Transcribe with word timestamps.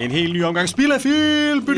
en 0.00 0.10
helt 0.10 0.32
ny 0.32 0.44
omgang 0.44 0.68
Spil 0.68 0.92
af 0.92 1.00
Film. 1.00 1.64
Bu. 1.64 1.72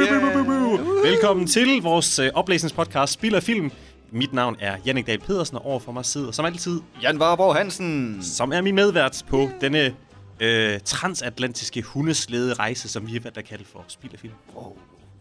Velkommen 1.03 1.47
til 1.47 1.83
vores 1.83 2.19
uh, 2.19 2.27
oplæsningspodcast 2.35 3.13
Spil 3.13 3.35
af 3.35 3.43
Film. 3.43 3.71
Mit 4.11 4.33
navn 4.33 4.57
er 4.61 4.77
Jannik 4.87 5.07
Dahl 5.07 5.19
Pedersen, 5.21 5.57
og 5.57 5.67
overfor 5.67 5.93
mig 5.93 6.05
sidder 6.05 6.33
som 6.33 6.45
altid, 6.45 6.81
Jan 7.03 7.21
Warborg 7.21 7.55
Hansen. 7.57 8.19
som 8.23 8.53
er 8.53 8.61
min 8.61 8.75
medvært 8.75 9.23
på 9.29 9.51
denne 9.61 9.95
øh, 10.41 10.81
transatlantiske 10.85 11.83
hundeslede 11.83 12.55
rejse, 12.55 12.89
som 12.89 13.07
vi 13.07 13.13
har 13.13 13.21
valgt 13.21 13.39
at 13.39 13.45
kalde 13.45 13.65
for 13.73 13.85
Spil 13.89 14.11
af 14.13 14.19
Film. 14.19 14.33
Oh, 14.57 14.73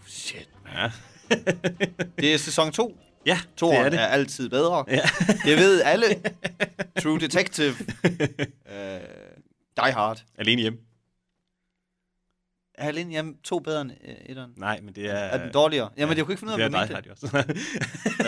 shit. 0.07 0.49
Ja, 0.75 0.91
Det 2.19 2.33
er 2.33 2.37
sæson 2.37 2.71
2. 2.71 2.97
ja 3.25 3.33
det 3.43 3.47
Toren 3.57 3.77
er 3.77 3.83
er, 3.85 3.89
det. 3.89 3.99
er 4.01 4.05
altid 4.05 4.49
bedre. 4.49 4.83
Ja. 4.87 5.01
Det 5.45 5.57
ved 5.57 5.81
alle. 5.81 6.05
True 7.03 7.19
Detective. 7.19 7.73
uh, 8.03 8.07
Die 9.83 9.91
Hard. 9.93 10.23
Alene 10.37 10.61
hjemme. 10.61 10.79
Er 12.75 12.87
Alene 12.87 13.11
Hjem 13.11 13.37
to 13.43 13.59
bedre 13.59 13.81
end 13.81 13.91
uh, 13.91 14.09
etteren? 14.25 14.53
Nej, 14.57 14.79
men 14.81 14.95
det 14.95 15.09
er... 15.09 15.13
Er 15.13 15.43
den 15.43 15.53
dårligere? 15.53 15.89
Jamen, 15.97 16.17
jeg 16.17 16.25
kunne 16.25 16.33
ikke 16.33 16.39
finde 16.39 16.53
ud 16.53 16.57
det 16.57 16.63
af, 16.63 16.65
er 16.65 16.87
hvad 16.87 16.87
dig, 16.87 17.05
du 17.05 17.29
har 17.29 17.43
mente. 17.43 17.53
de 17.53 17.57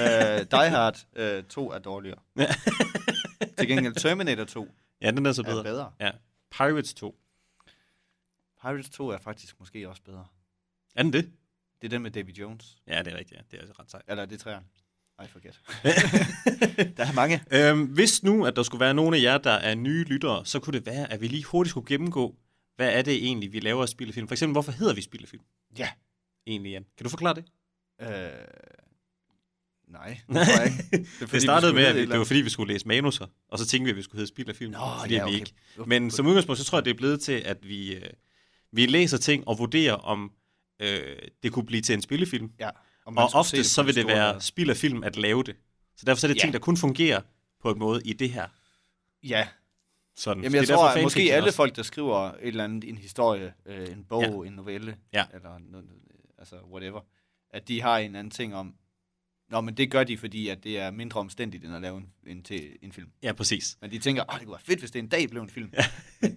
også. 0.01 0.45
Uh, 0.51 0.59
Die 0.59 0.69
Hard 0.69 1.05
uh, 1.39 1.43
2 1.49 1.71
er 1.71 1.79
dårligere. 1.79 2.19
Til 3.57 3.67
gengæld 3.67 3.93
Terminator 3.93 4.43
2 4.43 4.67
ja, 5.01 5.11
den 5.11 5.25
er 5.25 5.31
så 5.31 5.41
er 5.41 5.45
bedre. 5.45 5.63
bedre. 5.63 5.91
Ja. 5.99 6.11
Pirates 6.51 6.93
2. 6.93 7.15
Pirates 8.61 8.89
2 8.89 9.09
er 9.09 9.17
faktisk 9.17 9.55
måske 9.59 9.89
også 9.89 10.01
bedre. 10.05 10.25
Er 10.95 11.03
den 11.03 11.13
det? 11.13 11.31
Det 11.81 11.87
er 11.87 11.89
den 11.89 12.01
med 12.01 12.11
Davy 12.11 12.29
Jones. 12.37 12.77
Ja, 12.87 12.99
det 13.03 13.13
er 13.13 13.17
rigtigt. 13.17 13.37
Ja. 13.37 13.43
Det 13.51 13.57
er 13.57 13.61
altså 13.61 13.73
ret 13.81 13.91
sejt. 13.91 14.03
Eller 14.07 14.25
det 14.25 14.35
er 14.35 14.39
træerne. 14.39 14.65
Ej, 15.19 15.27
forget. 15.27 15.59
der 16.97 17.05
er 17.05 17.13
mange. 17.13 17.43
Øhm, 17.51 17.85
hvis 17.85 18.23
nu, 18.23 18.45
at 18.45 18.55
der 18.55 18.63
skulle 18.63 18.79
være 18.79 18.93
nogle 18.93 19.17
af 19.17 19.21
jer, 19.21 19.37
der 19.37 19.51
er 19.51 19.75
nye 19.75 20.03
lyttere, 20.03 20.45
så 20.45 20.59
kunne 20.59 20.73
det 20.79 20.85
være, 20.85 21.11
at 21.13 21.21
vi 21.21 21.27
lige 21.27 21.43
hurtigt 21.43 21.69
skulle 21.69 21.87
gennemgå, 21.87 22.35
hvad 22.75 22.93
er 22.93 23.01
det 23.01 23.13
egentlig, 23.13 23.53
vi 23.53 23.59
laver 23.59 23.81
af 23.81 23.89
spillefilm? 23.89 24.27
For 24.27 24.33
eksempel, 24.35 24.51
hvorfor 24.53 24.71
hedder 24.71 24.93
vi 24.93 25.01
spillefilm? 25.01 25.43
Ja. 25.79 25.89
Egentlig, 26.47 26.71
Jan. 26.71 26.85
Kan 26.97 27.03
du 27.03 27.09
forklare 27.09 27.33
det? 27.35 27.45
Øh, 28.01 28.07
nej, 29.87 30.19
det 30.27 30.35
tror 30.35 30.61
jeg 30.61 30.65
ikke. 30.65 30.83
Det, 30.91 30.99
Det, 30.99 31.07
fordi, 31.19 31.31
det 31.31 31.41
startede 31.41 31.73
vi 31.73 31.79
med, 31.79 31.85
at 31.85 31.95
vi, 31.95 32.01
det 32.05 32.19
var 32.19 32.23
fordi, 32.25 32.41
vi 32.41 32.49
skulle 32.49 32.73
læse 32.73 32.87
manuser, 32.87 33.27
og 33.49 33.59
så 33.59 33.65
tænkte 33.67 33.85
vi, 33.85 33.89
at 33.89 33.97
vi 33.97 34.01
skulle 34.01 34.19
hedde 34.19 34.27
spillefilm, 34.27 34.71
Nå, 34.71 34.79
fordi 35.01 35.13
ja, 35.13 35.23
vi 35.23 35.29
okay. 35.29 35.39
ikke. 35.39 35.53
Men 35.85 36.11
som 36.11 36.27
udgangspunkt, 36.27 36.59
så 36.59 36.65
tror 36.65 36.77
jeg, 36.77 36.85
det 36.85 36.91
er 36.91 36.97
blevet 36.97 37.21
til, 37.21 37.31
at 37.45 37.57
vi, 37.67 37.95
øh, 37.95 38.09
vi 38.71 38.85
læser 38.85 39.17
ting 39.17 39.47
og 39.47 39.59
vurderer, 39.59 39.93
om 39.93 40.31
øh, 40.79 41.17
det 41.43 41.51
kunne 41.51 41.65
blive 41.65 41.81
til 41.81 41.93
en 41.93 42.01
spillefilm. 42.01 42.51
Ja, 42.59 42.69
Og, 43.05 43.13
og 43.17 43.29
ofte 43.33 43.63
så 43.63 43.83
vil 43.83 43.95
det 43.95 44.07
være 44.07 44.41
spild 44.41 44.69
af 44.69 44.77
film 44.77 45.03
at 45.03 45.17
lave 45.17 45.43
det. 45.43 45.55
Så 45.97 46.05
derfor 46.05 46.19
så 46.19 46.27
er 46.27 46.29
det 46.29 46.35
Ja. 46.35 46.41
ting, 46.41 46.53
der 46.53 46.59
kun 46.59 46.77
fungerer 46.77 47.21
på 47.61 47.71
en 47.71 47.79
måde 47.79 48.01
i 48.05 48.13
det 48.13 48.29
her. 48.29 48.47
Ja, 49.23 49.47
Sådan. 50.17 50.43
Jamen, 50.43 50.55
jeg 50.55 50.61
det 50.61 50.69
er 50.69 50.75
tror, 50.75 50.87
at 50.87 51.03
måske 51.03 51.33
alle 51.33 51.47
også. 51.47 51.55
folk, 51.55 51.75
der 51.75 51.83
skriver 51.83 52.31
et 52.31 52.37
eller 52.41 52.63
andet, 52.63 52.89
en 52.89 52.97
historie, 52.97 53.53
øh, 53.65 53.89
en 53.91 54.05
bog, 54.09 54.21
Ja. 54.43 54.47
en 54.49 54.53
novelle, 54.53 54.95
Ja. 55.13 55.25
eller 55.33 55.59
noget, 55.71 55.87
altså 56.37 56.55
whatever, 56.71 57.01
at 57.51 57.67
de 57.67 57.81
har 57.81 57.97
en 57.97 58.15
anden 58.15 58.31
ting 58.31 58.55
om, 58.55 58.73
Nå, 59.49 59.61
men 59.61 59.77
det 59.77 59.91
gør 59.91 60.03
de, 60.03 60.17
fordi 60.17 60.47
at 60.49 60.63
det 60.63 60.79
er 60.79 60.91
mindre 60.91 61.19
omstændigt, 61.19 61.65
end 61.65 61.75
at 61.75 61.81
lave 61.81 61.97
en, 61.97 62.07
en, 62.27 62.43
til, 62.43 62.69
en 62.81 62.91
film. 62.91 63.07
Ja, 63.23 63.33
præcis. 63.33 63.77
Men 63.81 63.91
de 63.91 63.99
tænker, 63.99 64.23
åh, 64.29 64.39
det 64.39 64.45
kunne 64.47 64.51
være 64.53 64.61
fedt, 64.65 64.79
hvis 64.79 64.91
det 64.91 64.99
en 64.99 65.07
dag 65.07 65.29
blev 65.29 65.41
en 65.41 65.49
film. 65.49 65.69
Ja. 65.73 65.85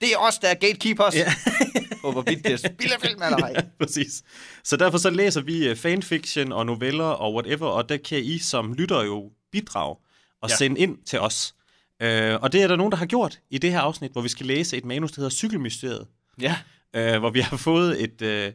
det 0.00 0.12
er 0.12 0.16
os, 0.18 0.38
der 0.38 0.48
er 0.48 0.54
gatekeepers, 0.54 1.14
ja. 1.14 1.32
på 2.02 2.12
hvorvidt 2.12 2.44
det 2.44 2.52
er 2.52 2.56
spillefilm 2.56 3.22
eller 3.22 3.38
ej. 3.38 3.52
Ja, 3.56 3.60
præcis. 3.78 4.22
Så 4.64 4.76
derfor 4.76 4.98
så 4.98 5.10
læser 5.10 5.40
vi 5.40 5.68
øh, 5.68 5.76
fanfiction 5.76 6.52
og 6.52 6.66
noveller 6.66 7.04
og 7.04 7.34
whatever, 7.34 7.66
og 7.66 7.88
der 7.88 7.96
kan 7.96 8.18
I 8.24 8.38
som 8.38 8.72
lytter 8.74 9.02
jo 9.02 9.32
bidrage 9.52 9.96
og 10.40 10.50
ja. 10.50 10.56
sende 10.56 10.80
ind 10.80 10.98
til 11.06 11.20
os. 11.20 11.54
Øh, 12.02 12.38
og 12.42 12.52
det 12.52 12.62
er 12.62 12.68
der 12.68 12.76
nogen, 12.76 12.90
der 12.92 12.96
har 12.98 13.06
gjort 13.06 13.40
i 13.50 13.58
det 13.58 13.72
her 13.72 13.80
afsnit, 13.80 14.12
hvor 14.12 14.20
vi 14.22 14.28
skal 14.28 14.46
læse 14.46 14.76
et 14.76 14.84
manus, 14.84 15.12
der 15.12 15.20
hedder 15.20 15.30
Cykelmysteriet, 15.30 16.06
Ja, 16.40 16.56
øh, 16.94 17.18
hvor 17.18 17.30
vi 17.30 17.40
har 17.40 17.56
fået 17.56 18.02
et, 18.04 18.22
øh, 18.22 18.52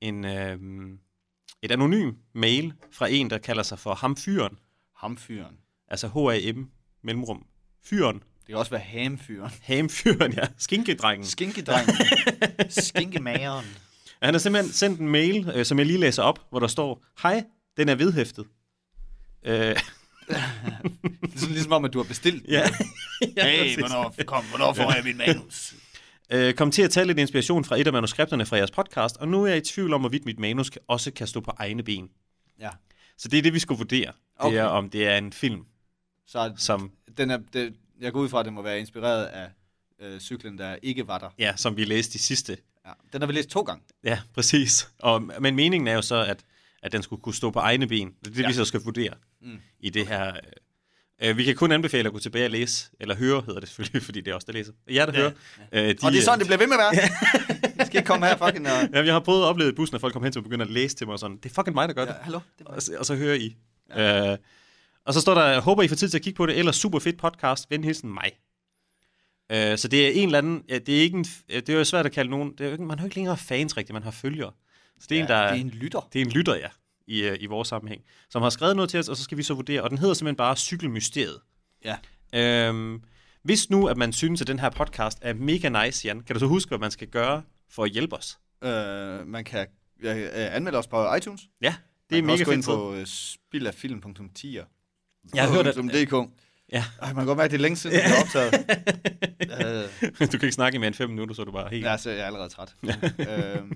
en, 0.00 0.24
øh, 0.24 0.58
et 1.62 1.72
anonym 1.72 2.12
mail 2.34 2.72
fra 2.92 3.08
en, 3.10 3.30
der 3.30 3.38
kalder 3.38 3.62
sig 3.62 3.78
for 3.78 3.94
Hamfyren, 3.94 4.58
ham 4.96 5.16
fyren. 5.16 5.56
altså 5.88 6.08
H-A-M, 6.08 6.66
mellemrum, 7.02 7.46
fyren, 7.84 8.14
Det 8.16 8.46
kan 8.46 8.56
også 8.56 8.70
være 8.70 8.80
hamfyren. 8.80 9.50
Hamfyren, 9.62 10.32
ja, 10.32 10.46
skinkedrengen. 10.58 11.26
Skinkedrengen. 11.26 11.94
Skinkemageren. 12.68 13.66
Han 14.22 14.34
har 14.34 14.38
simpelthen 14.38 14.72
sendt 14.72 15.00
en 15.00 15.08
mail, 15.08 15.50
øh, 15.54 15.64
som 15.64 15.78
jeg 15.78 15.86
lige 15.86 15.98
læser 15.98 16.22
op, 16.22 16.46
hvor 16.50 16.58
der 16.60 16.66
står, 16.66 17.04
Hej, 17.22 17.44
den 17.76 17.88
er 17.88 17.94
vedhæftet. 17.94 18.46
Øh, 19.44 19.76
Det 20.28 21.34
er 21.34 21.38
sådan 21.38 21.54
ligesom 21.54 21.72
om, 21.72 21.84
at 21.84 21.92
du 21.92 21.98
har 21.98 22.04
bestilt 22.04 22.44
ja. 22.48 22.60
ja, 23.36 23.46
Hey, 23.48 23.78
hvornår, 23.78 24.14
kom, 24.26 24.44
hvornår 24.44 24.72
får 24.72 24.94
jeg 24.94 25.04
min 25.04 25.16
manus? 25.16 25.74
Øh, 26.30 26.54
kom 26.54 26.70
til 26.70 26.82
at 26.82 26.90
tage 26.90 27.06
lidt 27.06 27.18
inspiration 27.18 27.64
fra 27.64 27.80
et 27.80 27.86
af 27.86 27.92
manuskripterne 27.92 28.46
fra 28.46 28.56
jeres 28.56 28.70
podcast, 28.70 29.16
og 29.16 29.28
nu 29.28 29.42
er 29.44 29.48
jeg 29.48 29.56
i 29.56 29.60
tvivl 29.60 29.92
om, 29.94 30.00
hvorvidt 30.00 30.24
mit 30.24 30.38
manus 30.38 30.70
også 30.88 31.10
kan 31.10 31.26
stå 31.26 31.40
på 31.40 31.52
egne 31.58 31.82
ben. 31.82 32.08
Ja. 32.60 32.70
Så 33.18 33.28
det 33.28 33.38
er 33.38 33.42
det, 33.42 33.54
vi 33.54 33.58
skulle 33.58 33.78
vurdere. 33.78 34.06
Det 34.06 34.14
Okay. 34.46 34.56
er, 34.56 34.64
om 34.64 34.90
det 34.90 35.06
er 35.06 35.16
en 35.18 35.32
film, 35.32 35.64
Så 36.26 36.52
som, 36.56 36.90
den 37.18 37.30
er, 37.30 37.38
det, 37.52 37.74
jeg 38.00 38.12
går 38.12 38.20
ud 38.20 38.28
fra, 38.28 38.40
at 38.40 38.46
den 38.46 38.54
må 38.54 38.62
være 38.62 38.80
inspireret 38.80 39.24
af 39.24 39.48
øh, 40.02 40.20
cyklen, 40.20 40.58
der 40.58 40.76
ikke 40.82 41.06
var 41.08 41.18
der. 41.18 41.28
ja, 41.38 41.52
som 41.56 41.76
vi 41.76 41.84
læste 41.84 42.16
i 42.16 42.18
sidste. 42.18 42.56
Ja. 42.86 42.92
Den 43.12 43.20
har 43.22 43.26
vi 43.26 43.32
læst 43.32 43.48
to 43.48 43.60
gange. 43.60 43.82
Ja, 44.04 44.18
præcis. 44.34 44.88
Og, 44.98 45.22
men 45.40 45.56
meningen 45.56 45.88
er 45.88 45.92
jo 45.94 46.02
så, 46.02 46.24
at, 46.24 46.44
at 46.82 46.92
den 46.92 47.02
skulle 47.02 47.22
kunne 47.22 47.34
stå 47.34 47.50
på 47.50 47.58
egne 47.58 47.86
ben. 47.88 48.08
Det 48.08 48.26
er 48.26 48.30
det. 48.34 48.42
Ja. 48.42 48.46
vi 48.48 48.52
så 48.54 48.64
skal 48.64 48.80
vurdere 48.80 49.14
Mm. 49.42 49.48
mm. 49.48 49.58
i 49.80 49.90
det 49.90 50.06
her. 50.06 50.36
Øh, 51.22 51.36
vi 51.36 51.44
kan 51.44 51.54
kun 51.54 51.72
anbefale 51.72 52.06
at 52.06 52.12
gå 52.12 52.18
tilbage 52.18 52.44
og 52.44 52.50
læse, 52.50 52.90
eller 53.00 53.14
høre 53.16 53.42
hedder 53.46 53.60
det 53.60 53.68
selvfølgelig, 53.68 54.02
fordi 54.02 54.20
det 54.20 54.30
er 54.30 54.34
os, 54.34 54.44
der 54.44 54.52
læser. 54.52 54.72
Jer, 54.90 55.06
der 55.06 55.12
ja. 55.12 55.18
hører. 55.18 55.32
Øh, 55.72 55.88
de, 55.88 55.96
Og 56.02 56.12
det 56.12 56.18
er 56.18 56.22
sådan, 56.22 56.38
det 56.38 56.46
bliver 56.46 56.58
ved 56.58 56.66
med 56.66 56.76
at 56.76 56.80
være. 56.80 57.08
Jeg 57.78 57.86
skal 57.86 57.98
ikke 57.98 58.06
komme 58.06 58.26
her 58.26 58.36
fucking 58.36 58.66
og... 58.66 58.88
Ja, 58.92 59.04
jeg 59.04 59.12
har 59.14 59.20
prøvet 59.20 59.42
at 59.42 59.46
opleve 59.46 59.70
i 59.70 59.72
bussen, 59.72 59.94
at 59.94 60.00
folk 60.00 60.12
kommer 60.12 60.26
hen 60.26 60.32
til 60.32 60.40
at 60.40 60.44
begynde 60.44 60.64
at 60.64 60.70
læse 60.70 60.96
til 60.96 61.06
mig 61.06 61.12
og 61.12 61.18
sådan, 61.18 61.36
det 61.36 61.50
er 61.50 61.54
fucking 61.54 61.74
mig, 61.74 61.88
der 61.88 61.94
gør 61.94 62.04
det. 62.04 62.12
Ja, 62.12 62.22
hallo? 62.22 62.40
Det 62.58 62.66
er 62.66 62.70
og, 62.70 62.82
så, 62.82 62.96
og 62.98 63.06
så 63.06 63.16
hører 63.16 63.34
I. 63.34 63.56
Ja. 63.96 64.32
Øh, 64.32 64.38
og 65.04 65.14
så 65.14 65.20
står 65.20 65.34
der, 65.34 65.44
jeg 65.44 65.60
håber 65.60 65.82
I 65.82 65.88
får 65.88 65.96
tid 65.96 66.08
til 66.08 66.18
at 66.18 66.22
kigge 66.22 66.36
på 66.36 66.46
det, 66.46 66.58
eller 66.58 66.72
super 66.72 66.98
fedt 66.98 67.18
podcast, 67.18 67.70
ven 67.70 67.84
hilsen 67.84 68.14
mig. 68.14 68.30
Øh, 69.52 69.78
så 69.78 69.88
det 69.88 70.06
er 70.06 70.10
en 70.10 70.28
eller 70.28 70.38
anden, 70.38 70.62
ja, 70.68 70.78
det 70.78 70.96
er 70.98 71.00
ikke 71.02 71.16
en, 71.16 71.24
det 71.48 71.68
er 71.68 71.74
jo 71.74 71.84
svært 71.84 72.06
at 72.06 72.12
kalde 72.12 72.30
nogen, 72.30 72.52
det 72.52 72.60
er 72.60 72.64
jo 72.64 72.72
ikke, 72.72 72.84
man 72.84 72.98
har 72.98 73.04
jo 73.04 73.06
ikke 73.06 73.16
længere 73.16 73.36
fans 73.36 73.76
rigtigt, 73.76 73.94
man 73.94 74.02
har 74.02 74.10
følgere. 74.10 74.52
Så 75.00 75.06
det 75.08 75.18
er 75.18 75.18
Ja, 75.18 75.24
en, 75.24 75.28
der 75.28 75.46
det 75.52 75.56
er 75.56 75.64
en 75.64 75.70
lytter. 75.70 76.08
Det 76.12 76.20
er 76.20 76.24
en 76.24 76.30
lytter, 76.32 76.54
ja, 76.54 76.68
i, 77.08 77.22
øh, 77.22 77.36
i 77.40 77.46
vores 77.46 77.68
sammenhæng, 77.68 78.02
som 78.30 78.42
har 78.42 78.50
skrevet 78.50 78.76
noget 78.76 78.90
til 78.90 79.00
os, 79.00 79.08
og 79.08 79.16
så 79.16 79.22
skal 79.24 79.38
vi 79.38 79.42
så 79.42 79.54
vurdere, 79.54 79.82
og 79.82 79.90
den 79.90 79.98
hedder 79.98 80.14
simpelthen 80.14 80.36
bare 80.36 80.56
Cykelmysteriet. 80.56 81.40
Ja. 81.84 81.96
Øhm, 82.34 83.02
hvis 83.42 83.70
nu, 83.70 83.86
at 83.86 83.96
man 83.96 84.12
synes, 84.12 84.40
at 84.40 84.46
den 84.46 84.58
her 84.58 84.70
podcast 84.70 85.18
er 85.22 85.34
mega 85.34 85.84
nice, 85.84 86.06
Jan, 86.06 86.20
kan 86.20 86.34
du 86.34 86.40
så 86.40 86.46
huske, 86.46 86.68
hvad 86.68 86.78
man 86.78 86.90
skal 86.90 87.08
gøre 87.08 87.42
for 87.70 87.84
at 87.84 87.90
hjælpe 87.90 88.16
os? 88.16 88.38
Øh, 88.64 89.26
man 89.26 89.44
kan 89.44 89.66
øh, 90.00 90.28
anmelde 90.32 90.78
os 90.78 90.86
på 90.86 91.14
iTunes. 91.14 91.40
Ja, 91.62 91.74
det 92.10 92.10
Man 92.10 92.16
er 92.16 92.18
kan 92.20 92.24
mega 92.26 92.32
også 92.32 92.44
gå 92.44 92.50
ind 92.52 92.62
fedt. 92.62 92.76
på 92.76 92.94
øh, 92.94 93.06
spillafilm.10. 93.06 94.64
Jeg 95.34 95.44
har 95.44 95.54
hørt, 95.54 95.66
at, 95.66 95.74
DK. 95.74 96.14
Ja. 96.72 96.84
Ej, 97.02 97.08
man 97.08 97.14
kan 97.16 97.26
godt 97.26 97.36
mærke, 97.38 97.50
det 97.50 97.56
er 97.56 97.62
længe 97.62 97.76
siden, 97.76 97.96
vi 97.96 98.00
har 98.00 98.22
optaget. 98.22 98.54
øh, 100.20 100.28
du 100.32 100.38
kan 100.38 100.42
ikke 100.46 100.52
snakke 100.52 100.76
i 100.76 100.78
mere 100.78 100.86
end 100.86 100.94
fem 100.94 101.10
minutter, 101.10 101.34
så 101.34 101.42
er 101.42 101.46
du 101.46 101.52
bare 101.52 101.68
helt... 101.70 101.84
ja, 101.84 101.96
så 101.96 102.10
jeg 102.10 102.20
er 102.20 102.26
allerede 102.26 102.48
træt. 102.48 102.74
øh, 103.18 103.70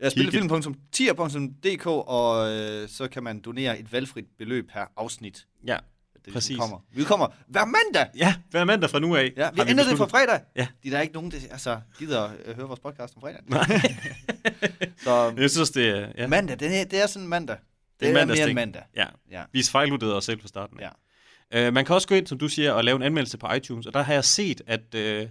jeg 0.00 0.10
spiller 0.12 0.32
film.tier.dk, 0.32 1.86
og 1.86 2.50
øh, 2.52 2.88
så 2.88 3.08
kan 3.08 3.22
man 3.22 3.40
donere 3.40 3.78
et 3.78 3.92
valgfrit 3.92 4.24
beløb 4.38 4.68
per 4.72 4.84
afsnit. 4.96 5.46
Ja, 5.66 5.76
Det 6.24 6.32
Præcis. 6.32 6.48
ligesom 6.48 6.60
kommer. 6.62 6.78
Vi 6.92 7.04
kommer 7.04 7.26
hver 7.48 7.64
mandag! 7.64 8.06
ja 8.16 8.34
hver 8.50 8.64
mandag 8.64 8.90
fra 8.90 8.98
nu 8.98 9.16
af. 9.16 9.32
Ja, 9.36 9.50
vi 9.50 9.60
ændret 9.66 9.86
det 9.86 9.98
fra 9.98 10.06
fredag. 10.06 10.40
Ja. 10.56 10.66
De 10.84 10.90
der 10.90 10.96
er 10.98 11.02
ikke 11.02 11.14
nogen, 11.14 11.30
der 11.30 11.36
altså, 11.50 11.80
gider 11.98 12.22
at 12.44 12.54
høre 12.56 12.66
vores 12.66 12.80
podcast 12.80 13.14
om 13.16 13.20
fredag. 13.22 13.40
så 15.04 15.32
Jeg 15.42 15.50
synes, 15.50 15.70
det 15.70 15.88
er... 15.88 16.08
Ja. 16.18 16.26
mandag, 16.26 16.60
det 16.60 16.80
er, 16.80 16.84
det 16.84 17.02
er 17.02 17.06
sådan 17.06 17.28
mandag. 17.28 17.56
Det, 17.56 18.00
Det 18.00 18.16
er 18.16 18.20
er, 18.20 18.26
mere 18.26 18.44
end 18.44 18.54
mandag. 18.54 18.82
Ja. 18.96 19.06
Ja. 19.30 19.42
Vi 19.52 19.62
fejlvurderede 19.62 20.16
os 20.16 20.24
selv 20.24 20.40
fra 20.40 20.48
starten. 20.48 20.80
af. 20.80 20.90
Ja. 21.52 21.66
Øh, 21.66 21.72
man 21.72 21.84
kan 21.84 21.94
også 21.94 22.08
gå 22.08 22.14
ind, 22.14 22.26
som 22.26 22.38
du 22.38 22.48
siger, 22.48 22.72
og 22.72 22.84
lave 22.84 22.96
en 22.96 23.02
anmeldelse 23.02 23.38
på 23.38 23.52
iTunes, 23.52 23.86
og 23.86 23.94
der 23.94 24.02
har 24.02 24.12
jeg 24.12 24.24
set, 24.24 24.62
at, 24.66 24.94
øh, 24.94 25.28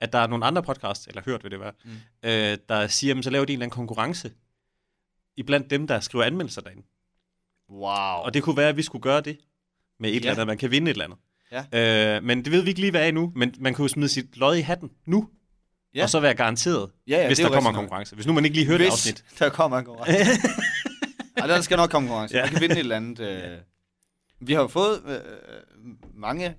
at 0.00 0.12
der 0.12 0.18
er 0.18 0.26
nogle 0.26 0.44
andre 0.46 0.62
podcasts, 0.62 1.06
eller 1.06 1.22
hørt 1.24 1.42
vil 1.44 1.50
det 1.50 1.60
være, 1.60 1.72
mm. 1.84 1.90
øh, 2.22 2.58
der 2.68 2.86
siger, 2.86 3.18
at 3.18 3.24
så 3.24 3.30
laver 3.30 3.44
de 3.44 3.52
en 3.52 3.56
eller 3.56 3.64
anden 3.66 3.74
konkurrence 3.74 4.32
iblandt 5.36 5.70
dem, 5.70 5.86
der 5.86 6.00
skriver 6.00 6.24
anmeldelser 6.24 6.60
derinde. 6.60 6.82
Wow. 7.70 8.24
Og 8.24 8.34
det 8.34 8.42
kunne 8.42 8.56
være, 8.56 8.68
at 8.68 8.76
vi 8.76 8.82
skulle 8.82 9.02
gøre 9.02 9.20
det 9.20 9.38
med 10.00 10.10
et 10.10 10.12
Ja. 10.14 10.18
eller 10.18 10.30
andet, 10.32 10.46
man 10.46 10.58
kan 10.58 10.70
vinde 10.70 10.90
et 10.90 10.94
eller 10.94 11.04
andet. 11.04 11.18
Ja. 11.72 12.16
Øh, 12.16 12.22
men 12.22 12.44
det 12.44 12.52
ved 12.52 12.62
vi 12.62 12.68
ikke 12.68 12.80
lige, 12.80 12.90
hvad 12.90 13.02
er 13.02 13.06
endnu, 13.08 13.32
men 13.36 13.54
man 13.58 13.74
kan 13.74 13.82
jo 13.84 13.88
smide 13.88 14.08
sit 14.08 14.36
lod 14.36 14.56
i 14.56 14.60
hatten 14.60 14.90
nu, 15.06 15.28
Ja. 15.94 16.02
og 16.02 16.10
så 16.10 16.20
være 16.20 16.34
garanteret, 16.34 16.90
Ja, 17.06 17.16
ja, 17.20 17.26
hvis 17.26 17.38
det 17.38 17.44
er 17.44 17.48
der 17.48 17.54
kommer 17.56 17.70
en 17.70 17.76
konkurrence. 17.76 18.14
Hvis 18.14 18.26
nu 18.26 18.32
man 18.32 18.44
ikke 18.44 18.56
lige 18.56 18.66
hørte 18.66 18.84
Hvis 18.84 18.92
afsnit. 18.92 19.24
der 19.38 19.48
kommer 19.48 19.78
en 19.78 19.84
konkurrence. 19.84 20.20
Ej, 21.36 21.46
der 21.46 21.60
skal 21.60 21.76
nok 21.76 21.90
komme 21.90 22.08
konkurrence. 22.08 22.36
Ja. 22.36 22.42
Man 22.42 22.50
kan 22.52 22.60
vinde 22.60 22.74
et 22.74 22.78
eller 22.78 22.96
andet. 22.96 23.20
Øh. 23.28 23.58
Vi 24.40 24.52
har 24.52 24.60
jo 24.60 24.68
fået 24.68 25.02
øh, 25.06 25.20
mange 26.14 26.56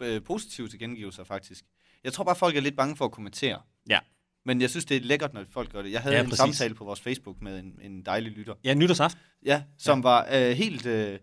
øh, 0.00 0.22
positive 0.22 0.68
tilkendegivelser, 0.68 1.24
faktisk. 1.24 1.64
Jeg 2.04 2.12
tror 2.12 2.24
bare, 2.24 2.36
folk 2.36 2.56
er 2.56 2.60
lidt 2.60 2.76
bange 2.76 2.96
for 2.96 3.04
at 3.04 3.12
kommentere. 3.12 3.62
Ja. 3.88 3.98
Men 4.44 4.60
jeg 4.60 4.70
synes, 4.70 4.84
det 4.84 4.96
er 4.96 5.00
lækkert, 5.00 5.34
når 5.34 5.44
folk 5.50 5.72
gør 5.72 5.82
det. 5.82 5.92
Jeg 5.92 6.00
havde 6.00 6.14
Ja, 6.16 6.20
en 6.22 6.26
præcis. 6.28 6.38
samtale 6.38 6.74
på 6.74 6.84
vores 6.84 7.00
Facebook 7.00 7.42
med 7.42 7.58
en, 7.58 7.78
en 7.82 8.02
dejlig 8.02 8.32
lytter. 8.32 8.54
Ja, 8.64 8.74
nytårsaften. 8.74 9.20
Ja, 9.44 9.62
som 9.78 9.98
ja. 9.98 10.02
var 10.02 10.28
øh, 10.32 10.50
helt... 10.50 10.86
Øh, 10.86 11.18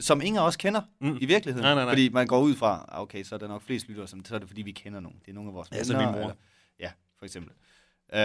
som 0.00 0.20
ingen 0.20 0.38
af 0.38 0.46
os 0.46 0.56
kender 0.56 0.82
Mm. 1.00 1.18
i 1.20 1.26
virkeligheden. 1.26 1.64
Nej, 1.64 1.74
nej, 1.74 1.84
nej. 1.84 1.92
Fordi 1.92 2.08
man 2.08 2.26
går 2.26 2.40
ud 2.40 2.54
fra, 2.54 2.84
ah, 2.88 3.00
okay, 3.00 3.24
så 3.24 3.34
er 3.34 3.38
der 3.38 3.48
nok 3.48 3.62
flest 3.62 3.88
lyttere, 3.88 4.08
som, 4.08 4.24
så 4.24 4.34
er 4.34 4.38
det 4.38 4.48
fordi, 4.48 4.62
vi 4.62 4.72
kender 4.72 5.00
nogen. 5.00 5.18
Det 5.24 5.28
er 5.28 5.32
nogle 5.34 5.50
af 5.50 5.54
vores 5.54 5.68
Ja, 5.72 5.76
er 5.78 5.84
venner. 5.84 5.98
min 6.06 6.12
mor. 6.12 6.20
Eller, 6.20 6.34
ja, 6.80 6.90
for 7.18 7.24
eksempel. 7.24 7.52
Uh, 8.14 8.18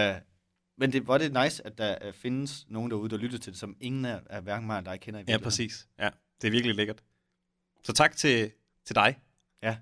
men 0.78 0.92
det 0.92 1.06
var 1.06 1.18
det 1.18 1.32
nice, 1.44 1.66
at 1.66 1.78
der 1.78 2.08
uh, 2.08 2.14
findes 2.14 2.64
nogen 2.68 2.90
derude, 2.90 3.10
der 3.10 3.16
lytter 3.16 3.38
til 3.38 3.52
det, 3.52 3.60
som 3.60 3.76
ingen 3.80 4.04
af, 4.04 4.20
af 4.30 4.42
hverken 4.42 4.66
mig 4.66 4.76
eller 4.78 4.90
dig 4.90 5.00
kender 5.00 5.20
i 5.20 5.22
Ja, 5.22 5.24
virkeligheden. 5.24 5.44
præcis. 5.44 5.88
Ja, 5.98 6.10
det 6.42 6.46
er 6.46 6.50
virkelig 6.50 6.76
lækkert. 6.76 7.02
Så 7.84 7.92
tak 7.92 8.16
til, 8.16 8.50
til 8.86 8.94
dig. 8.96 9.18
Ja. 9.62 9.76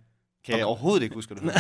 Kan 0.45 0.59
jeg 0.59 0.67
overhovedet 0.67 1.03
ikke 1.03 1.15
huske, 1.15 1.35
du. 1.35 1.41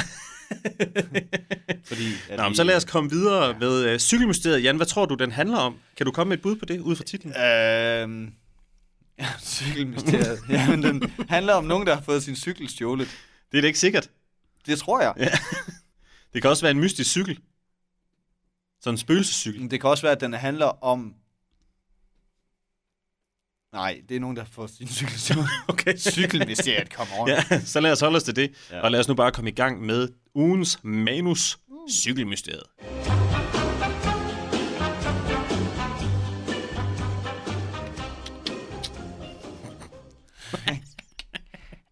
Fordi, 1.88 2.12
at 2.28 2.36
Nå, 2.36 2.42
men 2.42 2.50
vi- 2.50 2.56
så 2.56 2.64
lad 2.64 2.76
os 2.76 2.84
komme 2.84 3.10
videre 3.10 3.44
ja. 3.46 3.58
med 3.58 3.92
uh, 3.94 3.98
cykelmysteriet. 3.98 4.64
Jan, 4.64 4.76
hvad 4.76 4.86
tror 4.86 5.06
du, 5.06 5.14
den 5.14 5.32
handler 5.32 5.58
om? 5.58 5.76
Kan 5.96 6.06
du 6.06 6.12
komme 6.12 6.28
med 6.28 6.36
et 6.36 6.42
bud 6.42 6.56
på 6.56 6.64
det, 6.64 6.80
ud 6.80 6.96
fra 6.96 7.04
titlen? 7.04 7.36
Øhm, 7.36 8.32
ja, 9.20 9.28
cykelmysteriet. 9.42 10.38
Jamen, 10.48 10.82
den 10.82 11.12
handler 11.28 11.54
om 11.54 11.64
nogen, 11.64 11.86
der 11.86 11.94
har 11.94 12.02
fået 12.02 12.22
sin 12.22 12.36
cykel 12.36 12.68
stjålet. 12.68 13.08
Det 13.52 13.58
er 13.58 13.60
det 13.62 13.68
ikke 13.68 13.78
sikkert. 13.78 14.10
Det 14.66 14.78
tror 14.78 15.00
jeg. 15.02 15.12
Ja. 15.16 15.28
Det 16.34 16.42
kan 16.42 16.50
også 16.50 16.62
være 16.64 16.70
en 16.70 16.80
mystisk 16.80 17.10
cykel. 17.10 17.38
Sådan 18.80 18.94
en 18.94 18.98
spøgelsescykel. 18.98 19.70
Det 19.70 19.80
kan 19.80 19.90
også 19.90 20.02
være, 20.02 20.12
at 20.12 20.20
den 20.20 20.32
handler 20.32 20.84
om... 20.84 21.14
Nej, 23.72 24.00
det 24.08 24.16
er 24.16 24.20
nogen, 24.20 24.36
der 24.36 24.44
får 24.44 24.66
sin 24.66 24.88
cykel. 24.88 25.38
Okay. 25.68 25.96
Cykelmysteriet, 25.96 26.88
come 26.88 27.10
on. 27.18 27.28
Ja, 27.28 27.60
så 27.64 27.80
lad 27.80 27.92
os 27.92 28.00
holde 28.00 28.16
os 28.16 28.22
til 28.22 28.36
det. 28.36 28.50
Ja. 28.70 28.80
Og 28.80 28.90
lad 28.90 29.00
os 29.00 29.08
nu 29.08 29.14
bare 29.14 29.32
komme 29.32 29.50
i 29.50 29.54
gang 29.54 29.82
med 29.82 30.08
ugens 30.34 30.78
manus, 30.82 31.58
cykelmysteriet. 31.90 32.62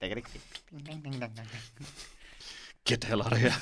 Det 0.01 0.17
ikke. 0.17 0.29
Get 2.89 3.01
the 3.01 3.09
hell 3.09 3.23
out 3.23 3.33
of 3.33 3.39
here. 3.39 3.53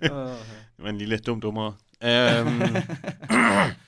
det 0.00 0.10
var 0.78 0.88
en 0.88 0.98
lille 0.98 1.18
dum 1.18 1.40
dummer. 1.40 1.72
Um, 2.02 2.62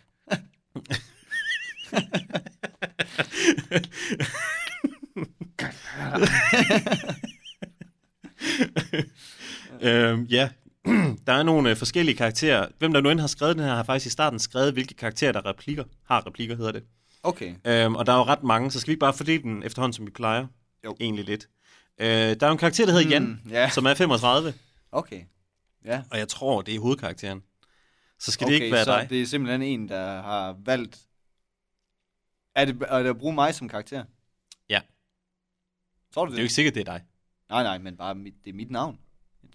øhm, 9.82 10.22
ja, 10.24 10.48
der 11.26 11.32
er 11.32 11.42
nogle 11.42 11.70
øh, 11.70 11.76
forskellige 11.76 12.16
karakterer. 12.16 12.66
Hvem 12.78 12.92
der 12.92 13.00
nu 13.00 13.10
end 13.10 13.20
har 13.20 13.26
skrevet 13.26 13.56
den 13.56 13.64
her, 13.64 13.74
har 13.74 13.82
faktisk 13.82 14.06
i 14.06 14.10
starten 14.10 14.38
skrevet, 14.38 14.72
hvilke 14.72 14.94
karakterer 14.94 15.32
der 15.32 15.46
replikker, 15.46 15.84
har 16.06 16.26
replikker, 16.26 16.56
hedder 16.56 16.72
det. 16.72 16.82
Okay. 17.22 17.54
Øhm, 17.64 17.94
og 17.94 18.06
der 18.06 18.12
er 18.12 18.16
jo 18.16 18.22
ret 18.24 18.42
mange, 18.42 18.70
så 18.70 18.80
skal 18.80 18.88
vi 18.88 18.92
ikke 18.92 19.00
bare 19.00 19.14
fordele 19.14 19.42
den 19.42 19.62
efterhånden, 19.62 19.92
som 19.92 20.06
vi 20.06 20.10
plejer? 20.10 20.46
Jo. 20.84 20.96
Egentlig 21.00 21.24
lidt. 21.24 21.48
Øh, 22.00 22.06
der 22.08 22.36
er 22.40 22.46
jo 22.46 22.52
en 22.52 22.58
karakter, 22.58 22.86
der 22.86 22.92
hedder 22.92 23.08
Jan, 23.08 23.40
Mm, 23.44 23.50
ja. 23.50 23.70
som 23.70 23.84
er 23.86 23.94
35, 23.94 24.54
Okay. 24.92 25.20
Ja. 25.84 26.02
og 26.10 26.18
jeg 26.18 26.28
tror, 26.28 26.62
det 26.62 26.74
er 26.74 26.80
hovedkarakteren. 26.80 27.42
Så 28.18 28.32
skal 28.32 28.44
okay, 28.44 28.54
det 28.54 28.62
ikke 28.62 28.74
være 28.74 28.84
så 28.84 28.98
dig. 28.98 29.06
det 29.10 29.22
er 29.22 29.26
simpelthen 29.26 29.62
en, 29.62 29.88
der 29.88 30.22
har 30.22 30.56
valgt... 30.64 30.98
Er 32.54 32.64
det, 32.64 32.82
er 32.88 33.02
det 33.02 33.10
at 33.10 33.18
bruge 33.18 33.34
mig 33.34 33.54
som 33.54 33.68
karakter? 33.68 34.04
Ja. 34.68 34.80
Tror 36.14 36.24
du 36.24 36.30
Det 36.30 36.36
det? 36.36 36.38
er 36.38 36.42
jo 36.42 36.44
ikke 36.44 36.54
sikkert, 36.54 36.74
det 36.74 36.80
er 36.88 36.92
dig. 36.92 37.02
Nej, 37.50 37.62
nej, 37.62 37.78
men 37.78 37.96
bare 37.96 38.14
mit, 38.14 38.34
det 38.44 38.50
er 38.50 38.54
mit 38.54 38.70
navn. 38.70 38.98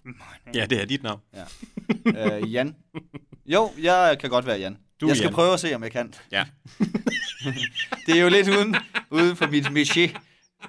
Ja, 0.53 0.65
det 0.65 0.81
er 0.81 0.85
dit 0.85 1.03
navn. 1.03 1.21
øh, 2.05 2.53
Jan. 2.53 2.75
Jo, 3.45 3.71
jeg 3.81 4.17
kan 4.19 4.29
godt 4.29 4.45
være 4.45 4.59
Jan. 4.59 4.77
Du 5.01 5.07
jeg 5.07 5.15
skal 5.17 5.25
Jan. 5.25 5.33
prøve 5.33 5.53
at 5.53 5.59
se, 5.59 5.75
om 5.75 5.83
jeg 5.83 5.91
kan. 5.91 6.13
Ja. 6.31 6.45
Det 8.05 8.17
er 8.17 8.21
jo 8.21 8.29
lidt 8.29 8.47
uden, 8.47 8.75
uden 9.09 9.35
for 9.35 9.47
mit 9.47 9.65
métier. 9.65 10.19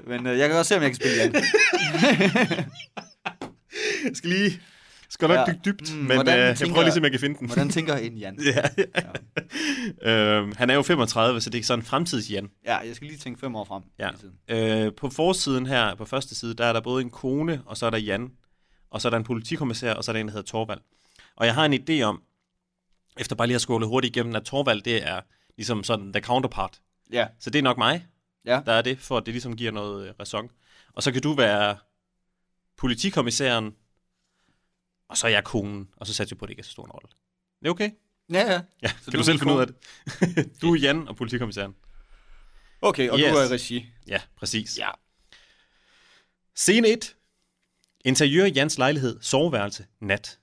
Men 0.06 0.26
øh, 0.26 0.38
jeg 0.38 0.48
kan 0.48 0.56
godt 0.56 0.66
se, 0.66 0.76
om 0.76 0.82
jeg 0.82 0.90
kan 0.90 0.96
spille 0.96 1.16
Jan. 1.16 1.32
Jeg 4.04 4.16
skal 4.16 4.30
lige... 4.30 4.60
Skal 5.20 5.28
nok 5.28 5.38
Ja. 5.38 5.44
dykke 5.52 5.60
dybt, 5.64 5.92
Mm, 5.94 5.98
men 5.98 6.10
øh, 6.10 6.14
hvordan 6.14 6.38
jeg 6.38 6.56
tænker- 6.58 6.74
prøver 6.74 6.86
lige, 6.88 6.96
om 6.98 7.02
jeg 7.04 7.10
kan 7.10 7.20
finde 7.20 7.38
den. 7.38 7.46
Hvordan 7.46 7.68
tænker 7.68 7.96
en 7.96 8.16
Jan? 8.16 8.38
ja, 8.54 8.62
ja. 10.02 10.36
Øhm, 10.38 10.52
han 10.56 10.70
er 10.70 10.74
jo 10.74 10.82
35, 10.82 11.40
så 11.40 11.50
det 11.50 11.58
er 11.58 11.64
sådan 11.64 11.78
en 11.78 11.84
fremtids 11.86 12.30
Jan. 12.30 12.50
Ja, 12.64 12.76
jeg 12.76 12.96
skal 12.96 13.08
lige 13.08 13.18
tænke 13.18 13.40
fem 13.40 13.56
år 13.56 13.64
frem. 13.64 13.82
Ja. 13.98 14.10
Øh, 14.86 14.92
på 14.94 15.10
forsiden 15.10 15.66
her, 15.66 15.94
på 15.94 16.04
første 16.04 16.34
side, 16.34 16.54
der 16.54 16.64
er 16.66 16.72
der 16.72 16.80
både 16.80 17.02
en 17.02 17.10
kone, 17.10 17.62
og 17.66 17.76
så 17.76 17.86
er 17.86 17.90
der 17.90 17.98
Jan, 17.98 18.30
og 18.90 19.00
så 19.00 19.08
er 19.08 19.10
der 19.10 19.16
en 19.16 19.24
politikommissær, 19.24 19.94
og 19.94 20.04
så 20.04 20.10
er 20.10 20.12
der 20.12 20.20
en, 20.20 20.26
der 20.26 20.32
hedder 20.32 20.46
Torvald. 20.46 20.80
Og 21.36 21.46
jeg 21.46 21.54
har 21.54 21.64
en 21.64 21.74
idé 21.74 22.02
om, 22.02 22.22
efter 23.20 23.36
bare 23.36 23.46
lige 23.46 23.54
at 23.54 23.60
skåle 23.60 23.86
hurtigt 23.86 24.16
igennem, 24.16 24.36
at 24.36 24.42
Torvald, 24.42 24.82
det 24.82 25.08
er 25.08 25.20
ligesom 25.56 25.84
sådan 25.84 26.12
the 26.12 26.22
counterpart. 26.22 26.80
Ja. 27.12 27.26
Så 27.40 27.50
det 27.50 27.58
er 27.58 27.62
nok 27.62 27.78
mig, 27.78 28.06
Ja. 28.46 28.60
der 28.66 28.72
er 28.72 28.82
det, 28.82 28.98
for 28.98 29.16
at 29.16 29.26
det 29.26 29.34
ligesom 29.34 29.56
giver 29.56 29.72
noget 29.72 30.08
øh, 30.08 30.14
ræson. 30.20 30.50
Og 30.92 31.02
så 31.02 31.12
kan 31.12 31.22
du 31.22 31.32
være 31.34 31.76
politikommissæren, 32.78 33.74
og 35.10 35.16
så 35.16 35.26
er 35.26 35.30
jeg 35.30 35.44
konen, 35.44 35.88
og 35.96 36.06
så 36.06 36.14
satser 36.14 36.34
jeg 36.36 36.38
på, 36.38 36.44
at 36.44 36.48
det 36.48 36.52
ikke 36.52 36.60
er 36.60 36.64
så 36.64 36.70
stor 36.70 36.84
en 36.84 36.90
rolle. 36.90 37.08
Det 37.60 37.66
er 37.66 37.70
okay? 37.70 37.90
Ja, 38.32 38.52
ja. 38.52 38.60
Ja, 38.82 38.88
Så 38.88 38.94
kan 39.04 39.12
du 39.12 39.12
du, 39.12 39.18
er 39.18 39.22
selv 39.22 39.38
finde 39.38 39.54
ud 39.54 39.60
af 39.60 39.66
det. 39.66 39.76
du 40.62 40.74
er 40.74 40.78
Jan 40.78 41.08
og 41.08 41.16
politikommissæren. 41.16 41.74
Okay, 42.82 43.08
og 43.10 43.18
Yes. 43.18 43.32
du 43.32 43.36
er 43.36 43.44
i 43.44 43.48
regi. 43.54 43.86
Ja, 44.06 44.20
præcis. 44.36 44.78
Ja. 44.78 44.88
Scene 46.54 46.88
1. 46.88 47.16
Interiør 48.04 48.44
i 48.44 48.50
Jans 48.52 48.78
lejlighed, 48.78 49.18
soveværelse, 49.22 49.86
nat. 50.00 50.38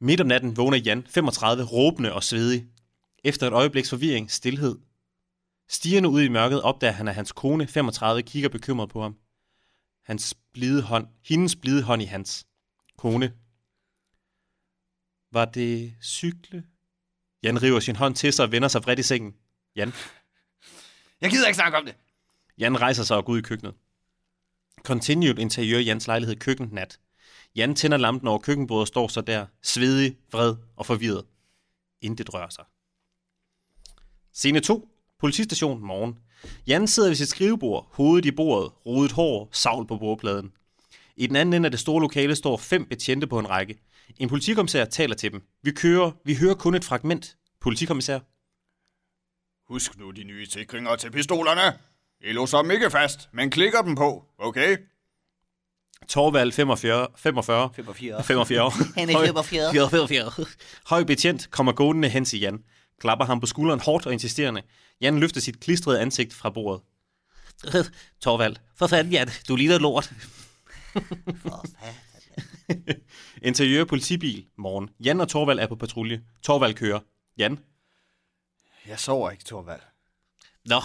Midt 0.00 0.20
om 0.20 0.26
natten 0.26 0.56
vågner 0.56 0.78
Jan, 0.78 1.06
35, 1.10 1.64
råbende 1.64 2.12
og 2.12 2.22
svedig. 2.24 2.66
Efter 3.24 3.46
et 3.46 3.52
øjebliks 3.52 3.90
forvirring, 3.90 4.30
stillhed. 4.30 4.78
Stigende 5.68 6.08
ud 6.08 6.22
i 6.22 6.28
mørket 6.28 6.62
opdager 6.62 6.92
han, 6.92 7.08
at 7.08 7.14
hans 7.14 7.32
kone, 7.32 7.66
35, 7.66 8.22
kigger 8.22 8.48
bekymret 8.48 8.88
på 8.88 9.02
ham. 9.02 9.16
Hans 10.04 10.34
blide 10.52 10.82
hånd, 10.82 11.06
hendes 11.24 11.56
blide 11.56 11.82
hånd 11.82 12.02
i 12.02 12.04
hans. 12.04 12.46
Kone. 12.98 13.32
Var 15.32 15.44
det 15.44 15.94
cykle? 16.02 16.64
Jan 17.42 17.62
river 17.62 17.80
sin 17.80 17.96
hånd 17.96 18.14
til 18.14 18.32
sig 18.32 18.44
og 18.44 18.52
vender 18.52 18.68
sig 18.68 18.84
vredt 18.84 18.98
i 18.98 19.02
sengen. 19.02 19.34
Jan. 19.76 19.92
Jeg 21.20 21.30
gider 21.30 21.46
ikke 21.46 21.56
snakke 21.56 21.78
om 21.78 21.84
det. 21.84 21.94
Jan 22.58 22.80
rejser 22.80 23.02
sig 23.02 23.16
og 23.16 23.24
går 23.24 23.32
ud 23.32 23.38
i 23.38 23.42
køkkenet. 23.42 23.74
Continued 24.84 25.38
interiør 25.38 25.78
i 25.78 25.82
Jans 25.82 26.06
lejlighed 26.06 26.36
køkken 26.36 26.68
nat. 26.72 27.00
Jan 27.56 27.74
tænder 27.74 27.96
lampen 27.96 28.28
over 28.28 28.38
køkkenbordet 28.38 28.80
og 28.80 28.88
står 28.88 29.08
så 29.08 29.20
der, 29.20 29.46
svedig, 29.62 30.16
vred 30.32 30.56
og 30.76 30.86
forvirret. 30.86 31.24
Intet 32.00 32.34
rører 32.34 32.48
sig. 32.48 32.64
Scene 34.32 34.60
2. 34.60 34.88
Politistation 35.18 35.80
morgen. 35.80 36.18
Jan 36.66 36.88
sidder 36.88 37.08
ved 37.08 37.16
sit 37.16 37.28
skrivebord, 37.28 37.88
hovedet 37.92 38.24
i 38.24 38.30
bordet, 38.30 38.72
rodet 38.86 39.12
hår, 39.12 39.48
savl 39.52 39.86
på 39.86 39.98
bordpladen. 39.98 40.52
I 41.16 41.26
den 41.26 41.36
anden 41.36 41.52
ende 41.52 41.66
af 41.66 41.70
det 41.70 41.80
store 41.80 42.00
lokale 42.00 42.36
står 42.36 42.56
fem 42.56 42.84
betjente 42.84 43.26
på 43.26 43.38
en 43.38 43.50
række. 43.50 43.78
En 44.18 44.28
politikommissær 44.28 44.84
taler 44.84 45.14
til 45.14 45.32
dem. 45.32 45.42
Vi 45.62 45.70
kører, 45.70 46.10
vi 46.24 46.34
hører 46.34 46.54
kun 46.54 46.74
et 46.74 46.84
fragment. 46.84 47.36
Politikommissær. 47.60 48.18
Husk 49.72 49.98
nu 49.98 50.10
de 50.10 50.24
nye 50.24 50.46
sikringer 50.46 50.96
til 50.96 51.10
pistolerne. 51.10 51.78
I 52.20 52.32
låser 52.32 52.58
dem 52.62 52.70
ikke 52.70 52.90
fast, 52.90 53.28
men 53.32 53.50
klikker 53.50 53.82
dem 53.82 53.94
på, 53.94 54.24
okay? 54.38 54.76
Torvald 56.08 56.52
45, 56.52 57.06
45, 57.16 57.70
45. 57.74 58.24
45. 58.24 58.70
Han 58.96 59.10
er 59.10 59.12
Høj- 59.12 59.26
45. 59.26 59.72
44. 59.72 60.46
Høj 60.86 61.04
betjent 61.04 61.50
kommer 61.50 61.72
gående 61.72 62.08
hen 62.08 62.24
til 62.24 62.40
Jan, 62.40 62.64
klapper 63.00 63.24
ham 63.24 63.40
på 63.40 63.46
skulderen 63.46 63.80
hårdt 63.80 64.06
og 64.06 64.12
insisterende. 64.12 64.62
Jan 65.00 65.18
løfter 65.20 65.40
sit 65.40 65.60
klistrede 65.60 66.00
ansigt 66.00 66.34
fra 66.34 66.50
bordet. 66.50 66.82
Torvald, 68.20 68.56
for 68.76 68.86
fanden 68.86 69.12
Jan, 69.12 69.28
du 69.48 69.56
ligner 69.56 69.78
lort. 69.78 70.12
Interiør 73.42 73.84
politibil, 73.84 74.46
morgen. 74.56 74.90
Jan 75.00 75.20
og 75.20 75.28
Torvald 75.28 75.58
er 75.58 75.66
på 75.66 75.76
patrulje. 75.76 76.22
Torvald 76.42 76.74
kører. 76.74 77.00
Jan. 77.38 77.58
Jeg 78.86 79.00
sover 79.00 79.30
ikke, 79.30 79.44
Torvald. 79.44 79.80
Nå. 80.64 80.80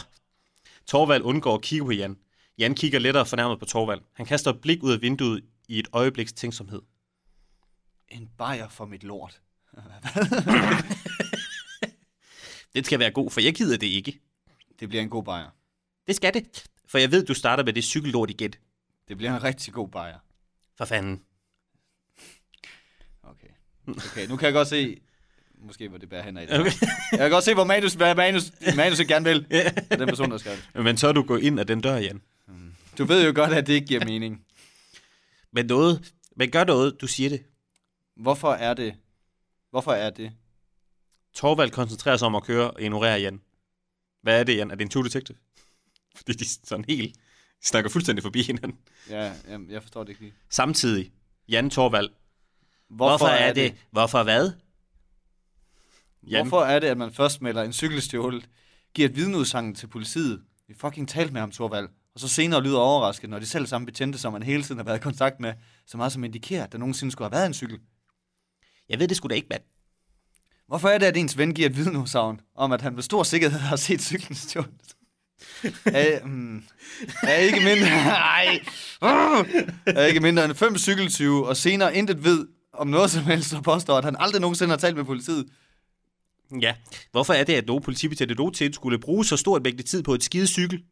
Torvald 0.87 1.23
undgår 1.23 1.55
at 1.55 1.61
kigge 1.61 1.85
på 1.85 1.91
Jan. 1.91 2.17
Jan 2.57 2.75
kigger 2.75 2.99
lettere 2.99 3.25
fornærmet 3.25 3.59
på 3.59 3.65
Torvald. 3.65 4.01
Han 4.13 4.25
kaster 4.25 4.51
et 4.51 4.61
blik 4.61 4.83
ud 4.83 4.93
af 4.93 5.01
vinduet 5.01 5.43
i 5.67 5.79
et 5.79 5.87
øjebliks 5.93 6.33
tænksomhed. 6.33 6.81
En 8.09 8.29
bajer 8.37 8.69
for 8.69 8.85
mit 8.85 9.03
lort. 9.03 9.41
Det 12.73 12.85
skal 12.85 12.99
være 12.99 13.11
god, 13.11 13.31
for 13.31 13.41
jeg 13.41 13.55
gider 13.55 13.77
det 13.77 13.87
ikke. 13.87 14.19
Det 14.79 14.89
bliver 14.89 15.01
en 15.01 15.09
god 15.09 15.23
bajer. 15.23 15.49
Det 16.07 16.15
skal 16.15 16.33
det, 16.33 16.63
for 16.87 16.97
jeg 16.97 17.11
ved, 17.11 17.25
du 17.25 17.33
starter 17.33 17.63
med 17.63 17.73
det 17.73 17.83
cykellort 17.83 18.29
igen. 18.29 18.53
Det 19.07 19.17
bliver 19.17 19.35
en 19.35 19.43
rigtig 19.43 19.73
god 19.73 19.89
bajer. 19.89 20.19
For 20.77 20.85
fanden. 20.85 21.23
Okay. 23.23 23.47
Okay, 23.87 24.27
nu 24.27 24.37
kan 24.37 24.45
jeg 24.45 24.53
godt 24.53 24.67
se, 24.67 25.01
måske 25.57 25.89
hvor 25.89 25.97
det 25.97 26.09
bærer 26.09 26.23
hen 26.23 26.37
af. 26.37 26.59
Okay. 26.59 26.71
Jeg 27.11 27.19
kan 27.19 27.29
godt 27.29 27.43
se, 27.43 27.53
hvor 27.53 27.63
manus, 27.63 27.93
hvad 27.93 28.15
manus, 28.15 28.51
manus 28.75 28.99
gerne 28.99 29.25
vil. 29.25 29.45
Og 29.91 29.99
den 29.99 30.07
person, 30.07 30.31
der 30.31 30.37
skal 30.37 30.51
det. 30.51 30.83
Men 30.83 30.97
så 30.97 31.07
er 31.07 31.11
du 31.11 31.23
gået 31.23 31.43
ind 31.43 31.59
ad 31.59 31.65
den 31.65 31.81
dør, 31.81 31.95
Jan. 31.95 32.21
Du 32.97 33.05
ved 33.05 33.25
jo 33.25 33.31
godt, 33.35 33.53
at 33.53 33.67
det 33.67 33.73
ikke 33.73 33.87
giver 33.87 34.05
mening. 34.05 34.45
Men 35.51 35.65
noget, 35.65 36.13
men 36.35 36.51
gør 36.51 36.63
noget, 36.63 37.01
du 37.01 37.07
siger 37.07 37.29
det. 37.29 37.43
Hvorfor 38.15 38.53
er 38.53 38.73
det? 38.73 38.95
Hvorfor 39.69 39.91
er 39.91 40.09
det? 40.09 40.31
Torvald 41.33 41.71
koncentrerer 41.71 42.17
sig 42.17 42.25
om 42.25 42.35
at 42.35 42.43
køre 42.43 42.71
og 42.71 42.81
ignorere 42.81 43.19
Jan. 43.19 43.41
Hvad 44.21 44.39
er 44.39 44.43
det, 44.43 44.57
Jan? 44.57 44.71
Er 44.71 44.75
det 44.75 44.85
en 44.85 44.89
true 44.89 45.03
detective? 45.03 45.37
Fordi 46.15 46.33
de 46.33 46.43
er 46.43 46.59
sådan 46.63 46.85
helt 46.87 47.15
snakker 47.63 47.89
fuldstændig 47.89 48.23
forbi 48.23 48.41
hinanden. 48.43 48.77
Ja, 49.09 49.33
jeg, 49.47 49.59
jeg 49.69 49.81
forstår 49.81 50.03
det 50.03 50.09
ikke 50.09 50.21
lige. 50.21 50.33
Samtidig, 50.49 51.11
Jan 51.49 51.69
Torvald. 51.69 52.09
Hvorfor, 52.89 53.17
Hvorfor 53.17 53.27
er 53.27 53.53
det? 53.53 53.75
Hvorfor 53.91 54.23
hvad? 54.23 54.51
Jan, 56.23 56.47
Hvorfor 56.47 56.65
er 56.65 56.79
det, 56.79 56.87
at 56.87 56.97
man 56.97 57.13
først 57.13 57.41
melder 57.41 57.63
en 57.63 57.73
cykelstjålet, 57.73 58.49
giver 58.93 59.09
et 59.09 59.15
vidneudsagn 59.15 59.75
til 59.75 59.87
politiet, 59.87 60.41
vi 60.67 60.73
fucking 60.73 61.09
talt 61.09 61.33
med 61.33 61.41
ham, 61.41 61.51
Torvald, 61.51 61.89
og 62.13 62.19
så 62.19 62.27
senere 62.27 62.63
lyder 62.63 62.79
overrasket, 62.79 63.29
når 63.29 63.39
de 63.39 63.45
selv 63.45 63.67
samme 63.67 63.85
betjente, 63.85 64.17
som 64.19 64.33
man 64.33 64.43
hele 64.43 64.63
tiden 64.63 64.77
har 64.77 64.83
været 64.85 64.97
i 64.97 65.01
kontakt 65.01 65.39
med, 65.39 65.53
så 65.85 65.97
meget 65.97 66.11
som 66.11 66.23
indikerer, 66.23 66.63
at 66.63 66.71
der 66.71 66.77
nogensinde 66.77 67.11
skulle 67.11 67.25
have 67.25 67.31
været 67.31 67.45
en 67.45 67.53
cykel. 67.53 67.79
jeg 68.89 68.99
ved 68.99 69.07
det 69.07 69.17
sgu 69.17 69.27
da 69.27 69.35
ikke, 69.35 69.47
mand. 69.49 69.63
Hvorfor 70.67 70.89
er 70.89 70.97
det, 70.97 71.05
at 71.05 71.17
ens 71.17 71.37
ven 71.37 71.53
giver 71.53 71.69
et 71.69 71.75
vidneudsagn 71.75 72.41
om, 72.55 72.71
at 72.71 72.81
han 72.81 72.93
med 72.95 73.03
stor 73.03 73.23
sikkerhed 73.23 73.59
har 73.59 73.75
set 73.75 74.01
cyklen 74.01 74.35
stjålet? 74.35 74.95
Er, 75.85 76.25
mm, 76.25 76.63
er 77.23 77.35
ikke 77.35 77.59
mindre... 77.59 77.87
Ej. 77.87 78.59
Uh, 79.01 79.47
er 79.85 80.05
ikke 80.05 80.19
mindre 80.19 80.45
end 80.45 80.53
fem 80.53 80.77
cykeltyve, 80.77 81.47
og 81.47 81.57
senere 81.57 81.95
intet 81.95 82.23
ved 82.23 82.47
om 82.73 82.87
noget 82.87 83.11
som 83.11 83.23
helst, 83.23 83.53
og 83.53 83.63
påstår, 83.63 83.97
at 83.97 84.03
han 84.03 84.15
aldrig 84.19 84.41
nogensinde 84.41 84.69
har 84.69 84.77
talt 84.77 84.95
med 84.95 85.05
politiet. 85.05 85.45
Ja, 86.61 86.75
hvorfor 87.11 87.33
er 87.33 87.43
det, 87.43 87.53
at 87.53 87.67
nogle 87.67 87.83
politibetjente 87.83 88.35
nogensinde 88.35 88.73
skulle 88.73 88.99
bruge 88.99 89.25
så 89.25 89.37
stort 89.37 89.63
mængde 89.63 89.83
tid 89.83 90.03
på 90.03 90.13
et 90.13 90.23
skide 90.23 90.47
cykel? 90.47 90.83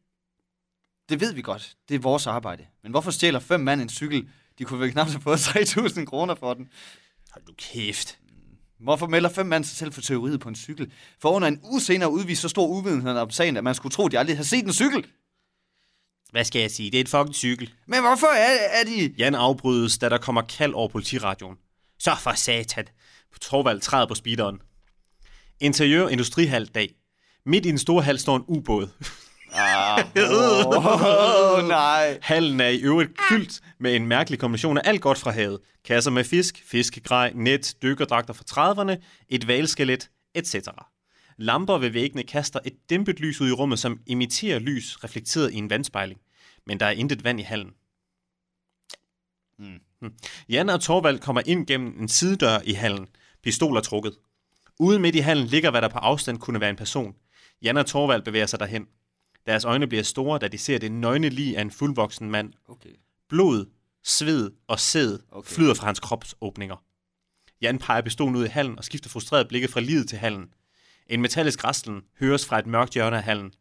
Det 1.10 1.22
ved 1.22 1.34
vi 1.34 1.42
godt. 1.42 1.76
Det 1.90 1.96
er 1.96 2.00
vores 2.00 2.28
arbejde. 2.28 2.66
Men 2.84 2.92
hvorfor 2.92 3.12
stjæler 3.12 3.40
fem 3.40 3.60
mand 3.60 3.82
en 3.82 3.90
cykel? 3.90 4.28
De 4.60 4.64
kunne 4.64 4.80
vel 4.80 4.92
knap 4.92 5.08
have 5.08 5.22
fået 5.22 5.38
3.000 5.48 6.06
kroner 6.06 6.36
for 6.36 6.54
den. 6.54 6.70
Hold 7.32 7.44
nu 7.48 7.54
kæft. 7.58 8.20
Hvorfor 8.86 9.08
melder 9.08 9.30
fem 9.30 9.46
mand 9.46 9.64
sig 9.64 9.78
selv 9.78 9.94
for 9.94 10.02
teoriet 10.02 10.40
på 10.40 10.50
en 10.50 10.56
cykel? 10.56 10.92
For 11.22 11.30
under 11.30 11.48
en 11.48 11.60
uge 11.64 11.82
senere 11.82 12.12
udvise 12.12 12.42
så 12.42 12.50
stor 12.50 12.68
uvidenhed 12.68 13.18
om 13.18 13.30
sagen, 13.30 13.58
at 13.58 13.64
man 13.64 13.76
skulle 13.76 13.94
tro, 13.94 14.06
at 14.06 14.12
de 14.12 14.20
aldrig 14.20 14.38
har 14.38 14.44
set 14.44 14.66
en 14.66 14.74
cykel. 14.74 15.06
Hvad 16.32 16.44
skal 16.44 16.60
jeg 16.60 16.72
sige? 16.72 16.92
Det 16.92 16.98
er 16.98 17.02
en 17.02 17.08
fucking 17.08 17.36
cykel. 17.36 17.74
Men 17.88 18.02
hvorfor 18.02 18.28
er, 18.28 18.58
er 18.72 18.84
de... 18.84 19.14
Jan 19.18 19.36
afbrydes, 19.36 19.98
da 19.98 20.10
der 20.10 20.18
kommer 20.18 20.42
kald 20.42 20.74
over 20.74 20.88
politiradioen. 20.88 21.58
Så 22.00 22.16
for 22.22 22.32
satan. 22.32 22.86
Torvald 23.42 23.82
træder 23.82 24.06
på 24.08 24.16
speederen. 24.16 24.60
Interiør 25.60 26.08
industrihal 26.08 26.66
dag. 26.66 26.96
Midt 27.46 27.66
i 27.66 27.70
den 27.70 27.78
store 27.78 28.04
hal 28.04 28.20
står 28.20 28.36
en 28.36 28.44
ubåd. 28.48 28.88
Ah, 29.58 30.04
oh, 30.16 31.68
nej. 31.68 32.20
Hallen 32.22 32.60
er 32.60 32.68
i 32.68 32.78
øvrigt 32.78 33.12
fyldt 33.30 33.62
med 33.80 33.96
en 33.96 34.08
mærkelig 34.08 34.40
kombination 34.40 34.78
af 34.78 34.82
alt 34.86 35.02
godt 35.02 35.18
fra 35.18 35.32
havet. 35.32 35.60
Kasser 35.86 36.12
med 36.12 36.24
fisk, 36.24 36.64
fiskegrej, 36.66 37.32
net, 37.36 37.76
dykkerdragter 37.82 38.34
fra 38.34 38.74
30'erne, 38.74 39.04
et 39.30 39.48
valskelet, 39.48 40.10
etc. 40.36 40.56
Lamper 41.38 41.78
ved 41.78 41.90
væggene 41.90 42.24
kaster 42.24 42.60
et 42.66 42.74
dæmpet 42.90 43.20
lys 43.20 43.42
ud 43.42 43.50
i 43.50 43.52
rummet, 43.52 43.80
som 43.80 44.00
imiterer 44.08 44.60
lys 44.60 45.04
reflekteret 45.04 45.54
i 45.54 45.56
en 45.56 45.70
vandspejling. 45.70 46.20
Men 46.66 46.80
der 46.80 46.86
er 46.86 46.92
intet 46.92 47.24
vand 47.24 47.40
i 47.40 47.44
hallen. 47.44 47.72
Hmm. 49.58 50.14
Jan 50.50 50.70
og 50.70 50.82
Torvald 50.82 51.20
kommer 51.20 51.42
ind 51.46 51.68
gennem 51.68 52.00
en 52.00 52.08
sidedør 52.08 52.60
i 52.64 52.74
hallen. 52.74 53.08
Pistoler 53.44 53.82
trukket. 53.82 54.14
Ude 54.80 55.00
midt 55.00 55.16
i 55.16 55.20
hallen 55.20 55.48
ligger, 55.48 55.72
hvad 55.72 55.82
der 55.82 55.88
på 55.88 55.98
afstand 55.98 56.38
kunne 56.38 56.62
være 56.62 56.70
en 56.70 56.76
person. 56.76 57.16
Jan 57.62 57.78
og 57.78 57.86
Torvald 57.86 58.22
bevæger 58.22 58.46
sig 58.46 58.60
derhen. 58.60 58.88
Deres 59.46 59.66
øjne 59.66 59.88
bliver 59.88 60.04
store, 60.04 60.40
da 60.40 60.48
de 60.48 60.58
ser 60.58 60.78
det 60.78 60.92
nøgne 60.92 61.30
lig 61.30 61.58
af 61.58 61.62
en 61.62 61.72
fuldvoksen 61.72 62.32
mand. 62.32 62.54
Okay. 62.68 62.96
Blod, 63.30 63.66
sved 64.04 64.52
og 64.68 64.80
sæd 64.80 65.20
okay. 65.32 65.50
flyder 65.50 65.74
fra 65.74 65.86
hans 65.86 66.00
kropsåbninger. 66.00 66.84
Jan 67.62 67.80
peger 67.80 68.02
pistolen 68.02 68.36
ud 68.36 68.46
i 68.46 68.48
hallen 68.48 68.78
og 68.78 68.84
skifter 68.84 69.10
frustreret 69.10 69.48
blikket 69.48 69.70
fra 69.70 69.80
livet 69.80 70.10
til 70.10 70.18
hallen. 70.18 70.54
En 71.08 71.22
metallisk 71.22 71.64
raslen 71.64 72.02
høres 72.20 72.46
fra 72.46 72.60
et 72.60 72.68
mørkt 72.68 72.94
hjørne 72.94 73.18
af 73.18 73.24
hallen. 73.24 73.54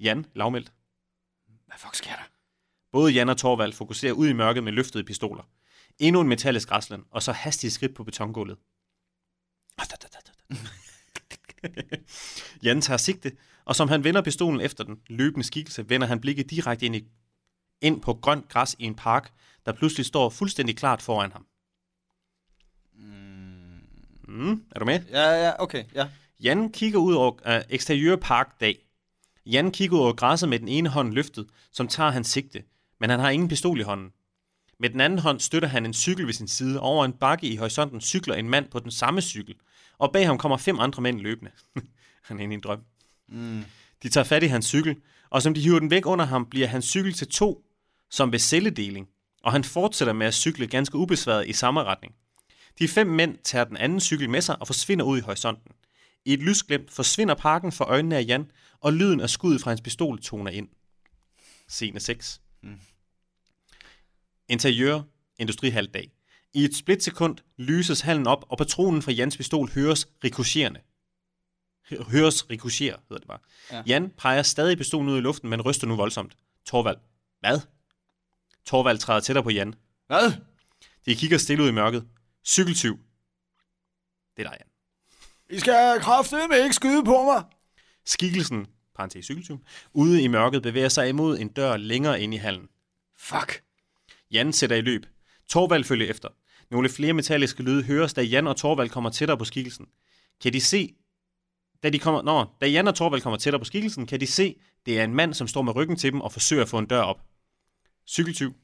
Jan, 0.00 0.26
lavmældt. 0.34 0.72
Hvad 1.66 1.76
fuck 1.78 1.94
sker 1.94 2.10
der? 2.10 2.28
Både 2.92 3.12
Jan 3.12 3.28
og 3.28 3.36
Torvald 3.36 3.72
fokuserer 3.72 4.12
ud 4.12 4.28
i 4.28 4.32
mørket 4.32 4.64
med 4.64 4.72
løftede 4.72 5.04
pistoler. 5.04 5.42
Endnu 5.98 6.20
en 6.20 6.28
metallisk 6.28 6.70
raslen, 6.70 7.04
og 7.10 7.22
så 7.22 7.32
hastige 7.32 7.70
skridt 7.70 7.94
på 7.94 8.04
betongulvet. 8.04 8.58
Jan 12.64 12.80
tager 12.80 12.96
sigte, 12.96 13.32
og 13.68 13.76
som 13.76 13.88
han 13.88 14.04
vender 14.04 14.22
pistolen 14.22 14.60
efter 14.60 14.84
den 14.84 15.00
løbende 15.06 15.46
skikkelse, 15.46 15.90
vender 15.90 16.06
han 16.06 16.20
blikket 16.20 16.50
direkte 16.50 16.86
ind, 16.86 16.96
i, 16.96 17.04
ind 17.80 18.00
på 18.00 18.14
grønt 18.14 18.48
græs 18.48 18.76
i 18.78 18.84
en 18.84 18.94
park, 18.94 19.32
der 19.66 19.72
pludselig 19.72 20.06
står 20.06 20.30
fuldstændig 20.30 20.76
klart 20.76 21.02
foran 21.02 21.32
ham. 21.32 21.46
Mm, 24.28 24.64
er 24.70 24.78
du 24.78 24.84
med? 24.84 25.00
Ja, 25.10 25.46
ja, 25.46 25.62
okay, 25.62 25.84
ja. 25.94 26.08
Jan 26.40 26.72
kigger 26.72 26.98
ud 26.98 27.14
over 27.14 27.32
uh, 27.32 27.62
eksteriør 27.70 28.16
parkdag. 28.16 28.78
Jan 29.46 29.70
kigger 29.70 29.96
ud 29.96 30.02
over 30.02 30.12
græsset 30.12 30.48
med 30.48 30.58
den 30.58 30.68
ene 30.68 30.88
hånd 30.88 31.12
løftet, 31.12 31.46
som 31.72 31.88
tager 31.88 32.10
hans 32.10 32.28
sigte, 32.28 32.62
men 33.00 33.10
han 33.10 33.20
har 33.20 33.30
ingen 33.30 33.48
pistol 33.48 33.80
i 33.80 33.82
hånden. 33.82 34.12
Med 34.80 34.90
den 34.90 35.00
anden 35.00 35.18
hånd 35.18 35.40
støtter 35.40 35.68
han 35.68 35.86
en 35.86 35.94
cykel 35.94 36.26
ved 36.26 36.32
sin 36.32 36.48
side. 36.48 36.80
Over 36.80 37.04
en 37.04 37.12
bakke 37.12 37.46
i 37.46 37.56
horisonten 37.56 38.00
cykler 38.00 38.34
en 38.34 38.48
mand 38.48 38.70
på 38.70 38.78
den 38.78 38.90
samme 38.90 39.20
cykel, 39.20 39.54
og 39.98 40.12
bag 40.12 40.26
ham 40.26 40.38
kommer 40.38 40.56
fem 40.56 40.78
andre 40.78 41.02
mænd 41.02 41.20
løbende. 41.20 41.50
han 42.26 42.38
er 42.38 42.42
inde 42.42 42.52
i 42.52 42.56
en 42.56 42.60
drøm. 42.60 42.80
Mm. 43.28 43.64
De 44.02 44.08
tager 44.08 44.24
fat 44.24 44.42
i 44.42 44.46
hans 44.46 44.66
cykel, 44.66 44.96
og 45.30 45.42
som 45.42 45.54
de 45.54 45.60
hiver 45.60 45.78
den 45.78 45.90
væk 45.90 46.06
under 46.06 46.24
ham, 46.24 46.46
bliver 46.50 46.66
hans 46.66 46.84
cykel 46.84 47.12
til 47.12 47.28
to, 47.28 47.64
som 48.10 48.32
ved 48.32 48.38
celledeling, 48.38 49.08
og 49.42 49.52
han 49.52 49.64
fortsætter 49.64 50.12
med 50.12 50.26
at 50.26 50.34
cykle 50.34 50.66
ganske 50.66 50.96
ubesværet 50.96 51.48
i 51.48 51.52
samme 51.52 51.84
retning. 51.84 52.14
De 52.78 52.88
fem 52.88 53.06
mænd 53.06 53.38
tager 53.44 53.64
den 53.64 53.76
anden 53.76 54.00
cykel 54.00 54.30
med 54.30 54.40
sig 54.40 54.60
og 54.60 54.66
forsvinder 54.66 55.04
ud 55.04 55.18
i 55.18 55.20
horisonten. 55.20 55.72
I 56.24 56.32
et 56.32 56.42
lysglimt 56.42 56.90
forsvinder 56.90 57.34
parken 57.34 57.72
for 57.72 57.84
øjnene 57.84 58.16
af 58.16 58.24
Jan, 58.28 58.50
og 58.80 58.92
lyden 58.92 59.20
af 59.20 59.30
skuddet 59.30 59.60
fra 59.60 59.70
hans 59.70 59.80
pistol 59.80 60.18
toner 60.18 60.50
ind. 60.50 60.68
Scene 61.68 62.00
6. 62.00 62.40
Mm. 62.62 62.80
Interiør, 64.48 65.02
industrihaldag. 65.38 66.12
I 66.54 66.64
et 66.64 66.74
splitsekund 66.74 67.36
lyses 67.58 68.00
hallen 68.00 68.26
op, 68.26 68.44
og 68.48 68.58
patronen 68.58 69.02
fra 69.02 69.12
Jans 69.12 69.36
pistol 69.36 69.70
høres 69.70 70.08
rikocherende. 70.24 70.80
Høres 71.90 72.50
rikochere, 72.50 72.96
hedder 73.08 73.18
det 73.18 73.28
bare. 73.28 73.38
Ja. 73.70 73.76
Ja. 73.76 73.82
Jan 73.86 74.10
peger 74.18 74.42
stadig 74.42 74.78
pistolen 74.78 75.08
ud 75.08 75.18
i 75.18 75.20
luften, 75.20 75.50
men 75.50 75.62
ryster 75.62 75.86
nu 75.86 75.96
voldsomt. 75.96 76.36
Torvald. 76.66 76.96
Hvad? 77.40 77.60
Torvald 78.66 78.98
træder 78.98 79.20
tættere 79.20 79.42
på 79.42 79.50
Jan. 79.50 79.74
Hvad? 80.06 80.32
De 81.06 81.14
kigger 81.14 81.38
stille 81.38 81.62
ud 81.62 81.68
i 81.68 81.72
mørket. 81.72 82.08
Cykeltyv. 82.46 82.98
Det 84.36 84.46
er 84.46 84.50
dig, 84.50 84.58
Jan. 84.60 84.68
I 85.56 85.60
skal 85.60 86.00
kraftedeme 86.00 86.62
ikke 86.62 86.74
skyde 86.74 87.04
på 87.04 87.22
mig. 87.24 87.44
Skikkelsen, 88.04 88.66
parentes 88.94 89.24
cykeltyv, 89.24 89.64
ude 89.92 90.22
i 90.22 90.26
mørket 90.26 90.62
bevæger 90.62 90.88
sig 90.88 91.08
imod 91.08 91.38
en 91.38 91.48
dør 91.48 91.76
længere 91.76 92.20
ind 92.20 92.34
i 92.34 92.36
hallen. 92.36 92.68
Fuck. 93.18 93.62
Jan 94.30 94.52
sætter 94.52 94.76
i 94.76 94.80
løb. 94.80 95.06
Torvald 95.48 95.84
følger 95.84 96.10
efter. 96.10 96.28
Nogle 96.70 96.88
flere 96.88 97.12
metalliske 97.12 97.62
lyde 97.62 97.82
høres, 97.82 98.14
da 98.14 98.22
Jan 98.22 98.46
og 98.46 98.56
Torvald 98.56 98.88
kommer 98.88 99.10
tættere 99.10 99.38
på 99.38 99.44
skikkelsen. 99.44 99.86
Kan 100.40 100.52
de 100.52 100.60
se 100.60 100.94
Da, 101.82 101.90
de 101.90 101.98
kommer, 101.98 102.22
nå, 102.22 102.44
da 102.60 102.66
Jan 102.66 102.88
og 102.88 102.94
Torvald 102.94 103.22
kommer 103.22 103.38
tættere 103.38 103.60
på 103.60 103.64
skikkelsen, 103.64 104.06
kan 104.06 104.20
de 104.20 104.26
se, 104.26 104.56
det 104.86 105.00
er 105.00 105.04
en 105.04 105.14
mand, 105.14 105.34
som 105.34 105.48
står 105.48 105.62
med 105.62 105.76
ryggen 105.76 105.96
til 105.96 106.12
dem 106.12 106.20
og 106.20 106.32
forsøger 106.32 106.62
at 106.62 106.68
få 106.68 106.78
en 106.78 106.86
dør 106.86 107.00
op. 107.00 107.20
Cykeltyv. 108.06 108.54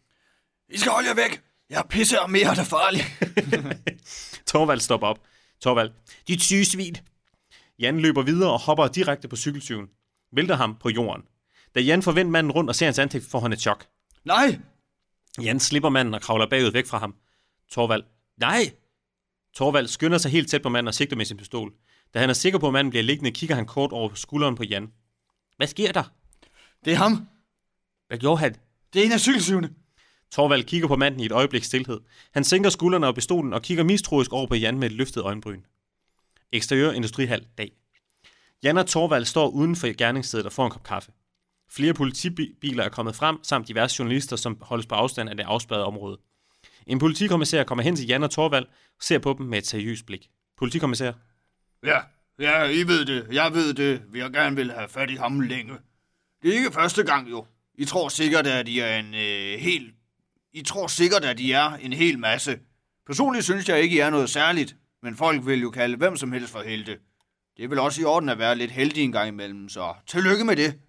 I 0.69 0.79
skal 0.79 0.93
holde 0.93 1.09
jer 1.09 1.15
væk. 1.15 1.43
Jeg 1.71 1.79
er 1.79 1.83
pisse 1.83 2.23
og 2.23 2.31
mere, 2.31 2.55
der 2.55 2.61
er 2.61 2.65
farlig. 2.65 3.01
Torvald 4.47 4.81
stopper 4.81 5.07
op. 5.07 5.19
Torvald. 5.61 5.91
Dit 6.29 6.43
syge 6.43 6.65
svin. 6.65 6.97
Jan 7.79 8.01
løber 8.01 8.23
videre 8.23 8.53
og 8.53 8.61
hopper 8.61 8.87
direkte 8.87 9.29
på 9.29 9.37
cykeltyven. 9.37 9.87
Vælter 10.33 10.57
ham 10.57 10.77
på 10.81 10.91
jorden. 10.91 11.23
Da 11.75 11.81
Jan 11.81 12.03
får 12.03 12.13
vendt 12.13 12.31
manden 12.31 12.53
rundt 12.53 12.71
og 12.71 12.77
ser 12.77 12.87
hans 12.87 12.99
ansigt, 12.99 13.25
får 13.31 13.41
han 13.41 13.53
et 13.53 13.61
chok. 13.61 13.87
Nej! 14.25 14.59
Jan 15.43 15.61
slipper 15.61 15.89
manden 15.89 16.15
og 16.15 16.21
kravler 16.21 16.47
bagud 16.47 16.73
væk 16.73 16.87
fra 16.87 16.99
ham. 16.99 17.15
Torvald. 17.71 18.03
Nej! 18.41 18.73
Torvald 19.55 19.89
skynder 19.89 20.19
sig 20.19 20.31
helt 20.31 20.51
tæt 20.51 20.63
på 20.63 20.69
manden 20.69 20.89
og 20.89 20.95
sigter 20.95 21.17
med 21.17 21.25
sin 21.25 21.37
pistol. 21.37 21.73
Da 22.15 22.19
han 22.19 22.31
er 22.31 22.35
sikker 22.35 22.59
på, 22.59 22.67
at 22.67 22.73
manden 22.73 22.91
bliver 22.91 23.03
liggende, 23.03 23.31
kigger 23.31 23.57
han 23.57 23.67
kort 23.67 23.93
over 23.93 24.15
skulderen 24.15 24.55
på 24.55 24.65
Jan. 24.65 24.93
Hvad 25.57 25.67
sker 25.67 25.93
der? 25.93 26.05
Det 26.85 26.93
er 26.93 26.97
ham. 26.97 27.29
Hvad 28.09 28.19
gjorde 28.19 28.39
han? 28.39 28.57
Det 28.93 29.01
er 29.01 29.07
en 29.07 29.13
af 29.13 29.21
cykelsyvene. 29.21 29.71
Torvald 30.31 30.65
kigger 30.65 30.89
på 30.89 30.97
manden 30.97 31.21
i 31.21 31.27
et 31.27 31.33
øjeblik 31.33 31.65
stilhed. 31.65 32.01
Han 32.33 32.45
sænker 32.45 32.71
skuldrene 32.71 33.07
og 33.07 33.15
pistolen 33.15 33.53
og 33.53 33.63
kigger 33.63 33.85
mistroisk 33.85 34.33
over 34.33 34.47
på 34.47 34.55
Jan 34.55 34.79
med 34.79 34.91
et 34.91 34.97
løftet 34.97 35.23
øjenbryn. 35.23 35.63
Eksteriør 36.53 36.93
Industrihal 36.93 37.47
dag. 37.59 37.73
Jan 38.63 38.79
og 38.79 38.87
Torvald 38.87 39.25
står 39.25 39.49
uden 39.49 39.77
for 39.77 39.97
gerningsstedet 39.97 40.47
og 40.47 40.53
får 40.53 40.65
en 40.65 40.71
kop 40.71 40.83
kaffe. 40.83 41.13
Flere 41.71 41.95
politibiler 41.95 42.85
er 42.85 42.89
kommet 42.89 43.17
frem, 43.17 43.39
samt 43.43 43.69
diverse 43.69 43.97
journalister, 43.99 44.37
som 44.37 44.59
holdes 44.61 44.87
på 44.87 44.95
afstand 44.95 45.31
af 45.31 45.37
det 45.37 45.45
afspærrede 45.45 45.85
område. 45.85 46.19
En 46.87 46.99
politikommissær 46.99 47.65
kommer 47.65 47.83
hen 47.83 47.97
til 47.97 48.07
Jan 48.07 48.23
og 48.23 48.31
Torvald 48.31 48.65
og 48.67 49.03
ser 49.03 49.19
på 49.19 49.35
dem 49.39 49.47
med 49.47 49.59
et 49.59 49.67
seriøst 49.67 50.07
blik. 50.07 50.31
Politikommissær. 50.57 51.13
Ja, 51.85 52.01
ja, 52.39 52.65
I 52.65 52.83
ved 52.83 53.05
det. 53.05 53.27
Jeg 53.33 53.55
ved 53.55 53.75
det. 53.75 54.03
Vi 54.09 54.21
har 54.21 54.29
gerne 54.29 54.57
vil 54.57 54.73
have 54.73 54.89
fat 54.89 55.11
i 55.11 55.15
ham 55.15 55.41
længe. 55.41 55.75
Det 56.43 56.51
er 56.51 56.59
ikke 56.59 56.73
første 56.73 57.05
gang 57.05 57.31
jo. 57.31 57.47
I 57.75 57.85
tror 57.85 58.09
sikkert, 58.09 58.47
at 58.47 58.69
I 58.69 58.79
er 58.79 58.99
en 58.99 59.15
øh, 59.15 59.61
helt... 59.61 59.95
I 60.53 60.63
tror 60.63 60.87
sikkert, 60.87 61.25
at 61.25 61.41
I 61.41 61.51
er 61.51 61.73
en 61.73 61.93
hel 61.93 62.19
masse. 62.19 62.59
Personligt 63.07 63.45
synes 63.45 63.69
jeg 63.69 63.81
ikke, 63.83 63.97
I 63.97 63.99
er 63.99 64.11
noget 64.11 64.31
særligt, 64.31 64.77
men 65.03 65.17
folk 65.17 65.47
vil 65.47 65.61
jo 65.61 65.71
kalde 65.71 65.97
hvem 65.97 66.17
som 66.17 66.33
helst 66.33 66.53
for 66.53 66.63
helte. 66.63 66.99
Det 67.57 67.65
er 67.65 67.69
vel 67.69 67.79
også 67.79 68.01
i 68.01 68.05
orden 68.05 68.29
at 68.29 68.39
være 68.39 68.57
lidt 68.57 68.71
heldig 68.71 69.05
en 69.05 69.13
gang 69.13 69.29
imellem, 69.29 69.69
så 69.69 69.95
tillykke 70.07 70.45
med 70.45 70.57
det. 70.57 70.81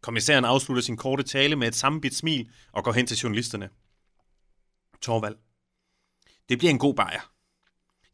Kommissæren 0.00 0.44
afslutter 0.44 0.82
sin 0.82 0.96
korte 0.96 1.22
tale 1.22 1.56
med 1.56 1.68
et 1.68 1.74
sammenbidt 1.74 2.14
smil 2.14 2.50
og 2.72 2.84
går 2.84 2.92
hen 2.92 3.06
til 3.06 3.16
journalisterne. 3.16 3.68
Torvald. 5.02 5.36
Det 6.48 6.58
bliver 6.58 6.70
en 6.70 6.78
god 6.78 6.94
bajer. 6.94 7.32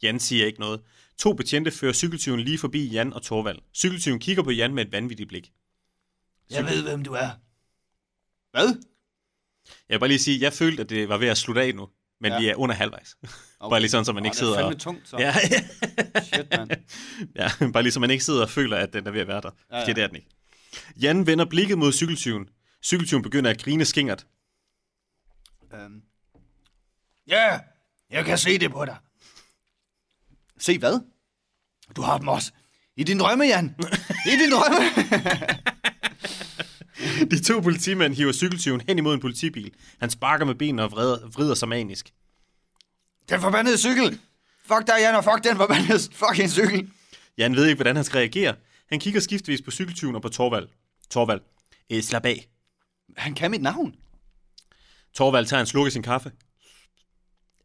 Jan 0.03 0.21
siger 0.21 0.47
ikke 0.47 0.61
noget. 0.61 0.81
To 1.19 1.33
betjente 1.33 1.71
fører 1.71 1.93
cykeltyven 1.93 2.41
lige 2.41 2.59
forbi 2.59 2.87
Jan 2.87 3.13
og 3.13 3.23
Torvald. 3.23 3.59
Cykeltyven 3.75 4.19
kigger 4.19 4.43
på 4.43 4.51
Jan 4.51 4.75
med 4.75 4.87
et 4.87 4.93
vanvittigt 4.93 5.29
blik. 5.29 5.53
Jeg 6.51 6.65
ved, 6.65 6.83
hvem 6.83 7.05
du 7.05 7.13
er. 7.13 7.31
Hvad? 8.51 8.67
Jeg 9.89 9.95
vil 9.95 9.99
bare 9.99 10.09
lige 10.09 10.19
sige, 10.19 10.41
jeg 10.41 10.53
følte, 10.53 10.83
at 10.83 10.91
det 10.91 11.09
var 11.09 11.19
ved 11.19 11.29
at 11.29 11.39
slutte 11.39 11.63
af 11.63 11.75
nu. 11.75 11.89
Men 12.21 12.33
ja. 12.33 12.39
vi 12.41 12.49
er 12.49 12.55
under 12.55 12.75
halvvejs. 12.75 13.17
Okay. 13.61 13.73
bare 13.73 13.81
lige 13.81 13.91
sådan, 13.91 14.05
så 14.05 14.13
man 14.13 14.25
ikke 14.25 14.35
det 14.35 14.41
er 14.41 14.45
sidder 14.45 14.65
og... 14.65 14.79
tungt, 14.79 15.09
så. 15.09 15.17
Ja, 15.19 15.35
Shit, 16.33 16.47
mand. 16.51 16.71
ja, 17.61 17.71
bare 17.73 17.83
lige 17.83 17.93
så 17.93 18.01
man 18.01 18.11
ikke 18.11 18.25
sidder 18.25 18.43
og 18.43 18.51
føler, 18.51 18.77
at 18.77 18.93
den 18.93 19.07
er 19.07 19.11
ved 19.11 19.21
at 19.21 19.29
være 19.29 19.41
der. 19.41 19.51
Ja, 19.71 19.79
Ja. 19.79 19.87
Det 19.87 19.99
er 19.99 20.07
den 20.07 20.17
ikke. 20.17 20.29
Jan 20.97 21.27
vender 21.27 21.45
blikket 21.45 21.79
mod 21.79 21.93
cykeltyven. 21.93 22.49
Cykeltyven 22.83 23.23
begynder 23.23 23.51
at 23.51 23.63
grine 23.63 23.85
skingert. 23.85 24.27
Øhm, 25.75 26.03
Ja, 27.29 27.61
jeg 28.11 28.25
kan 28.25 28.39
se 28.39 28.59
det 28.59 28.71
på 28.71 28.85
dig. 28.85 28.97
Se 30.59 30.79
hvad? 30.79 31.01
Du 31.97 32.03
har 32.03 32.19
dem 32.19 32.29
også. 32.29 32.53
I 32.97 33.05
din 33.05 33.19
drømme, 33.19 33.45
Jan. 33.45 33.75
I 34.27 34.31
din 34.31 34.51
drømme. 34.51 34.79
De 37.31 37.43
to 37.43 37.61
politimænd 37.61 38.15
hiver 38.15 38.33
cykeltyven 38.33 38.81
hen 38.89 38.99
imod 38.99 39.15
en 39.15 39.21
politibil. 39.21 39.75
Han 40.01 40.11
sparker 40.11 40.45
med 40.45 40.55
benene 40.55 40.83
og 40.83 40.93
vrider, 40.93 41.29
vrider 41.29 41.55
sig 41.55 41.69
manisk. 41.69 42.13
Den 43.29 43.41
forbandede 43.41 43.79
cykel. 43.79 44.21
Fuck 44.67 44.87
dig, 44.87 44.95
Jan, 45.01 45.15
og 45.15 45.25
fuck 45.25 45.45
den 45.45 45.57
forbandede 45.57 45.99
fucking 46.13 46.51
cykel. 46.51 46.91
Jan 47.39 47.57
ved 47.57 47.67
ikke, 47.67 47.77
hvordan 47.77 47.97
han 47.97 48.05
skal 48.05 48.19
reagere. 48.19 48.55
Han 48.89 49.01
kigger 49.01 49.21
skiftvis 49.21 49.63
på 49.63 49.71
cykeltyven 49.71 50.15
og 50.15 50.23
på 50.23 50.29
Torvald. 50.29 50.69
Torvald. 51.11 51.41
Eh, 51.91 52.03
slap 52.03 52.27
af. 52.27 52.49
Han 53.17 53.35
kan 53.35 53.51
mit 53.51 53.63
navn. 53.63 53.95
Torvald 55.15 55.47
tager 55.47 55.61
en 55.61 55.67
sluk 55.67 55.87
af 55.87 55.93
sin 55.93 56.03
kaffe. 56.03 56.33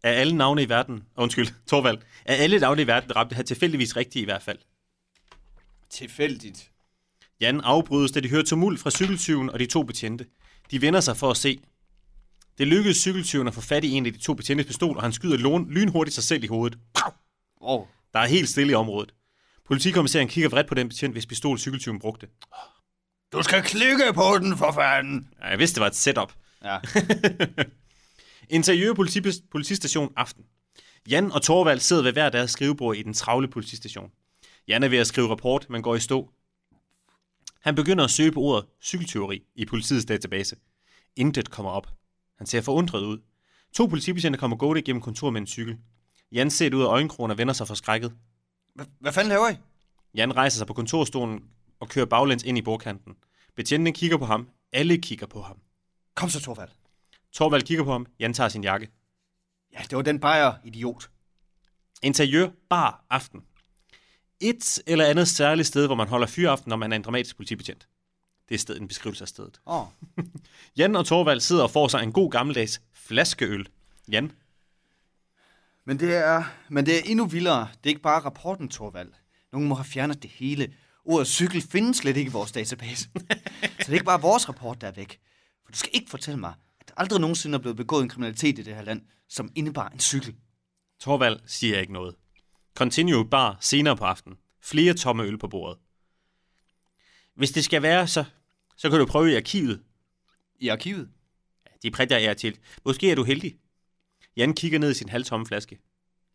Af 0.03 0.19
alle 0.19 0.37
navne 0.37 0.63
i 0.63 0.69
verden, 0.69 1.03
undskyld, 1.15 1.47
Torvald, 1.69 1.97
af 2.25 2.43
alle 2.43 2.59
navne 2.59 2.81
i 2.81 2.87
verden 2.87 3.15
ramte 3.15 3.35
han 3.35 3.45
tilfældigvis 3.45 3.95
rigtigt 3.95 4.21
i 4.23 4.25
hvert 4.25 4.43
fald. 4.43 4.57
Tilfældigt. 5.89 6.71
Jan 7.41 7.61
afbrydes, 7.61 8.11
da 8.11 8.19
de 8.19 8.29
hører 8.29 8.43
tumult 8.43 8.79
fra 8.79 8.91
cykeltyven 8.91 9.49
og 9.49 9.59
de 9.59 9.65
to 9.65 9.83
betjente. 9.83 10.25
De 10.71 10.81
vender 10.81 10.99
sig 10.99 11.17
for 11.17 11.31
at 11.31 11.37
se. 11.37 11.59
Det 12.57 12.67
lykkedes 12.67 12.97
cykeltyven 12.97 13.47
at 13.47 13.53
få 13.53 13.61
fat 13.61 13.83
i 13.83 13.91
en 13.91 14.05
af 14.05 14.13
de 14.13 14.19
to 14.19 14.33
betjentes 14.33 14.67
pistol, 14.67 14.97
og 14.97 15.03
han 15.03 15.13
skyder 15.13 15.65
lynhurtigt 15.69 16.15
sig 16.15 16.23
selv 16.23 16.43
i 16.43 16.47
hovedet. 16.47 16.79
Wow. 17.61 17.87
Der 18.13 18.19
er 18.19 18.27
helt 18.27 18.49
stille 18.49 18.71
i 18.71 18.75
området. 18.75 19.13
Politikommissæren 19.65 20.27
kigger 20.27 20.49
vredt 20.49 20.67
på 20.67 20.75
den 20.75 20.89
betjent, 20.89 21.13
hvis 21.13 21.25
pistol 21.25 21.59
cykeltyven 21.59 21.99
brugte. 21.99 22.27
Du 23.31 23.43
skal 23.43 23.63
klikke 23.63 24.03
på 24.13 24.37
den, 24.41 24.57
for 24.57 24.71
fanden. 24.71 25.29
Ja, 25.41 25.47
jeg 25.47 25.59
vidste, 25.59 25.75
det 25.75 25.81
var 25.81 25.87
et 25.87 25.95
setup. 25.95 26.33
Ja. 26.63 26.77
Interiør 28.49 28.93
politi- 28.93 29.47
politistation 29.51 30.13
aften. 30.15 30.45
Jan 31.09 31.31
og 31.31 31.41
Torvald 31.41 31.79
sidder 31.79 32.03
ved 32.03 32.11
hver 32.13 32.29
deres 32.29 32.51
skrivebord 32.51 32.97
i 32.97 33.01
den 33.03 33.13
travle 33.13 33.47
politistation. 33.47 34.11
Jan 34.67 34.83
er 34.83 34.87
ved 34.87 34.97
at 34.97 35.07
skrive 35.07 35.29
rapport, 35.29 35.69
men 35.69 35.81
går 35.81 35.95
i 35.95 35.99
stå. 35.99 36.29
Han 37.61 37.75
begynder 37.75 38.03
at 38.03 38.11
søge 38.11 38.31
på 38.31 38.39
ordet 38.41 38.65
cykelteori 38.81 39.43
i 39.55 39.65
politiets 39.65 40.05
database. 40.05 40.55
Intet 41.15 41.49
kommer 41.51 41.71
op. 41.71 41.87
Han 42.37 42.47
ser 42.47 42.61
forundret 42.61 43.01
ud. 43.01 43.17
To 43.73 43.85
politibetjente 43.85 44.39
kommer 44.39 44.57
gående 44.57 44.81
gennem 44.81 45.01
kontoret 45.01 45.33
med 45.33 45.41
en 45.41 45.47
cykel. 45.47 45.77
Jan 46.31 46.49
ser 46.51 46.69
det 46.69 46.77
ud 46.77 46.81
af 46.83 46.87
øjenkrogen 46.87 47.31
og 47.31 47.37
vender 47.37 47.53
sig 47.53 47.67
forskrækket. 47.67 48.13
Hva- 48.81 48.89
Hvad 48.99 49.11
fanden 49.13 49.29
laver 49.29 49.49
I? 49.49 49.53
Jan 50.15 50.35
rejser 50.35 50.57
sig 50.57 50.67
på 50.67 50.73
kontorstolen 50.73 51.43
og 51.79 51.89
kører 51.89 52.05
baglæns 52.05 52.43
ind 52.43 52.57
i 52.57 52.61
bordkanten. 52.61 53.13
Betjentene 53.55 53.93
kigger 53.93 54.17
på 54.17 54.25
ham. 54.25 54.49
Alle 54.73 54.97
kigger 54.97 55.27
på 55.27 55.41
ham. 55.41 55.57
Kom 56.15 56.29
så, 56.29 56.39
Torvald. 56.41 56.69
Torvald 57.33 57.63
kigger 57.63 57.83
på 57.83 57.91
ham. 57.91 58.05
Jan 58.19 58.33
tager 58.33 58.49
sin 58.49 58.63
jakke. 58.63 58.89
Ja, 59.73 59.79
det 59.89 59.95
var 59.95 60.01
den 60.01 60.19
bajer, 60.19 60.53
idiot. 60.63 61.09
Interiør 62.03 62.49
bar 62.69 63.05
aften. 63.09 63.41
Et 64.39 64.79
eller 64.87 65.05
andet 65.05 65.27
særligt 65.27 65.67
sted, 65.67 65.85
hvor 65.85 65.95
man 65.95 66.07
holder 66.07 66.27
fyraften, 66.27 66.69
når 66.69 66.75
man 66.75 66.91
er 66.91 66.95
en 66.95 67.01
dramatisk 67.01 67.35
politibetjent. 67.35 67.87
Det 68.49 68.55
er 68.55 68.59
stedet, 68.59 68.81
en 68.81 68.87
beskrivelse 68.87 69.23
af 69.23 69.27
stedet. 69.27 69.61
Oh. 69.65 69.85
Jan 70.77 70.95
og 70.95 71.05
Torvald 71.05 71.39
sidder 71.39 71.63
og 71.63 71.71
får 71.71 71.87
sig 71.87 72.03
en 72.03 72.11
god 72.11 72.31
gammeldags 72.31 72.81
flaskeøl. 72.93 73.69
Jan, 74.11 74.31
Men 75.85 75.99
det 75.99 76.15
er, 76.15 76.43
men 76.69 76.85
det 76.85 76.97
er 76.97 77.01
endnu 77.05 77.25
vildere. 77.25 77.59
Det 77.59 77.85
er 77.85 77.89
ikke 77.89 78.01
bare 78.01 78.19
rapporten, 78.21 78.69
Torvald. 78.69 79.11
Nogen 79.51 79.67
må 79.67 79.75
have 79.75 79.85
fjernet 79.85 80.23
det 80.23 80.29
hele. 80.29 80.73
Ordet 81.05 81.27
cykel 81.27 81.61
findes 81.61 81.97
slet 81.97 82.17
ikke 82.17 82.29
i 82.29 82.31
vores 82.31 82.51
database. 82.51 83.03
Så 83.61 83.69
det 83.77 83.89
er 83.89 83.93
ikke 83.93 84.05
bare 84.05 84.21
vores 84.21 84.49
rapport, 84.49 84.81
der 84.81 84.87
er 84.87 84.91
væk. 84.91 85.19
For 85.65 85.71
du 85.71 85.77
skal 85.77 85.89
ikke 85.93 86.09
fortælle 86.09 86.39
mig, 86.39 86.53
der 86.89 86.95
aldrig 86.97 87.19
nogensinde 87.19 87.55
er 87.55 87.59
blevet 87.59 87.77
begået 87.77 88.03
en 88.03 88.09
kriminalitet 88.09 88.59
i 88.59 88.61
det 88.61 88.75
her 88.75 88.81
land, 88.81 89.01
som 89.27 89.51
indebar 89.55 89.89
en 89.89 89.99
cykel. 89.99 90.35
Torvald 90.99 91.39
siger 91.45 91.79
ikke 91.79 91.93
noget. 91.93 92.15
Continue 92.75 93.29
bar 93.29 93.57
senere 93.61 93.97
på 93.97 94.05
aftenen. 94.05 94.37
Flere 94.61 94.93
tomme 94.93 95.23
øl 95.23 95.37
på 95.37 95.47
bordet. 95.47 95.77
Hvis 97.33 97.51
det 97.51 97.65
skal 97.65 97.81
være, 97.81 98.07
så, 98.07 98.25
så 98.77 98.89
kan 98.89 98.99
du 98.99 99.05
prøve 99.05 99.31
i 99.31 99.35
arkivet. 99.35 99.83
I 100.59 100.67
arkivet? 100.67 101.09
De 101.83 101.91
prætter 101.91 102.17
er 102.17 102.33
til. 102.33 102.59
Måske 102.85 103.11
er 103.11 103.15
du 103.15 103.23
heldig. 103.23 103.57
Jan 104.35 104.53
kigger 104.53 104.79
ned 104.79 104.91
i 104.91 104.93
sin 104.93 105.09
halvtomme 105.09 105.45
flaske. 105.45 105.79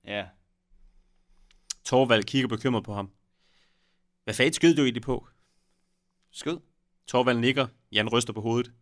Ja. 0.04 0.26
Torvald 1.84 2.24
kigger 2.24 2.48
bekymret 2.48 2.84
på 2.84 2.94
ham. 2.94 3.10
Hvad 4.24 4.34
fanden 4.34 4.52
skød 4.52 4.74
du 4.74 4.82
egentlig 4.82 5.02
på? 5.02 5.28
Skød? 6.30 6.60
Torvald 7.06 7.38
nikker. 7.38 7.66
Jan 7.92 8.08
ryster 8.08 8.32
på 8.32 8.40
hovedet. 8.40 8.72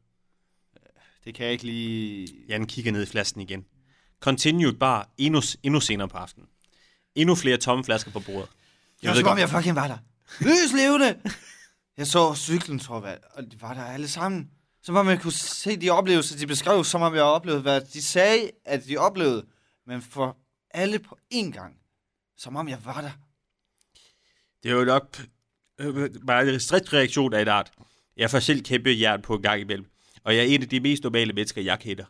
Det 1.24 1.34
kan 1.34 1.44
jeg 1.44 1.52
ikke 1.52 1.64
lige... 1.64 2.28
Jan 2.48 2.66
kigger 2.66 2.92
ned 2.92 3.02
i 3.02 3.06
flasken 3.06 3.40
igen. 3.40 3.64
Continued 4.20 4.72
bar 4.72 5.10
endnu, 5.18 5.42
endnu 5.62 5.80
senere 5.80 6.08
på 6.08 6.16
aftenen. 6.16 6.48
Endnu 7.14 7.34
flere 7.34 7.56
tomme 7.56 7.84
flasker 7.84 8.10
på 8.10 8.20
bordet. 8.20 8.48
Det 9.00 9.08
var 9.08 9.14
som 9.14 9.28
om, 9.28 9.38
jeg 9.38 9.48
fucking 9.48 9.76
var 9.76 9.88
der. 9.88 9.98
Lys 10.40 10.72
levende! 10.72 11.20
Jeg 11.96 12.06
så 12.06 12.34
cyklen, 12.34 12.78
Torvald, 12.78 13.20
og 13.34 13.42
de 13.52 13.62
var 13.62 13.74
der 13.74 13.84
alle 13.84 14.08
sammen. 14.08 14.50
Som 14.82 14.96
om 14.96 15.08
jeg 15.08 15.20
kunne 15.20 15.32
se 15.32 15.76
de 15.76 15.90
oplevelser, 15.90 16.38
de 16.38 16.46
beskrev, 16.46 16.84
som 16.84 17.02
om 17.02 17.14
jeg 17.14 17.22
oplevede, 17.22 17.62
hvad 17.62 17.80
de 17.80 18.02
sagde, 18.02 18.50
at 18.64 18.86
de 18.88 18.96
oplevede. 18.96 19.46
Men 19.86 20.02
for 20.02 20.36
alle 20.70 20.98
på 20.98 21.18
én 21.34 21.50
gang. 21.50 21.76
Som 22.36 22.56
om 22.56 22.68
jeg 22.68 22.78
var 22.84 23.00
der. 23.00 23.10
Det 24.62 24.70
er 24.70 24.74
jo 24.74 24.84
nok 24.84 25.22
øh, 25.78 26.10
bare 26.26 26.54
en 26.54 26.60
stressreaktion 26.60 27.34
af 27.34 27.42
et 27.42 27.48
art. 27.48 27.72
Jeg 28.16 28.30
får 28.30 28.38
selv 28.40 28.62
kæmpe 28.62 28.90
jern 29.00 29.22
på 29.22 29.34
en 29.34 29.42
gang 29.42 29.60
imellem. 29.60 29.86
Og 30.24 30.36
jeg 30.36 30.42
er 30.42 30.54
en 30.54 30.62
af 30.62 30.68
de 30.68 30.80
mest 30.80 31.02
normale 31.02 31.32
mennesker, 31.32 31.62
jeg 31.62 31.80
kender. 31.80 32.04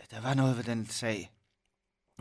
Ja, 0.00 0.16
der 0.16 0.22
var 0.22 0.34
noget 0.34 0.56
ved 0.56 0.64
den 0.64 0.86
sag. 0.86 1.30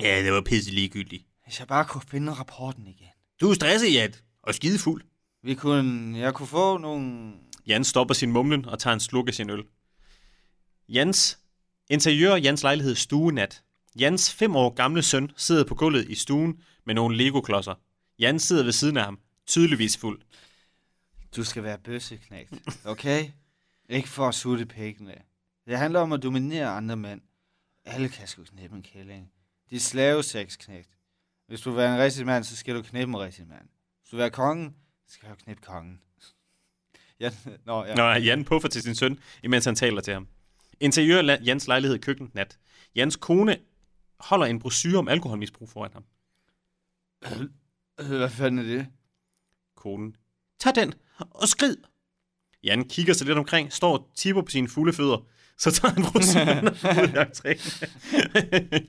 Ja, 0.01 0.23
det 0.23 0.33
var 0.33 0.41
pisse 0.41 0.71
ligegyldigt. 0.71 1.25
Hvis 1.43 1.59
jeg 1.59 1.67
bare 1.67 1.85
kunne 1.85 2.03
finde 2.07 2.33
rapporten 2.33 2.87
igen. 2.87 3.07
Du 3.41 3.49
er 3.49 3.53
stresset, 3.53 3.93
Jan. 3.93 4.13
Og 4.43 4.55
skidefuld. 4.55 5.03
Vi 5.43 5.55
kunne, 5.55 6.19
jeg 6.19 6.33
kunne 6.33 6.47
få 6.47 6.77
nogle... 6.77 7.33
Jan 7.67 7.83
stopper 7.83 8.13
sin 8.13 8.31
mumlen 8.31 8.65
og 8.65 8.79
tager 8.79 8.93
en 8.93 8.99
sluk 8.99 9.27
af 9.27 9.33
sin 9.33 9.49
øl. 9.49 9.63
Jans 10.89 11.39
interiør 11.89 12.35
Jans 12.35 12.63
lejlighed 12.63 12.95
stuenat. 12.95 13.63
Jans 13.99 14.33
fem 14.33 14.55
år 14.55 14.69
gamle 14.69 15.01
søn 15.01 15.31
sidder 15.37 15.63
på 15.63 15.75
gulvet 15.75 16.09
i 16.09 16.15
stuen 16.15 16.61
med 16.85 16.95
nogle 16.95 17.17
Lego-klodser. 17.17 17.75
Jan 18.19 18.39
sidder 18.39 18.63
ved 18.63 18.71
siden 18.71 18.97
af 18.97 19.03
ham, 19.03 19.19
tydeligvis 19.47 19.97
fuld. 19.97 20.21
Du 21.35 21.43
skal 21.43 21.63
være 21.63 21.77
bøsseknægt, 21.77 22.53
okay? 22.85 23.29
Ikke 23.89 24.09
for 24.09 24.27
at 24.27 24.35
sutte 24.35 24.65
pækken 24.65 25.07
af. 25.07 25.23
Det 25.65 25.77
handler 25.77 25.99
om 25.99 26.11
at 26.11 26.23
dominere 26.23 26.67
andre 26.67 26.95
mænd. 26.95 27.21
Alle 27.85 28.09
kan 28.09 28.27
sgu 28.27 28.43
knæppe 28.43 28.75
en 28.75 28.83
kælling. 28.83 29.31
De 29.69 29.75
er 29.75 29.79
slavesexknægt. 29.79 30.89
Hvis 31.47 31.61
du 31.61 31.69
vil 31.69 31.77
være 31.77 31.95
en 31.95 32.01
rigtig 32.01 32.25
mand, 32.25 32.43
så 32.43 32.55
skal 32.55 32.75
du 32.75 32.81
knæppe 32.81 33.11
en 33.13 33.19
rigtig 33.19 33.47
mand. 33.47 33.69
Hvis 34.01 34.09
du 34.09 34.15
vil 34.15 34.21
være 34.21 34.29
kongen, 34.29 34.75
så 35.07 35.13
skal 35.13 35.29
du 35.29 35.35
knæppe 35.35 35.61
kongen. 35.61 36.01
ja, 37.19 37.31
nå, 37.65 37.85
ja. 37.85 37.95
Nå, 37.95 38.03
Jan 38.03 38.45
puffer 38.45 38.69
til 38.69 38.81
sin 38.81 38.95
søn, 38.95 39.19
imens 39.43 39.65
han 39.65 39.75
taler 39.75 40.01
til 40.01 40.13
ham. 40.13 40.27
Interiør 40.79 41.37
Jans 41.43 41.67
lejlighed 41.67 41.99
køkken 41.99 42.31
nat. 42.33 42.59
Jans 42.95 43.15
kone 43.15 43.57
holder 44.19 44.45
en 44.45 44.59
brochure 44.59 44.97
om 44.97 45.07
alkoholmisbrug 45.07 45.69
foran 45.69 45.91
ham. 45.93 46.05
Øh, 47.99 48.07
Hvad 48.07 48.29
fanden 48.29 48.59
er 48.59 48.63
det? 48.63 48.87
Konen. 49.75 50.15
Tag 50.59 50.75
den 50.75 50.93
og 51.19 51.47
skrid. 51.47 51.77
Jan 52.63 52.89
kigger 52.89 53.13
sig 53.13 53.27
lidt 53.27 53.37
omkring, 53.37 53.73
står 53.73 53.97
og 53.97 54.11
tipper 54.15 54.41
på 54.41 54.49
sine 54.49 54.67
fulde 54.67 54.93
fødder. 54.93 55.25
Så 55.57 55.71
tager 55.71 55.93
han 55.93 56.03
og 56.03 56.11
ud 56.15 56.21
i 56.21 56.25
entréen. 57.23 58.85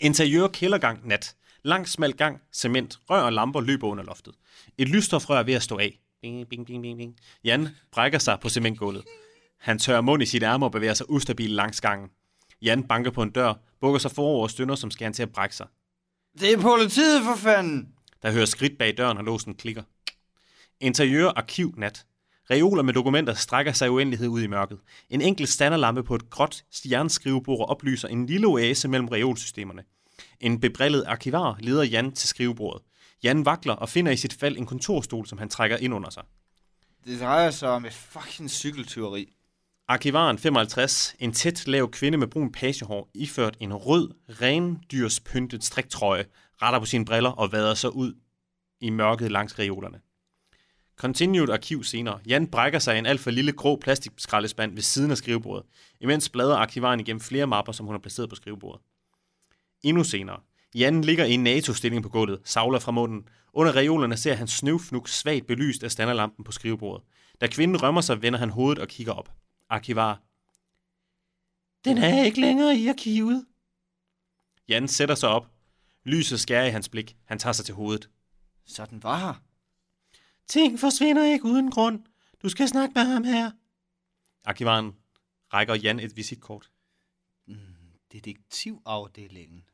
Interiør 0.00 0.48
kældergang 0.48 1.08
nat. 1.08 1.36
Lang 1.62 1.88
smal 1.88 2.12
gang, 2.12 2.40
cement, 2.52 2.98
rør 3.10 3.22
og 3.22 3.32
lamper 3.32 3.60
løber 3.60 3.88
under 3.88 4.04
loftet. 4.04 4.34
Et 4.78 4.88
lysstofrør 4.88 5.38
er 5.38 5.42
ved 5.42 5.54
at 5.54 5.62
stå 5.62 5.78
af. 5.78 5.98
Bing, 6.22 6.48
bing, 6.48 6.66
bing, 6.66 6.82
bing, 6.82 6.98
bing. 6.98 7.16
Jan 7.44 7.68
brækker 7.92 8.18
sig 8.18 8.38
på 8.40 8.48
cementgulvet. 8.48 9.04
Han 9.58 9.78
tørrer 9.78 10.00
mund 10.00 10.22
i 10.22 10.26
sit 10.26 10.42
ærme 10.42 10.66
og 10.66 10.72
bevæger 10.72 10.94
sig 10.94 11.10
ustabil 11.10 11.50
langs 11.50 11.80
gangen. 11.80 12.10
Jan 12.62 12.82
banker 12.82 13.10
på 13.10 13.22
en 13.22 13.30
dør, 13.30 13.54
bukker 13.80 13.98
sig 13.98 14.10
forover 14.10 14.42
og 14.42 14.50
stønner, 14.50 14.74
som 14.74 14.90
skal 14.90 15.04
han 15.04 15.12
til 15.12 15.22
at 15.22 15.32
brække 15.32 15.56
sig. 15.56 15.66
Det 16.40 16.52
er 16.52 16.60
politiet, 16.60 17.24
for 17.24 17.36
fanden! 17.36 17.88
Der 18.22 18.32
hører 18.32 18.44
skridt 18.44 18.78
bag 18.78 18.96
døren, 18.96 19.18
og 19.18 19.24
låsen 19.24 19.54
klikker. 19.54 19.82
Interiør 20.80 21.28
arkiv 21.28 21.74
nat. 21.76 22.06
Reoler 22.50 22.82
med 22.82 22.94
dokumenter 22.94 23.34
strækker 23.34 23.72
sig 23.72 23.90
uendelighed 23.90 24.28
ud 24.28 24.42
i 24.42 24.46
mørket. 24.46 24.78
En 25.10 25.20
enkelt 25.20 25.48
standerlampe 25.48 26.02
på 26.02 26.14
et 26.14 26.30
gråt 26.30 26.64
jernskrivebord 26.84 27.70
oplyser 27.70 28.08
en 28.08 28.26
lille 28.26 28.46
oase 28.46 28.88
mellem 28.88 29.08
reolsystemerne. 29.08 29.84
En 30.40 30.60
bebrillet 30.60 31.04
arkivar 31.06 31.56
leder 31.60 31.82
Jan 31.82 32.12
til 32.12 32.28
skrivebordet. 32.28 32.82
Jan 33.22 33.44
vakler 33.44 33.74
og 33.74 33.88
finder 33.88 34.12
i 34.12 34.16
sit 34.16 34.32
fald 34.32 34.56
en 34.56 34.66
kontorstol, 34.66 35.26
som 35.26 35.38
han 35.38 35.48
trækker 35.48 35.76
ind 35.76 35.94
under 35.94 36.10
sig. 36.10 36.22
Det 37.04 37.20
drejer 37.20 37.50
sig 37.50 37.68
om 37.68 37.84
et 37.84 37.92
fucking 37.92 38.50
cykeltyveri. 38.50 39.32
Arkivaren 39.88 40.38
55, 40.38 41.14
en 41.18 41.32
tæt 41.32 41.66
lav 41.66 41.90
kvinde 41.90 42.18
med 42.18 42.26
brun 42.26 42.52
pagehår, 42.52 43.10
iført 43.14 43.56
en 43.60 43.74
rød, 43.74 44.10
rendyrspyntet 44.28 45.64
striktrøje, 45.64 46.24
retter 46.62 46.78
på 46.78 46.86
sine 46.86 47.04
briller 47.04 47.30
og 47.30 47.52
vader 47.52 47.74
så 47.74 47.88
ud 47.88 48.14
i 48.80 48.90
mørket 48.90 49.32
langs 49.32 49.58
reolerne. 49.58 50.00
Continued 51.02 51.48
arkiv 51.48 51.84
senere. 51.84 52.20
Jan 52.26 52.46
brækker 52.46 52.78
sig 52.78 52.94
i 52.96 52.98
en 52.98 53.06
alt 53.06 53.20
for 53.20 53.30
lille 53.30 53.52
grå 53.52 53.76
plastikskraldespand 53.76 54.74
ved 54.74 54.82
siden 54.82 55.10
af 55.10 55.16
skrivebordet, 55.16 55.66
imens 56.00 56.28
bladrer 56.28 56.56
arkivaren 56.56 57.00
igennem 57.00 57.20
flere 57.20 57.46
mapper, 57.46 57.72
som 57.72 57.86
hun 57.86 57.94
har 57.94 57.98
placeret 57.98 58.28
på 58.28 58.34
skrivebordet. 58.34 58.82
Endnu 59.82 60.04
senere. 60.04 60.40
Jan 60.74 61.02
ligger 61.02 61.24
i 61.24 61.32
en 61.32 61.42
NATO-stilling 61.42 62.02
på 62.02 62.08
gulvet, 62.08 62.40
savler 62.44 62.78
fra 62.78 62.92
munden. 62.92 63.28
Under 63.52 63.76
reolerne 63.76 64.16
ser 64.16 64.34
han 64.34 64.48
snøvfnuk 64.48 65.08
svagt 65.08 65.46
belyst 65.46 65.84
af 65.84 65.90
standerlampen 65.90 66.44
på 66.44 66.52
skrivebordet. 66.52 67.06
Da 67.40 67.46
kvinden 67.46 67.82
rømmer 67.82 68.00
sig, 68.00 68.22
vender 68.22 68.38
han 68.38 68.50
hovedet 68.50 68.78
og 68.82 68.88
kigger 68.88 69.12
op. 69.12 69.32
Arkivar. 69.68 70.20
Den 71.84 71.98
er 71.98 72.24
ikke 72.24 72.40
længere 72.40 72.76
i 72.76 72.88
arkivet. 72.88 73.46
Jan 74.68 74.88
sætter 74.88 75.14
sig 75.14 75.28
op. 75.28 75.46
Lyset 76.04 76.40
skærer 76.40 76.66
i 76.66 76.70
hans 76.70 76.88
blik. 76.88 77.16
Han 77.24 77.38
tager 77.38 77.52
sig 77.52 77.64
til 77.64 77.74
hovedet. 77.74 78.08
Så 78.66 78.86
den 78.86 79.02
var 79.02 79.18
her. 79.18 79.51
Ting 80.52 80.80
forsvinder 80.80 81.24
ikke 81.24 81.44
uden 81.44 81.70
grund. 81.70 82.04
Du 82.42 82.48
skal 82.48 82.68
snakke 82.68 82.92
med 82.94 83.04
ham 83.04 83.24
her. 83.24 83.50
Arkivaren 84.44 84.92
rækker 85.52 85.74
Jan 85.74 86.00
et 86.00 86.16
visitkort. 86.16 86.70
Detektivafdelingen. 88.12 89.64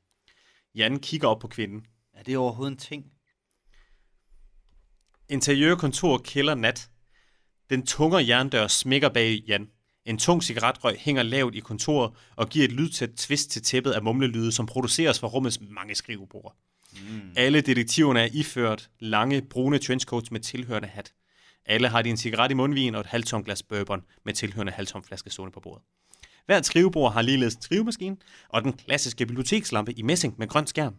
Jan 0.74 0.98
kigger 0.98 1.28
op 1.28 1.38
på 1.38 1.48
kvinden. 1.48 1.86
Er 2.12 2.22
det 2.22 2.36
overhovedet 2.36 2.72
en 2.72 2.78
ting? 2.78 3.12
Interiørkontor 5.28 6.18
kælder 6.18 6.54
nat. 6.54 6.90
Den 7.70 7.86
tunge 7.86 8.28
jerndør 8.28 8.66
smækker 8.66 9.08
bag 9.08 9.42
Jan. 9.48 9.70
En 10.04 10.18
tung 10.18 10.42
cigaretrøg 10.42 10.96
hænger 10.98 11.22
lavt 11.22 11.54
i 11.54 11.60
kontoret 11.60 12.14
og 12.36 12.48
giver 12.48 12.64
et 12.64 12.72
lydtæt 12.72 13.10
twist 13.16 13.50
til 13.50 13.62
tæppet 13.62 13.92
af 13.92 14.02
mumlelyde, 14.02 14.52
som 14.52 14.66
produceres 14.66 15.20
fra 15.20 15.28
rummets 15.28 15.60
mange 15.60 15.94
skrivebord. 15.94 16.56
Mm. 16.92 17.32
Alle 17.36 17.60
detektiverne 17.60 18.20
er 18.20 18.28
iført 18.32 18.90
lange, 19.00 19.42
brune 19.42 19.78
trenchcoats 19.78 20.30
med 20.30 20.40
tilhørende 20.40 20.88
hat. 20.88 21.12
Alle 21.66 21.88
har 21.88 22.02
de 22.02 22.10
en 22.10 22.16
cigaret 22.16 22.50
i 22.50 22.54
mundvigen 22.54 22.94
og 22.94 23.00
et 23.00 23.06
halvtomt 23.06 23.44
glas 23.44 23.62
bourbon 23.62 24.02
med 24.24 24.34
tilhørende 24.34 24.72
halvtom 24.72 25.04
flaske 25.04 25.30
stående 25.30 25.52
på 25.52 25.60
bordet. 25.60 25.82
Hver 26.46 26.62
skrivebord 26.62 27.12
har 27.12 27.22
ligeledes 27.22 27.54
en 27.54 27.62
skrivemaskine 27.62 28.16
og 28.48 28.62
den 28.62 28.72
klassiske 28.72 29.26
bibliotekslampe 29.26 29.92
i 29.92 30.02
messing 30.02 30.34
med 30.38 30.48
grøn 30.48 30.66
skærm. 30.66 30.94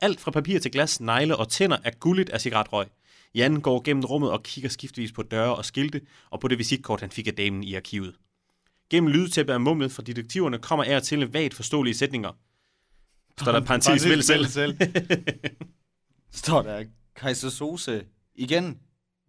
Alt 0.00 0.20
fra 0.20 0.30
papir 0.30 0.58
til 0.58 0.70
glas, 0.70 1.00
negle 1.00 1.36
og 1.36 1.48
tænder 1.48 1.76
er 1.84 1.90
gulligt 1.90 2.30
af 2.30 2.40
cigaretrøg. 2.40 2.86
Jan 3.34 3.60
går 3.60 3.82
gennem 3.82 4.04
rummet 4.04 4.30
og 4.30 4.42
kigger 4.42 4.70
skiftvis 4.70 5.12
på 5.12 5.22
døre 5.22 5.56
og 5.56 5.64
skilte 5.64 6.00
og 6.30 6.40
på 6.40 6.48
det 6.48 6.58
visitkort, 6.58 7.00
han 7.00 7.10
fik 7.10 7.26
af 7.26 7.34
damen 7.34 7.62
i 7.62 7.74
arkivet. 7.74 8.14
Gennem 8.90 9.10
lydtæppet 9.10 9.52
af 9.52 9.60
mumlet 9.60 9.92
fra 9.92 10.02
detektiverne 10.02 10.58
kommer 10.58 10.84
af 10.84 10.96
og 10.96 11.02
til 11.02 11.32
vagt 11.32 11.54
forståelige 11.54 11.94
sætninger. 11.94 12.32
Står 13.40 13.52
der 13.52 13.60
parentes 13.60 14.04
vel 14.04 14.22
selv. 14.22 14.76
Står 16.32 16.62
der 16.62 16.84
Kaiser 17.16 17.50
Sose 17.50 18.04
igen. 18.34 18.78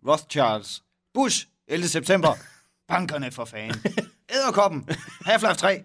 Rothschilds. 0.08 0.84
Bush. 1.13 1.48
11. 1.68 1.88
september. 1.88 2.34
Bankerne 2.88 3.32
for 3.32 3.46
fanden. 3.46 3.82
Æderkoppen. 4.30 4.86
Half-Life 5.26 5.54
3. 5.54 5.84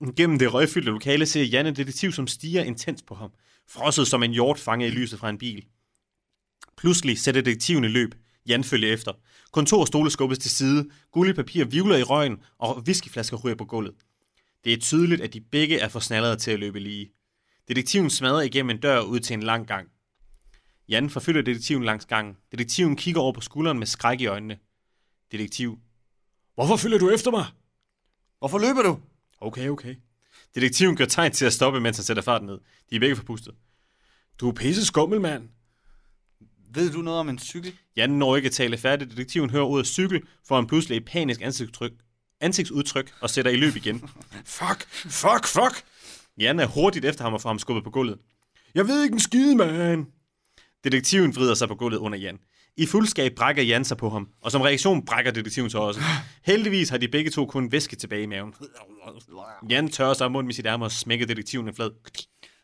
Gennem 0.16 0.38
det 0.38 0.54
røgfyldte 0.54 0.90
lokale 0.90 1.26
ser 1.26 1.42
Jan 1.42 1.66
en 1.66 1.76
detektiv, 1.76 2.12
som 2.12 2.26
stiger 2.26 2.62
intens 2.62 3.02
på 3.02 3.14
ham. 3.14 3.30
Frosset 3.68 4.08
som 4.08 4.22
en 4.22 4.32
hjort 4.32 4.58
fanget 4.58 4.86
i 4.86 4.90
lyset 4.90 5.18
fra 5.18 5.30
en 5.30 5.38
bil. 5.38 5.64
Pludselig 6.76 7.18
sætter 7.18 7.40
detektiven 7.40 7.84
i 7.84 7.88
løb. 7.88 8.14
Jan 8.48 8.64
følger 8.64 8.92
efter. 8.92 9.12
Kontor 9.52 9.80
og 9.80 9.86
stole 9.86 10.10
skubbes 10.10 10.38
til 10.38 10.50
side. 10.50 10.90
Gullige 11.12 11.34
papir 11.34 11.64
vivler 11.64 11.96
i 11.96 12.02
røgen, 12.02 12.36
og 12.58 12.82
whiskyflasker 12.86 13.36
ryger 13.36 13.56
på 13.56 13.64
gulvet. 13.64 13.94
Det 14.66 14.74
er 14.74 14.80
tydeligt, 14.80 15.20
at 15.20 15.32
de 15.32 15.40
begge 15.40 15.78
er 15.78 15.88
for 15.88 16.00
snallede 16.00 16.36
til 16.36 16.50
at 16.50 16.58
løbe 16.58 16.80
lige. 16.80 17.12
Detektiven 17.68 18.10
smadrer 18.10 18.40
igennem 18.40 18.70
en 18.70 18.80
dør 18.80 19.00
ud 19.00 19.20
til 19.20 19.34
en 19.34 19.42
lang 19.42 19.66
gang. 19.66 19.88
Jan 20.88 21.10
forfølger 21.10 21.42
detektiven 21.42 21.84
langs 21.84 22.06
gangen. 22.06 22.36
Detektiven 22.52 22.96
kigger 22.96 23.20
over 23.20 23.32
på 23.32 23.40
skulderen 23.40 23.78
med 23.78 23.86
skræk 23.86 24.20
i 24.20 24.26
øjnene. 24.26 24.58
Detektiv. 25.32 25.78
Hvorfor 26.54 26.76
følger 26.76 26.98
du 26.98 27.10
efter 27.10 27.30
mig? 27.30 27.44
Hvorfor 28.38 28.58
løber 28.58 28.82
du? 28.82 29.00
Okay, 29.40 29.68
okay. 29.68 29.94
Detektiven 30.54 30.96
gør 30.96 31.04
tegn 31.04 31.32
til 31.32 31.46
at 31.46 31.52
stoppe, 31.52 31.80
mens 31.80 31.96
han 31.96 32.04
sætter 32.04 32.22
farten 32.22 32.46
ned. 32.46 32.58
De 32.90 32.96
er 32.96 33.00
begge 33.00 33.16
forpustet. 33.16 33.54
Du 34.40 34.48
er 34.48 34.52
pisse 34.52 34.86
skummel, 34.86 35.20
mand. 35.20 35.48
Ved 36.74 36.92
du 36.92 37.02
noget 37.02 37.20
om 37.20 37.28
en 37.28 37.38
cykel? 37.38 37.78
Jan 37.96 38.10
når 38.10 38.36
ikke 38.36 38.46
at 38.46 38.52
tale 38.52 38.78
færdigt. 38.78 39.10
Detektiven 39.10 39.50
hører 39.50 39.64
ordet 39.64 39.86
cykel, 39.86 40.22
får 40.44 40.56
han 40.56 40.66
pludselig 40.66 40.96
et 40.96 41.04
panisk 41.04 41.42
ansigtsudtryk, 41.42 41.92
ansigtsudtryk 42.40 43.12
og 43.20 43.30
sætter 43.30 43.50
i 43.50 43.56
løb 43.56 43.76
igen. 43.76 44.08
fuck, 44.44 44.86
fuck, 44.90 45.46
fuck! 45.46 45.84
Jan 46.38 46.60
er 46.60 46.66
hurtigt 46.66 47.04
efter 47.04 47.24
ham 47.24 47.34
og 47.34 47.40
får 47.40 47.48
ham 47.48 47.58
skubbet 47.58 47.84
på 47.84 47.90
gulvet. 47.90 48.18
Jeg 48.74 48.88
ved 48.88 49.02
ikke 49.02 49.14
en 49.14 49.20
skide, 49.20 49.56
man. 49.56 50.06
Detektiven 50.84 51.36
vrider 51.36 51.54
sig 51.54 51.68
på 51.68 51.74
gulvet 51.74 51.98
under 51.98 52.18
Jan. 52.18 52.38
I 52.76 52.86
fuldskab 52.86 53.34
brækker 53.34 53.62
Jan 53.62 53.84
sig 53.84 53.96
på 53.96 54.10
ham, 54.10 54.28
og 54.42 54.52
som 54.52 54.60
reaktion 54.60 55.04
brækker 55.04 55.30
detektiven 55.30 55.70
sig 55.70 55.80
også. 55.80 56.00
Heldigvis 56.42 56.88
har 56.88 56.98
de 56.98 57.08
begge 57.08 57.30
to 57.30 57.46
kun 57.46 57.72
væske 57.72 57.96
tilbage 57.96 58.22
i 58.22 58.26
maven. 58.26 58.54
Jan 59.70 59.88
tørrer 59.88 60.14
sig 60.14 60.26
om 60.26 60.32
munden 60.32 60.46
med 60.46 60.54
sit 60.54 60.66
ærme 60.66 60.84
og 60.84 60.92
smækker 60.92 61.26
detektiven 61.26 61.68
en 61.68 61.74
flad. 61.74 61.90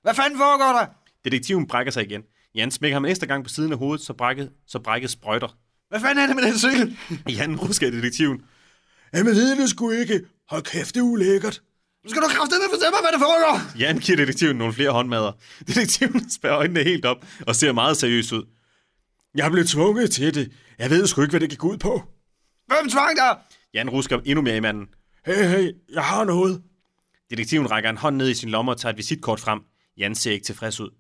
Hvad 0.03 0.15
fanden 0.15 0.39
foregår 0.39 0.79
der? 0.79 0.87
Detektiven 1.25 1.67
brækker 1.67 1.93
sig 1.93 2.05
igen. 2.05 2.23
Jan 2.55 2.71
smækker 2.71 2.97
ham 2.97 3.05
en 3.05 3.11
ekstra 3.11 3.27
gang 3.27 3.45
på 3.45 3.51
siden 3.51 3.73
af 3.73 3.79
hovedet, 3.79 4.07
så 4.07 4.13
brækket, 4.13 4.51
så 4.67 4.79
brækket 4.79 5.11
sprøjter. 5.11 5.57
Hvad 5.89 6.01
fanden 6.01 6.19
er 6.19 6.27
det 6.27 6.37
med 6.37 6.45
den 6.45 6.59
cykel? 6.59 6.97
Jan 7.39 7.57
rusker 7.57 7.91
detektiven. 7.91 8.43
Jamen 9.15 9.35
ved 9.35 9.57
det 9.63 9.71
sgu 9.71 9.91
ikke. 9.91 10.21
Hold 10.49 10.63
kæft, 10.63 10.95
det 10.95 11.01
er 11.01 11.05
ulækkert. 11.05 11.63
Nu 12.05 12.11
skal 12.11 12.23
du 12.23 12.29
kraftedeme 12.29 12.69
fortælle 12.71 12.91
mig, 12.91 13.01
hvad 13.01 13.13
der 13.13 13.19
foregår. 13.19 13.79
Jan 13.79 13.99
giver 13.99 14.17
detektiven 14.17 14.57
nogle 14.57 14.73
flere 14.75 14.91
håndmadder. 14.91 15.33
Detektiven 15.69 16.31
spærrer 16.31 16.57
øjnene 16.57 16.83
helt 16.83 17.05
op 17.05 17.25
og 17.47 17.57
ser 17.57 17.73
meget 17.73 17.97
seriøs 17.97 18.33
ud. 18.33 18.45
Jeg 19.35 19.51
blev 19.51 19.65
tvunget 19.65 20.11
til 20.11 20.35
det. 20.35 20.53
Jeg 20.79 20.91
ved 20.91 21.07
sgu 21.07 21.23
ikke, 21.23 21.33
hvad 21.33 21.41
det 21.41 21.51
gik 21.51 21.65
ud 21.65 21.79
på. 21.79 22.03
Hvem 22.67 22.91
tvang 22.91 23.17
dig? 23.17 23.39
Jan 23.75 23.91
rusker 23.91 24.21
endnu 24.25 24.43
mere 24.43 24.57
i 24.57 24.61
manden. 24.61 24.87
Hey, 25.27 25.49
hey, 25.49 25.73
jeg 25.93 26.05
har 26.05 26.25
noget. 26.25 26.63
Detektiven 27.31 27.71
rækker 27.71 27.91
en 27.91 27.97
hånd 27.97 28.17
ned 28.17 28.29
i 28.29 28.35
sin 28.35 28.49
lomme 28.49 28.71
og 28.73 28.79
tager 28.81 28.93
et 28.93 28.99
visitkort 28.99 29.41
frem. 29.41 29.61
Jan 29.97 30.15
ser 30.15 30.33
ikke 30.33 30.45
tilfreds 30.45 30.81
ud. 30.81 30.91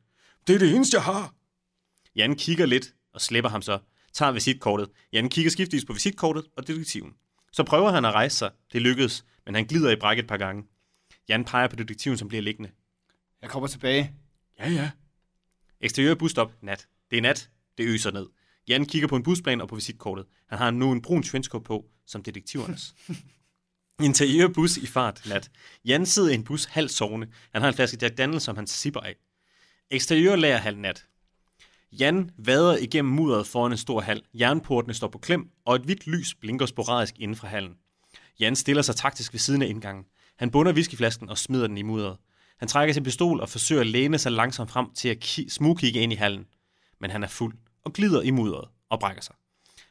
Det 0.46 0.54
er 0.54 0.58
det 0.58 0.74
eneste, 0.74 0.94
jeg 0.94 1.04
har. 1.04 1.34
Jan 2.16 2.36
kigger 2.36 2.66
lidt 2.66 2.94
og 3.14 3.20
slipper 3.20 3.50
ham 3.50 3.62
så. 3.62 3.78
Tager 4.14 4.32
visitkortet. 4.32 4.88
Jan 5.12 5.28
kigger 5.28 5.50
skiftevis 5.50 5.84
på 5.84 5.92
visitkortet 5.92 6.44
og 6.56 6.66
detektiven. 6.66 7.12
Så 7.52 7.64
prøver 7.64 7.90
han 7.90 8.04
at 8.04 8.14
rejse 8.14 8.36
sig. 8.36 8.50
Det 8.72 8.82
lykkedes, 8.82 9.24
men 9.46 9.54
han 9.54 9.66
glider 9.66 9.90
i 9.90 9.96
brækket 9.96 10.22
et 10.22 10.28
par 10.28 10.36
gange. 10.36 10.64
Jan 11.28 11.44
peger 11.44 11.68
på 11.68 11.76
detektiven, 11.76 12.18
som 12.18 12.28
bliver 12.28 12.42
liggende. 12.42 12.70
Jeg 13.42 13.50
kommer 13.50 13.66
tilbage. 13.66 14.14
Ja, 14.58 14.68
ja. 14.70 14.90
Eksteriør 15.80 16.14
busstop. 16.14 16.52
Nat. 16.60 16.88
Det 17.10 17.18
er 17.18 17.22
nat. 17.22 17.50
Det 17.78 17.84
øser 17.84 18.10
ned. 18.10 18.26
Jan 18.68 18.86
kigger 18.86 19.08
på 19.08 19.16
en 19.16 19.22
busplan 19.22 19.60
og 19.60 19.68
på 19.68 19.74
visitkortet. 19.74 20.26
Han 20.46 20.58
har 20.58 20.70
nu 20.70 20.92
en 20.92 21.02
brun 21.02 21.22
trenchcoat 21.22 21.64
på, 21.64 21.86
som 22.06 22.22
detektivernes. 22.22 22.94
Interiør 24.02 24.48
bus 24.48 24.76
i 24.76 24.86
fart 24.86 25.22
nat. 25.28 25.50
Jan 25.84 26.06
sidder 26.06 26.30
i 26.30 26.34
en 26.34 26.44
bus 26.44 26.64
halvt 26.64 26.90
sovende. 26.90 27.28
Han 27.52 27.62
har 27.62 27.68
en 27.68 27.74
flaske 27.74 27.98
Jack 28.02 28.18
Daniels, 28.18 28.44
som 28.44 28.56
han 28.56 28.66
sipper 28.66 29.00
af. 29.00 29.16
Eksteriør 29.90 30.36
lager 30.36 30.56
halv 30.56 30.78
nat. 30.78 31.06
Jan 32.00 32.30
vader 32.38 32.76
igennem 32.76 33.14
mudderet 33.14 33.46
foran 33.46 33.72
en 33.72 33.78
stor 33.78 34.00
hal. 34.00 34.22
Jernportene 34.34 34.94
står 34.94 35.08
på 35.08 35.18
klem, 35.18 35.48
og 35.64 35.76
et 35.76 35.82
hvidt 35.82 36.06
lys 36.06 36.34
blinker 36.34 36.66
sporadisk 36.66 37.14
inden 37.18 37.36
fra 37.36 37.48
hallen. 37.48 37.74
Jan 38.40 38.56
stiller 38.56 38.82
sig 38.82 38.96
taktisk 38.96 39.32
ved 39.32 39.40
siden 39.40 39.62
af 39.62 39.66
indgangen. 39.66 40.04
Han 40.38 40.50
bunder 40.50 40.72
whiskyflasken 40.72 41.28
og 41.28 41.38
smider 41.38 41.66
den 41.66 41.78
i 41.78 41.82
mudderet. 41.82 42.16
Han 42.58 42.68
trækker 42.68 42.92
sin 42.92 43.02
pistol 43.02 43.40
og 43.40 43.48
forsøger 43.48 43.80
at 43.80 43.86
læne 43.86 44.18
sig 44.18 44.32
langsomt 44.32 44.70
frem 44.70 44.86
til 44.94 45.08
at 45.08 45.24
ki- 45.24 45.48
smugkigge 45.48 46.00
ind 46.00 46.12
i 46.12 46.16
hallen. 46.16 46.44
Men 47.00 47.10
han 47.10 47.22
er 47.22 47.28
fuld 47.28 47.54
og 47.84 47.92
glider 47.92 48.22
i 48.22 48.30
mudderet 48.30 48.68
og 48.90 49.00
brækker 49.00 49.22
sig. 49.22 49.34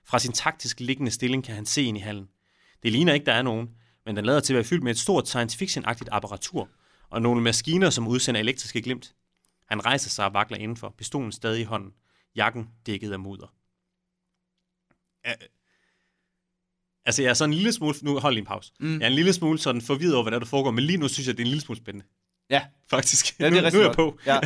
Fra 0.06 0.20
sin 0.20 0.32
taktisk 0.32 0.80
liggende 0.80 1.12
stilling 1.12 1.44
kan 1.44 1.56
han 1.56 1.66
se 1.66 1.84
ind 1.84 1.98
i 1.98 2.02
hallen. 2.02 2.28
Det 2.84 2.92
ligner 2.92 3.14
ikke, 3.14 3.26
der 3.26 3.34
er 3.34 3.42
nogen, 3.42 3.70
men 4.06 4.16
den 4.16 4.26
lader 4.26 4.40
til 4.40 4.54
at 4.54 4.56
være 4.56 4.64
fyldt 4.64 4.84
med 4.84 4.92
et 4.92 5.00
stort 5.00 5.28
science 5.28 5.58
fiction-agtigt 5.58 6.10
apparatur 6.12 6.70
og 7.10 7.22
nogle 7.22 7.42
maskiner, 7.42 7.90
som 7.90 8.08
udsender 8.08 8.42
elektriske 8.42 8.82
glimt. 8.82 9.14
Han 9.72 9.86
rejser 9.86 10.10
sig 10.10 10.26
og 10.26 10.34
vakler 10.34 10.58
indenfor, 10.58 10.94
pistolen 10.98 11.32
stadig 11.32 11.62
i 11.62 11.64
hånden, 11.64 11.92
jakken 12.36 12.70
dækket 12.86 13.12
af 13.12 13.20
mudder. 13.20 13.54
Altså, 17.06 17.22
jeg 17.22 17.30
er 17.30 17.34
sådan 17.34 17.50
en 17.50 17.54
lille 17.54 17.74
smule... 17.74 17.96
Nu, 18.02 18.20
hold 18.20 18.34
lige 18.34 18.42
en 18.42 18.46
pause. 18.46 18.72
Mm. 18.80 18.94
Jeg 18.94 19.02
er 19.02 19.08
en 19.08 19.14
lille 19.14 19.34
smule 19.34 19.60
sådan 19.60 19.82
forvirret 19.82 20.14
over, 20.14 20.24
hvad 20.24 20.32
der, 20.32 20.40
der 20.40 20.46
foregår, 20.46 20.72
men 20.72 20.84
lige 20.84 20.98
nu 20.98 21.08
synes 21.08 21.28
jeg, 21.28 21.38
det 21.38 21.42
er 21.44 21.46
en 21.46 21.50
lille 21.50 21.62
smule 21.62 21.78
spændende. 21.78 22.06
Ja. 22.50 22.66
Faktisk. 22.90 23.40
Ja, 23.40 23.50
det 23.50 23.58
er 23.58 23.62
nu, 23.72 23.78
nu 23.78 23.80
er 23.84 23.86
jeg 23.88 23.96
på. 23.96 24.20
Ja. 24.26 24.40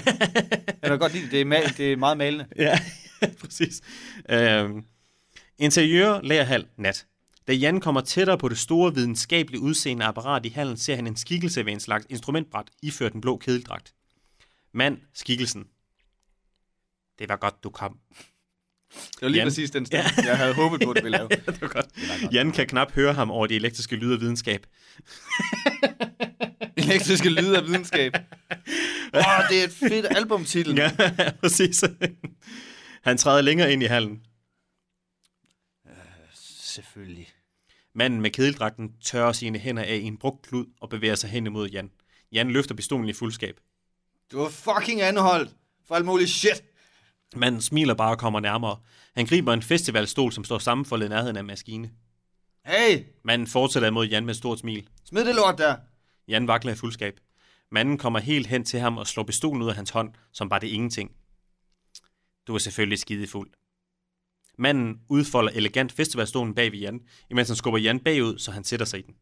Jeg 0.82 0.90
kan 0.90 1.00
godt 1.00 1.14
lide 1.14 1.24
det. 1.24 1.32
Det 1.32 1.42
er, 1.42 1.46
mal- 1.46 1.78
det 1.78 1.92
er 1.94 1.98
meget 1.98 2.18
malende. 2.18 2.46
Ja, 2.56 2.80
præcis. 3.42 3.82
Øhm, 4.30 4.86
interiør 5.58 6.22
lagerhal 6.22 6.68
nat. 6.78 7.08
Da 7.48 7.54
Jan 7.54 7.80
kommer 7.80 8.02
tættere 8.02 8.38
på 8.38 8.50
det 8.50 8.58
store 8.58 8.94
videnskabeligt 8.96 9.62
udseende 9.62 10.06
apparat 10.06 10.46
i 10.46 10.50
hallen, 10.50 10.78
ser 10.78 10.96
han 10.96 11.08
en 11.08 11.16
skikkelse 11.16 11.66
ved 11.66 11.74
en 11.74 11.80
slags 11.80 12.06
instrumentbræt, 12.10 12.68
iført 12.82 13.14
en 13.14 13.22
blå 13.22 13.38
kedeldragt. 13.38 13.94
Mand, 14.76 14.98
skikkelsen. 15.14 15.68
Det 17.20 17.30
var 17.30 17.36
godt, 17.36 17.64
du 17.64 17.70
kom. 17.70 18.00
Det 18.94 19.22
var 19.22 19.28
lige 19.28 19.38
Jan. 19.38 19.46
præcis 19.46 19.72
den 19.72 19.86
stemme, 19.86 20.10
jeg 20.30 20.38
havde 20.38 20.54
håbet 20.54 20.82
på, 20.82 20.94
det 20.94 21.04
ville 21.04 21.18
lave. 21.18 21.30
det 21.46 21.62
var 21.62 21.68
godt. 21.68 22.34
Jan 22.34 22.52
kan 22.52 22.68
knap 22.68 22.92
høre 22.92 23.14
ham 23.14 23.32
over 23.32 23.48
de 23.48 23.56
elektriske 23.56 23.96
lyder 23.96 24.16
af 24.16 24.22
videnskab. 24.22 24.66
Elektriske 26.78 27.30
lyde 27.30 27.58
af 27.58 27.66
videnskab. 27.66 28.14
Åh, 29.14 29.20
oh, 29.20 29.50
det 29.50 29.60
er 29.60 29.64
et 29.64 29.72
fedt 29.72 30.06
albumtitel. 30.10 30.76
Ja, 30.76 30.92
præcis. 31.42 31.84
Han 33.04 33.18
træder 33.18 33.42
længere 33.42 33.74
ind 33.74 33.84
i 33.84 33.86
hallen. 33.86 34.22
Selvfølgelig. 36.62 37.30
Manden 37.94 38.22
med 38.22 38.30
kedeldragten 38.30 38.94
tørrer 39.02 39.32
sine 39.32 39.60
hænder 39.60 39.84
af 39.84 39.96
i 39.96 40.04
en 40.04 40.18
brugt 40.18 40.48
klud 40.48 40.66
og 40.82 40.90
bevæger 40.90 41.16
sig 41.16 41.30
hen 41.30 41.46
imod 41.46 41.70
Jan. 41.70 41.92
Jan 42.32 42.52
løfter 42.52 42.76
pistolen 42.76 43.10
i 43.10 43.14
fuldskab. 43.14 43.60
Du 44.32 44.40
er 44.40 44.50
fucking 44.50 45.02
anholdt 45.02 45.56
for 45.88 45.96
alt 45.96 46.06
muligt 46.06 46.30
shit. 46.30 46.64
Manden 47.36 47.62
smiler 47.62 47.94
bare 47.94 48.12
og 48.12 48.20
kommer 48.20 48.40
nærmere. 48.40 48.78
Han 49.16 49.26
griber 49.26 49.54
en 49.54 49.62
festivalstol, 49.62 50.32
som 50.32 50.44
står 50.44 50.58
sammenfoldet 50.58 51.06
i 51.06 51.10
nærheden 51.10 51.36
af 51.36 51.40
en 51.40 51.48
maskine. 51.48 51.92
Hey, 52.66 53.04
Manden 53.24 53.48
fortsætter 53.48 53.90
imod 53.90 54.08
Jan 54.08 54.26
med 54.26 54.34
et 54.34 54.38
stort 54.38 54.60
smil. 54.60 54.88
smid 55.06 55.26
det 55.26 55.36
lort 55.36 55.58
der. 55.58 55.76
Jan 56.28 56.48
vakler 56.48 56.72
i 56.72 56.76
fuldskab. 56.76 57.20
Manden 57.72 57.98
kommer 57.98 58.20
helt 58.20 58.48
hen 58.48 58.66
til 58.66 58.80
ham 58.80 58.98
og 58.98 59.08
slår 59.08 59.24
pistolen 59.24 59.62
ud 59.62 59.70
af 59.70 59.76
hans 59.76 59.90
hånd, 59.90 60.14
som 60.32 60.50
bare 60.50 60.60
det 60.60 60.68
ingenting. 60.68 61.12
Du 62.48 62.56
er 62.56 62.60
selvfølgelig 62.60 63.00
skidefuld. 63.00 63.50
Manden 64.58 65.00
udfolder 65.10 65.52
elegant 65.56 65.92
festivalstolen 65.92 66.56
bag 66.56 66.72
ved 66.72 66.80
Jan, 66.80 67.02
imens 67.30 67.48
han 67.48 67.56
skubber 67.56 67.80
Jan 67.80 68.00
bagud, 68.00 68.38
så 68.38 68.52
han 68.52 68.64
sætter 68.64 68.86
sig 68.86 69.00
i 69.00 69.02
den. 69.02 69.16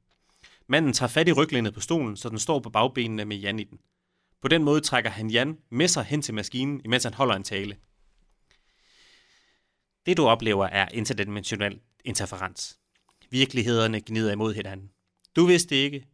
Manden 0.68 0.94
tager 0.94 1.10
fat 1.10 1.28
i 1.28 1.32
ryglænet 1.32 1.74
på 1.74 1.80
stolen, 1.80 2.18
så 2.18 2.30
den 2.30 2.40
står 2.40 2.60
på 2.60 2.70
bagbenene 2.70 3.26
med 3.26 3.38
Jan 3.38 3.60
i 3.60 3.64
den. 3.64 3.80
På 4.44 4.48
den 4.48 4.64
måde 4.64 4.82
trækker 4.82 5.10
han 5.10 5.30
Jan 5.30 5.58
med 5.70 5.88
sig 5.88 6.04
hen 6.04 6.22
til 6.22 6.34
maskinen, 6.34 6.82
imens 6.86 7.04
han 7.04 7.14
holder 7.14 7.36
en 7.36 7.44
tale. 7.44 7.78
Det 10.06 10.18
du 10.18 10.26
oplever 10.28 10.66
er 10.66 10.88
interdimensionel 10.94 11.80
interferens. 12.06 12.80
Virkelighederne 13.30 14.02
gnider 14.02 14.32
imod 14.32 14.54
hinanden. 14.54 14.90
Du 15.36 15.46
vidste 15.46 15.76
ikke, 15.76 16.06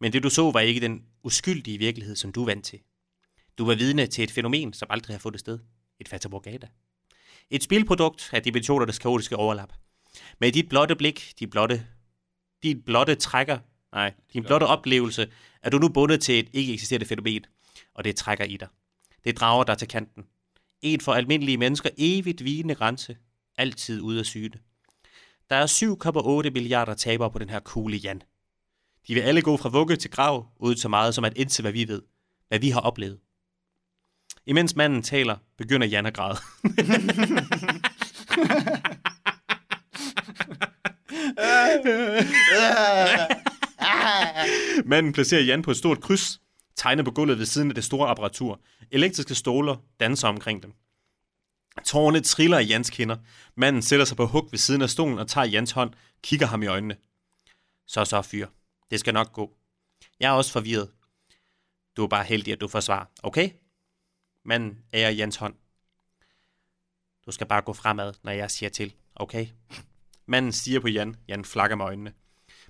men 0.00 0.12
det 0.12 0.22
du 0.22 0.30
så 0.30 0.50
var 0.50 0.60
ikke 0.60 0.80
den 0.80 1.04
uskyldige 1.22 1.78
virkelighed, 1.78 2.16
som 2.16 2.32
du 2.32 2.42
er 2.42 2.46
vant 2.46 2.64
til. 2.64 2.78
Du 3.58 3.66
var 3.66 3.74
vidne 3.74 4.06
til 4.06 4.24
et 4.24 4.30
fænomen, 4.30 4.72
som 4.72 4.88
aldrig 4.90 5.14
har 5.14 5.20
fundet 5.20 5.40
sted. 5.40 5.58
Et 6.00 6.08
Fata 6.08 6.28
Morgana. 6.28 6.68
Et 7.50 7.62
spilprodukt 7.62 8.30
af 8.32 8.42
dimensionernes 8.42 8.98
kaotiske 8.98 9.36
overlap. 9.36 9.72
Med 10.40 10.52
dit 10.52 10.68
blotte 10.68 10.96
blik, 10.96 11.32
dit 11.40 11.50
blotte, 11.50 11.86
dit 12.62 12.84
blotte 12.84 13.14
trækker, 13.14 13.58
nej, 13.92 14.14
din 14.32 14.44
blotte 14.44 14.64
oplevelse, 14.64 15.32
er 15.62 15.70
du 15.70 15.78
nu 15.78 15.88
bundet 15.88 16.20
til 16.20 16.38
et 16.38 16.48
ikke 16.52 16.72
eksisterende 16.72 17.06
fænomen, 17.06 17.46
og 17.96 18.04
det 18.04 18.16
trækker 18.16 18.44
i 18.44 18.56
dig. 18.56 18.68
Det 19.24 19.40
drager 19.40 19.64
dig 19.64 19.78
til 19.78 19.88
kanten. 19.88 20.24
En 20.82 21.00
for 21.00 21.14
almindelige 21.14 21.58
mennesker 21.58 21.90
evigt 21.98 22.44
vigende 22.44 22.74
grænse, 22.74 23.16
altid 23.56 24.00
ude 24.00 24.18
af 24.18 24.26
syne. 24.26 24.58
Der 25.50 25.56
er 25.56 26.42
7,8 26.46 26.50
milliarder 26.50 26.94
tabere 26.94 27.30
på 27.30 27.38
den 27.38 27.50
her 27.50 27.60
kugle, 27.60 27.96
Jan. 27.96 28.22
De 29.08 29.14
vil 29.14 29.20
alle 29.20 29.42
gå 29.42 29.56
fra 29.56 29.68
vugge 29.68 29.96
til 29.96 30.10
grav, 30.10 30.46
uden 30.56 30.78
så 30.78 30.88
meget 30.88 31.14
som 31.14 31.24
at 31.24 31.36
indse, 31.36 31.62
hvad 31.62 31.72
vi 31.72 31.88
ved. 31.88 32.02
Hvad 32.48 32.58
vi 32.58 32.70
har 32.70 32.80
oplevet. 32.80 33.18
Imens 34.46 34.76
manden 34.76 35.02
taler, 35.02 35.36
begynder 35.58 35.86
Jan 35.86 36.06
at 36.06 36.14
græde. 36.14 36.38
Manden 44.84 45.12
placerer 45.12 45.42
Jan 45.42 45.62
på 45.62 45.70
et 45.70 45.76
stort 45.76 46.00
kryds, 46.00 46.40
tegner 46.76 47.02
på 47.02 47.10
gulvet 47.10 47.38
ved 47.38 47.46
siden 47.46 47.68
af 47.70 47.74
det 47.74 47.84
store 47.84 48.08
apparatur. 48.08 48.60
Elektriske 48.90 49.34
stoler 49.34 49.76
danser 50.00 50.28
omkring 50.28 50.62
dem. 50.62 50.74
Tårne 51.84 52.20
triller 52.20 52.58
i 52.58 52.64
Jans 52.64 52.90
kinder. 52.90 53.16
Manden 53.54 53.82
sætter 53.82 54.04
sig 54.04 54.16
på 54.16 54.26
hug 54.26 54.48
ved 54.50 54.58
siden 54.58 54.82
af 54.82 54.90
stolen 54.90 55.18
og 55.18 55.28
tager 55.28 55.46
Jans 55.46 55.70
hånd, 55.70 55.92
kigger 56.22 56.46
ham 56.46 56.62
i 56.62 56.66
øjnene. 56.66 56.96
Så 57.86 58.04
så, 58.04 58.22
fyr. 58.22 58.48
Det 58.90 59.00
skal 59.00 59.14
nok 59.14 59.32
gå. 59.32 59.56
Jeg 60.20 60.28
er 60.28 60.32
også 60.32 60.52
forvirret. 60.52 60.90
Du 61.96 62.04
er 62.04 62.08
bare 62.08 62.24
heldig, 62.24 62.52
at 62.52 62.60
du 62.60 62.68
får 62.68 62.80
svar, 62.80 63.10
okay? 63.22 63.50
Manden 64.44 64.78
ærer 64.94 65.10
Jans 65.10 65.36
hånd. 65.36 65.54
Du 67.26 67.32
skal 67.32 67.46
bare 67.46 67.62
gå 67.62 67.72
fremad, 67.72 68.14
når 68.22 68.32
jeg 68.32 68.50
siger 68.50 68.70
til, 68.70 68.94
okay? 69.14 69.46
Manden 70.26 70.52
stiger 70.52 70.80
på 70.80 70.88
Jan. 70.88 71.16
Jan 71.28 71.44
flakker 71.44 71.76
med 71.76 71.84
øjnene. 71.84 72.12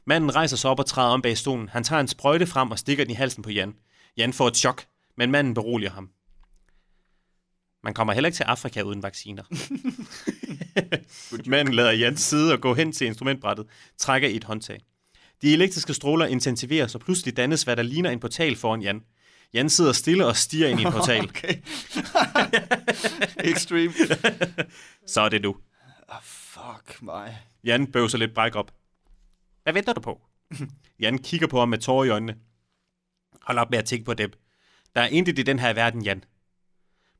Manden 0.04 0.34
rejser 0.34 0.56
sig 0.56 0.70
op 0.70 0.78
og 0.78 0.86
træder 0.86 1.08
om 1.08 1.22
bag 1.22 1.38
stolen. 1.38 1.68
Han 1.68 1.84
tager 1.84 2.00
en 2.00 2.08
sprøjte 2.08 2.46
frem 2.46 2.70
og 2.70 2.78
stikker 2.78 3.04
den 3.04 3.10
i 3.10 3.14
halsen 3.14 3.42
på 3.42 3.50
Jan. 3.50 3.74
Jan 4.16 4.32
får 4.32 4.48
et 4.48 4.56
chok, 4.56 4.84
men 5.16 5.30
manden 5.30 5.54
beroliger 5.54 5.90
ham. 5.90 6.10
Man 7.82 7.94
kommer 7.94 8.12
heller 8.12 8.28
ikke 8.28 8.36
til 8.36 8.44
Afrika 8.44 8.82
uden 8.82 9.02
vacciner. 9.02 9.42
Manden 11.46 11.74
lader 11.74 11.92
Jan 11.92 12.16
sidde 12.16 12.52
og 12.52 12.60
gå 12.60 12.74
hen 12.74 12.92
til 12.92 13.06
instrumentbrættet, 13.06 13.66
trækker 13.98 14.28
i 14.28 14.36
et 14.36 14.44
håndtag. 14.44 14.80
De 15.42 15.52
elektriske 15.52 15.94
stråler 15.94 16.26
intensiveres, 16.26 16.94
og 16.94 17.00
pludselig 17.00 17.36
dannes, 17.36 17.62
hvad 17.62 17.76
der 17.76 17.82
ligner 17.82 18.10
en 18.10 18.20
portal 18.20 18.56
foran 18.56 18.82
Jan. 18.82 19.02
Jan 19.54 19.70
sidder 19.70 19.92
stille 19.92 20.26
og 20.26 20.36
stiger 20.36 20.68
ind 20.68 20.80
i 20.80 20.82
en 20.82 20.92
portal. 20.92 21.24
Okay. 21.30 21.54
Extreme. 23.44 23.92
Så 25.06 25.20
er 25.20 25.28
det 25.28 25.42
nu. 25.42 25.56
Oh, 26.08 26.22
fuck 26.22 27.02
mig. 27.02 27.38
Jan 27.64 27.86
bøvser 27.92 28.18
lidt 28.18 28.34
bræk 28.34 28.54
op. 28.54 28.72
Hvad 29.62 29.72
venter 29.72 29.92
du 29.92 30.00
på? 30.00 30.20
Jan 31.00 31.18
kigger 31.18 31.46
på 31.46 31.58
ham 31.58 31.68
med 31.68 31.78
tårer 31.78 32.04
i 32.04 32.08
øjnene. 32.08 32.36
Hold 33.46 33.58
op 33.58 33.70
med 33.70 33.78
at 33.78 33.84
tænke 33.84 34.04
på 34.04 34.14
dem. 34.14 34.30
Der 34.94 35.00
er 35.00 35.06
intet 35.06 35.38
i 35.38 35.42
den 35.42 35.58
her 35.58 35.72
verden, 35.72 36.02
Jan. 36.02 36.24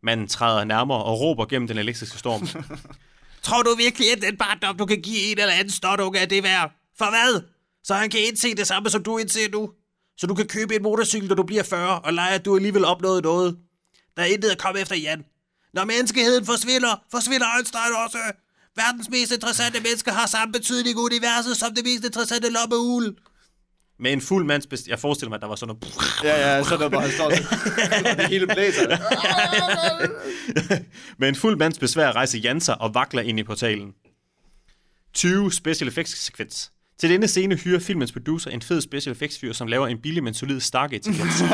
Manden 0.02 0.28
træder 0.28 0.64
nærmere 0.64 1.04
og 1.04 1.20
råber 1.20 1.46
gennem 1.46 1.68
den 1.68 1.78
elektriske 1.78 2.18
storm. 2.18 2.48
Tror 3.46 3.62
du 3.62 3.74
virkelig, 3.74 4.12
at 4.12 4.22
den 4.22 4.36
barndom, 4.36 4.76
du 4.76 4.86
kan 4.86 5.02
give 5.02 5.18
en 5.18 5.38
eller 5.38 5.54
anden 5.54 5.70
stårtunge, 5.70 6.18
er 6.18 6.26
det 6.26 6.42
værd? 6.42 6.72
For 6.98 7.10
hvad? 7.10 7.42
Så 7.84 7.94
han 7.94 8.10
kan 8.10 8.20
indse 8.20 8.54
det 8.54 8.66
samme, 8.66 8.90
som 8.90 9.02
du 9.02 9.18
indser 9.18 9.50
nu. 9.52 9.70
Så 10.16 10.26
du 10.26 10.34
kan 10.34 10.46
købe 10.46 10.76
en 10.76 10.82
motorcykel, 10.82 11.28
når 11.28 11.34
du 11.34 11.42
bliver 11.42 11.62
40, 11.62 12.00
og 12.00 12.12
lege, 12.14 12.34
at 12.34 12.44
du 12.44 12.56
alligevel 12.56 12.84
opnået 12.84 13.22
noget. 13.22 13.58
Der 14.16 14.22
er 14.22 14.26
intet 14.26 14.50
at 14.50 14.58
komme 14.58 14.80
efter, 14.80 14.96
Jan. 14.96 15.24
Når 15.74 15.84
menneskeheden 15.84 16.46
forsvinder, 16.46 17.02
forsvinder 17.10 17.46
Einstein 17.56 17.92
også. 18.04 18.18
Verdens 18.76 19.08
mest 19.10 19.32
interessante 19.32 19.80
mennesker 19.80 20.12
har 20.12 20.26
samme 20.26 20.52
betydning 20.52 20.98
i 20.98 21.00
universet 21.00 21.56
som 21.56 21.74
det 21.74 21.84
mest 21.84 22.04
interessante 22.04 22.48
lommeugle. 22.50 23.14
Med 23.98 24.12
en 24.12 24.20
fuld 24.20 24.46
mands... 24.46 24.66
bes- 24.74 24.88
Jeg 24.88 24.98
forestiller 24.98 25.28
mig, 25.30 25.36
at 25.36 25.42
der 25.42 25.48
var 25.48 25.56
sådan 25.56 25.76
noget... 25.82 25.96
Ja, 26.24 26.56
ja, 26.56 26.64
så 26.64 26.76
der 26.76 26.88
bare 26.88 27.10
står 27.10 27.24
og 27.24 27.30
det 28.18 28.26
hele 28.28 28.46
blæser. 28.46 28.96
Med 31.18 31.28
en 31.28 31.34
fuld 31.34 31.56
mands 31.56 31.78
besvær 31.78 32.12
rejser 32.12 32.38
Jan 32.38 32.60
sig 32.60 32.80
og 32.80 32.94
vakler 32.94 33.22
ind 33.22 33.38
i 33.40 33.42
portalen. 33.42 33.92
20 35.14 35.52
special 35.52 35.88
effects 35.88 36.18
sekvens. 36.18 36.72
Til 36.98 37.10
denne 37.10 37.28
scene 37.28 37.56
hyrer 37.56 37.80
filmens 37.80 38.12
producer 38.12 38.50
en 38.50 38.62
fed 38.62 38.80
special 38.80 39.12
effects 39.12 39.38
fyr, 39.38 39.52
som 39.52 39.66
laver 39.68 39.86
en 39.86 39.98
billig, 39.98 40.22
men 40.24 40.34
solid 40.34 40.60
Stargate 40.60 41.04
sekvens. 41.04 41.42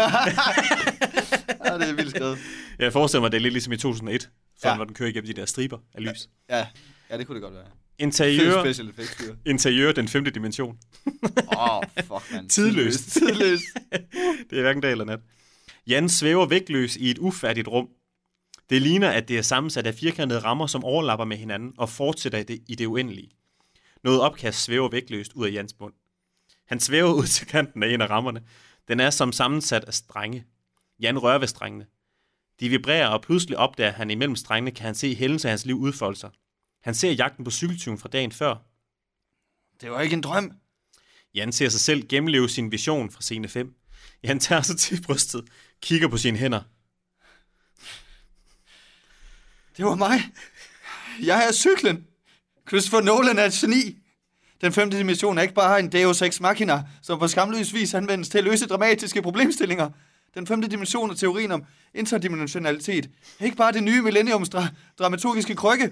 Ja, 1.65 1.79
det 1.79 1.89
er 1.89 1.93
vildt 1.93 2.11
skrevet. 2.11 2.39
Jeg 2.79 2.93
forestiller 2.93 3.21
mig, 3.21 3.27
at 3.27 3.33
det 3.33 3.39
er 3.39 3.43
lidt 3.43 3.53
ligesom 3.53 3.73
i 3.73 3.77
2001, 3.77 4.29
for 4.63 4.69
Ja. 4.69 4.77
hvor 4.77 4.85
den 4.85 4.95
kører 4.95 5.09
igennem 5.09 5.35
de 5.35 5.41
der 5.41 5.47
striber 5.47 5.79
af 5.95 6.03
lys. 6.03 6.29
Ja, 6.51 6.67
ja 7.11 7.19
det 7.19 7.27
kunne 7.27 7.35
det 7.35 7.43
godt 7.43 7.55
være. 7.55 7.65
Interiør, 8.03 8.63
special 8.63 8.89
effects, 8.89 9.31
interiør 9.47 9.93
den 9.93 10.09
femte 10.09 10.31
dimension. 10.31 10.79
Åh, 11.57 11.77
oh, 11.77 11.83
fuck, 11.97 12.33
man. 12.33 12.49
Tidløst. 12.49 13.13
Tidløst. 13.13 13.65
Det 14.51 14.59
er 14.59 14.63
hverken 14.63 14.83
dag 14.83 14.91
eller 14.91 15.05
nat. 15.05 15.21
Jan 15.87 16.09
svæver 16.09 16.47
vægtløs 16.47 16.97
i 16.97 17.11
et 17.11 17.19
ufærdigt 17.19 17.69
rum. 17.69 17.89
Det 18.71 18.83
ligner, 18.83 19.11
at 19.11 19.29
det 19.29 19.39
er 19.39 19.43
sammensat 19.43 19.87
af 19.87 19.95
firkantede 19.95 20.41
rammer, 20.41 20.67
som 20.67 20.85
overlapper 20.85 21.25
med 21.25 21.37
hinanden 21.37 21.73
og 21.79 21.89
fortsætter 21.89 22.39
i 22.39 22.43
det, 22.43 22.63
i 22.69 22.75
det 22.75 22.87
uendelige. 22.87 23.31
Noget 24.05 24.21
opkast 24.21 24.63
svæver 24.63 24.89
vægtløst 24.89 25.33
ud 25.33 25.47
af 25.47 25.53
Jans 25.53 25.75
mund. 25.81 25.95
Han 26.67 26.81
svæver 26.81 27.13
ud 27.13 27.27
til 27.27 27.47
kanten 27.47 27.83
af 27.83 27.89
en 27.89 28.01
af 28.01 28.11
rammerne. 28.11 28.43
Den 28.89 29.01
er 29.01 29.11
som 29.11 29.33
sammensat 29.33 29.85
af 29.85 29.95
strenge. 29.95 30.45
Jan 31.01 31.19
rører 31.19 31.39
ved 31.39 31.49
strengene. 31.49 31.87
De 32.61 32.69
vibrerer, 32.69 33.09
og 33.09 33.23
pludselig 33.23 33.59
opdager 33.59 33.93
han 33.93 34.11
imellem 34.11 34.37
strengene, 34.37 34.71
kan 34.71 34.87
han 34.87 34.95
se 34.95 35.15
hændelser 35.15 35.49
af 35.49 35.51
hans 35.51 35.67
liv 35.67 35.77
udfolde 35.77 36.19
sig. 36.19 36.31
Han 36.83 36.95
ser 36.95 37.13
jagten 37.13 37.45
på 37.45 37.51
cykeltyven 37.51 37.99
fra 37.99 38.09
dagen 38.09 38.33
før. 38.33 38.57
Det 39.81 39.91
var 39.91 40.01
ikke 40.01 40.15
en 40.15 40.21
drøm. 40.21 40.53
Jan 41.35 41.53
ser 41.53 41.69
sig 41.69 41.81
selv 41.81 42.09
gennemleve 42.09 42.49
sin 42.49 42.73
vision 42.73 43.11
fra 43.11 43.23
scene 43.23 43.49
5. 43.49 43.75
Jan 44.23 44.41
tager 44.41 44.63
sig 44.63 44.77
til 44.79 45.03
brystet, 45.03 45.45
kigger 45.81 46.09
på 46.09 46.17
sine 46.17 46.39
hænder. 46.39 46.63
Det 49.77 49.85
var 49.85 49.95
mig. 49.95 50.21
Jeg 51.23 51.47
er 51.49 51.53
cyklen. 51.53 52.07
Christopher 52.69 53.01
Nolan 53.01 53.39
er 53.39 53.45
et 53.45 53.53
geni. 53.53 53.99
Den 54.61 54.73
femte 54.73 54.99
dimension 54.99 55.39
er 55.39 55.43
ikke 55.43 55.55
bare 55.55 55.79
en 55.81 55.93
Deus 55.93 56.23
Ex 56.23 56.41
Machina, 56.41 56.83
som 57.03 57.19
på 57.19 57.29
skamløs 57.29 57.75
vis 57.75 57.95
anvendes 57.95 58.29
til 58.29 58.39
at 58.39 58.45
løse 58.45 58.67
dramatiske 58.67 59.23
problemstillinger. 59.23 59.91
Den 60.35 60.47
femte 60.47 60.69
dimension 60.69 61.11
er 61.11 61.15
teorien 61.15 61.53
om 61.53 61.65
interdimensionalitet. 61.95 63.11
Er 63.39 63.45
ikke 63.45 63.57
bare 63.57 63.73
det 63.73 63.83
nye 63.83 64.03
millenniums 64.03 64.49
dra- 64.55 64.69
dramaturgiske 64.99 65.55
krykke. 65.55 65.91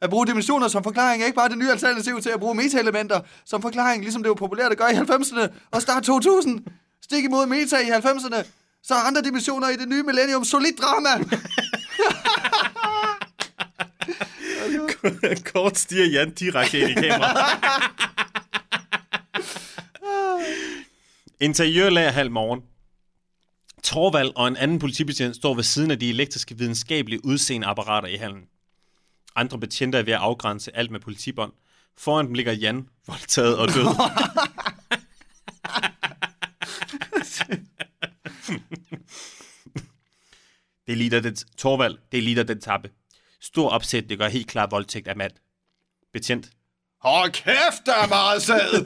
At 0.00 0.10
bruge 0.10 0.26
dimensioner 0.26 0.68
som 0.68 0.84
forklaring 0.84 1.22
er 1.22 1.26
ikke 1.26 1.36
bare 1.36 1.48
det 1.48 1.58
nye 1.58 1.70
alternativ 1.70 2.20
til 2.20 2.30
at 2.30 2.40
bruge 2.40 2.54
meta-elementer 2.54 3.20
som 3.44 3.62
forklaring, 3.62 4.02
ligesom 4.02 4.22
det 4.22 4.28
var 4.28 4.34
populært 4.34 4.72
at 4.72 4.78
gøre 4.78 4.92
i 4.92 4.96
90'erne 4.96 5.48
og 5.70 5.82
start 5.82 6.02
2000. 6.02 6.64
Stik 7.02 7.24
imod 7.24 7.46
meta 7.46 7.76
i 7.76 7.90
90'erne, 7.90 8.46
så 8.82 8.94
er 8.94 8.98
andre 8.98 9.22
dimensioner 9.22 9.68
i 9.68 9.76
det 9.76 9.88
nye 9.88 10.02
millennium 10.02 10.44
solid 10.44 10.72
drama. 10.72 11.24
Kort 15.52 15.78
stiger 15.78 16.06
Jan 16.06 16.30
direkte 16.30 16.78
ind 16.78 16.90
i 16.90 16.94
kameraet. 16.94 17.36
Interiørlag 21.40 22.14
halv 22.14 22.30
morgen. 22.30 22.60
Torvald 23.82 24.32
og 24.36 24.48
en 24.48 24.56
anden 24.56 24.78
politibetjent 24.78 25.36
står 25.36 25.54
ved 25.54 25.62
siden 25.62 25.90
af 25.90 25.98
de 25.98 26.10
elektriske 26.10 26.58
videnskabelige 26.58 27.24
udseende 27.24 27.66
apparater 27.66 28.08
i 28.08 28.16
hallen. 28.16 28.42
Andre 29.40 29.58
betjente 29.58 29.98
er 29.98 30.02
ved 30.02 30.12
at 30.12 30.18
afgrænse 30.18 30.76
alt 30.76 30.90
med 30.90 31.00
politibånd. 31.00 31.52
Foran 31.98 32.26
dem 32.26 32.34
ligger 32.34 32.52
Jan, 32.52 32.88
voldtaget 33.06 33.58
og 33.58 33.68
død. 33.68 33.84
det 40.86 40.92
er 40.92 40.96
lige 40.96 41.10
der 41.10 41.20
det, 41.20 41.44
Torvald, 41.56 41.98
det 42.12 42.18
er 42.18 42.22
lige 42.22 42.36
der 42.36 42.42
den 42.42 42.60
tappe. 42.60 42.90
Stor 43.40 43.68
opsæt, 43.68 44.04
det 44.08 44.18
gør 44.18 44.28
helt 44.28 44.48
klart 44.48 44.70
voldtægt 44.70 45.08
af 45.08 45.16
mand. 45.16 45.32
Betjent. 46.12 46.50
Hold 47.00 47.30
kæft, 47.30 47.86
der 47.86 47.94
er 47.94 48.08
meget 48.08 48.42
sæd! 48.42 48.84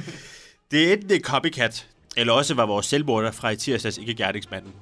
Det 0.70 0.88
er 0.88 0.92
enten 0.92 1.08
det 1.08 1.16
er 1.16 1.20
copycat, 1.20 1.88
eller 2.16 2.32
også 2.32 2.54
var 2.54 2.66
vores 2.66 2.86
selvmorder 2.86 3.30
fra 3.30 3.50
i 3.50 3.56
tirsdags 3.56 3.98
ikke 3.98 4.14
gerningsmanden. 4.14 4.72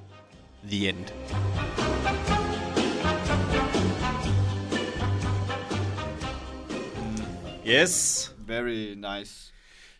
The 0.71 0.89
end. 0.89 1.07
Yes. 7.69 8.35
Very 8.47 8.95
nice. 8.95 9.53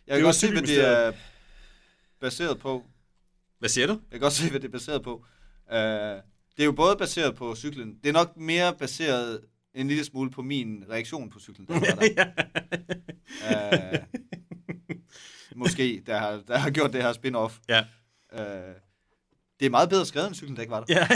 Jeg 0.07 0.15
kan 0.15 0.23
godt 0.23 0.35
se, 0.35 0.51
hvad 0.51 0.61
det 0.61 0.87
er 0.87 1.11
baseret 2.21 2.59
på. 2.59 2.83
Hvad 3.59 3.69
siger 3.69 3.87
du? 3.87 3.93
Jeg 3.93 3.99
kan 4.11 4.19
godt 4.19 4.33
se, 4.33 4.49
hvad 4.49 4.59
det 4.59 4.67
er 4.67 4.71
baseret 4.71 5.03
på. 5.03 5.25
Uh, 5.71 5.75
det 5.75 6.61
er 6.61 6.65
jo 6.65 6.71
både 6.71 6.95
baseret 6.95 7.35
på 7.35 7.55
cyklen. 7.55 7.95
Det 8.03 8.09
er 8.09 8.13
nok 8.13 8.37
mere 8.37 8.75
baseret 8.75 9.41
en 9.73 9.87
lille 9.87 10.05
smule 10.05 10.31
på 10.31 10.41
min 10.41 10.83
reaktion 10.89 11.29
på 11.29 11.39
cyklen. 11.39 11.67
Der 11.67 11.73
var 11.73 11.81
der. 11.81 12.25
uh, 13.91 15.57
måske, 15.61 16.03
der 16.05 16.17
har, 16.17 16.41
der 16.47 16.57
har 16.57 16.69
gjort 16.69 16.93
det 16.93 17.01
her 17.01 17.13
spin-off. 17.13 17.59
Ja. 17.69 17.79
Uh, 18.33 18.75
det 19.59 19.65
er 19.65 19.69
meget 19.69 19.89
bedre 19.89 20.05
skrevet 20.05 20.27
end 20.27 20.35
cyklen, 20.35 20.55
der 20.55 20.61
ikke 20.61 20.71
var 20.71 20.83
der. 20.83 20.93
Ja, 20.93 21.07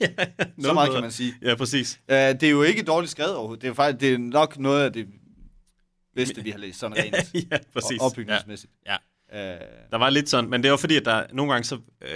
ja, 0.00 0.06
ja. 0.18 0.24
Så 0.60 0.72
meget 0.72 0.86
bedre. 0.86 0.96
kan 0.96 1.02
man 1.02 1.12
sige. 1.12 1.34
Ja, 1.42 1.54
præcis. 1.54 2.00
Uh, 2.08 2.14
det 2.14 2.42
er 2.42 2.50
jo 2.50 2.62
ikke 2.62 2.82
dårligt 2.82 3.10
skrevet 3.10 3.34
overhovedet. 3.34 3.62
Det 3.62 3.70
er, 3.70 3.74
faktisk, 3.74 4.00
det 4.00 4.14
er 4.14 4.18
nok 4.18 4.58
noget 4.58 4.84
af 4.84 4.92
det 4.92 5.08
bedste, 6.26 6.42
vi 6.44 6.50
har 6.50 6.58
læst. 6.58 6.78
Sådan 6.78 6.96
rent 6.96 7.16
ja, 7.52 7.58
præcis. 7.72 8.00
og 8.00 8.06
opbygningsmæssigt. 8.06 8.72
Ja. 8.86 8.96
ja. 9.32 9.54
Uh, 9.54 9.60
Der 9.90 9.96
var 9.98 10.10
lidt 10.10 10.28
sådan, 10.28 10.50
men 10.50 10.62
det 10.62 10.70
var 10.70 10.76
fordi, 10.76 10.96
at 10.96 11.04
der 11.04 11.26
nogle 11.32 11.52
gange 11.52 11.64
så... 11.64 11.78
Øh, 12.00 12.08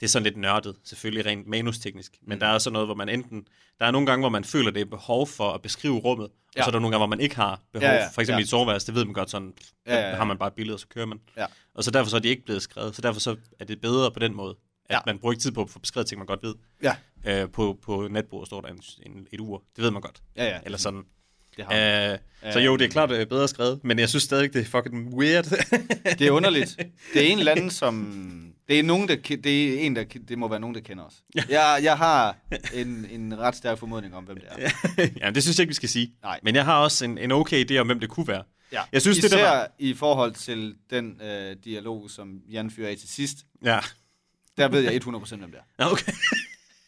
det 0.00 0.06
er 0.06 0.08
sådan 0.10 0.24
lidt 0.24 0.36
nørdet, 0.36 0.76
selvfølgelig 0.84 1.26
rent 1.26 1.46
manusteknisk. 1.46 2.12
Men 2.22 2.36
Mm. 2.36 2.40
der 2.40 2.46
er 2.46 2.58
så 2.58 2.70
noget, 2.70 2.88
hvor 2.88 2.94
man 2.94 3.08
enten... 3.08 3.46
Der 3.80 3.86
er 3.86 3.90
nogle 3.90 4.06
gange, 4.06 4.22
hvor 4.22 4.28
man 4.28 4.44
føler, 4.44 4.70
det 4.70 4.80
er 4.80 4.84
behov 4.84 5.26
for 5.26 5.52
at 5.52 5.62
beskrive 5.62 5.98
rummet, 5.98 6.26
og 6.26 6.32
Ja. 6.56 6.62
så 6.62 6.66
er 6.66 6.70
der 6.70 6.78
nogle 6.78 6.92
gange, 6.92 6.98
hvor 7.00 7.06
man 7.16 7.20
ikke 7.20 7.36
har 7.36 7.60
behov. 7.72 7.88
Ja, 7.88 7.94
ja, 7.94 8.08
For 8.14 8.20
eksempel 8.20 8.38
ja. 8.38 8.38
i 8.38 8.42
et 8.42 8.48
soveværelse, 8.48 8.86
det 8.86 8.94
ved 8.94 9.04
man 9.04 9.14
godt 9.14 9.30
sådan, 9.30 9.52
Ja, 9.86 9.94
ja, 9.94 10.08
ja. 10.08 10.14
har 10.16 10.24
man 10.24 10.38
bare 10.38 10.46
et 10.48 10.54
billede, 10.54 10.76
og 10.76 10.80
så 10.80 10.86
kører 10.88 11.06
man. 11.06 11.20
Ja. 11.36 11.46
Og 11.74 11.84
så 11.84 11.90
derfor 11.90 12.10
så 12.10 12.16
er 12.16 12.20
de 12.20 12.28
ikke 12.28 12.44
blevet 12.44 12.62
skrevet. 12.62 12.96
Så 12.96 13.02
derfor 13.02 13.20
så 13.20 13.36
er 13.60 13.64
det 13.64 13.80
bedre 13.80 14.10
på 14.10 14.18
den 14.18 14.34
måde, 14.34 14.56
at 14.86 14.94
Ja. 14.94 14.98
man 15.06 15.18
bruger 15.18 15.32
ikke 15.32 15.42
tid 15.42 15.52
på 15.52 15.62
at 15.62 15.70
få 15.70 15.78
beskrevet 15.78 16.06
ting, 16.06 16.18
man 16.18 16.26
godt 16.26 16.42
ved. 16.42 16.54
Ja. 16.82 16.96
Øh, 17.26 17.50
på, 17.50 17.78
på 17.82 18.08
netbordet 18.10 18.46
står 18.46 18.60
der 18.60 18.68
en, 18.68 18.80
en, 19.06 19.26
et 19.32 19.40
ur. 19.40 19.62
Det 19.76 19.84
ved 19.84 19.90
man 19.90 20.02
godt. 20.02 20.22
Ja, 20.36 20.44
ja. 20.44 20.60
Eller 20.64 20.78
sådan. 20.78 21.02
Det 21.56 21.64
har. 21.64 22.12
Øh, 22.12 22.18
så 22.52 22.60
jo, 22.60 22.76
det 22.76 22.84
er 22.84 22.88
klart 22.88 23.10
øh, 23.10 23.26
bedre 23.26 23.48
skrevet, 23.48 23.80
men 23.84 23.98
jeg 23.98 24.08
synes 24.08 24.22
stadig, 24.22 24.52
det 24.52 24.60
er 24.60 24.64
fucking 24.64 25.14
weird. 25.14 25.44
Det 26.18 26.26
er 26.26 26.30
underligt. 26.30 26.76
Det 27.14 27.22
er 27.22 27.32
en 27.32 27.38
eller 27.38 27.52
anden, 27.52 27.70
som... 27.80 28.52
Det 28.68 28.78
er, 28.78 28.82
nogen, 28.82 29.08
der, 29.08 29.16
det 29.16 29.74
er 29.74 29.80
en, 29.80 29.96
der... 29.96 30.04
Det 30.28 30.38
må 30.38 30.48
være 30.48 30.60
nogen, 30.60 30.74
der 30.74 30.80
kender 30.80 31.04
os. 31.04 31.14
Jeg, 31.48 31.80
jeg 31.82 31.98
har 31.98 32.36
en, 32.74 33.06
en 33.10 33.38
ret 33.38 33.56
stærk 33.56 33.78
formodning 33.78 34.14
om, 34.14 34.24
hvem 34.24 34.36
det 34.36 34.48
er. 34.50 34.70
ja, 35.26 35.30
det 35.30 35.42
synes 35.42 35.58
jeg 35.58 35.62
ikke, 35.62 35.70
vi 35.70 35.74
skal 35.74 35.88
sige. 35.88 36.12
Nej. 36.22 36.40
Men 36.42 36.54
jeg 36.54 36.64
har 36.64 36.82
også 36.82 37.04
en, 37.04 37.18
en 37.18 37.32
okay 37.32 37.70
idé 37.70 37.76
om, 37.76 37.86
hvem 37.86 38.00
det 38.00 38.08
kunne 38.08 38.28
være. 38.28 38.42
Ja. 38.72 38.82
Jeg 38.92 39.02
synes, 39.02 39.18
Især 39.18 39.28
det 39.28 39.38
der 39.38 39.50
var... 39.50 39.68
i 39.78 39.94
forhold 39.94 40.32
til 40.32 40.74
den 40.90 41.20
øh, 41.22 41.56
dialog, 41.64 42.10
som 42.10 42.40
Jan 42.50 42.70
fyrer 42.70 42.88
af 42.88 42.96
til 42.96 43.08
sidst. 43.08 43.36
Ja. 43.64 43.78
Der 44.56 44.68
ved 44.68 44.80
jeg 44.80 45.06
100% 45.06 45.36
hvem 45.36 45.50
det 45.50 45.60
er. 45.60 45.84
Ja, 45.84 45.92
okay. 45.92 46.12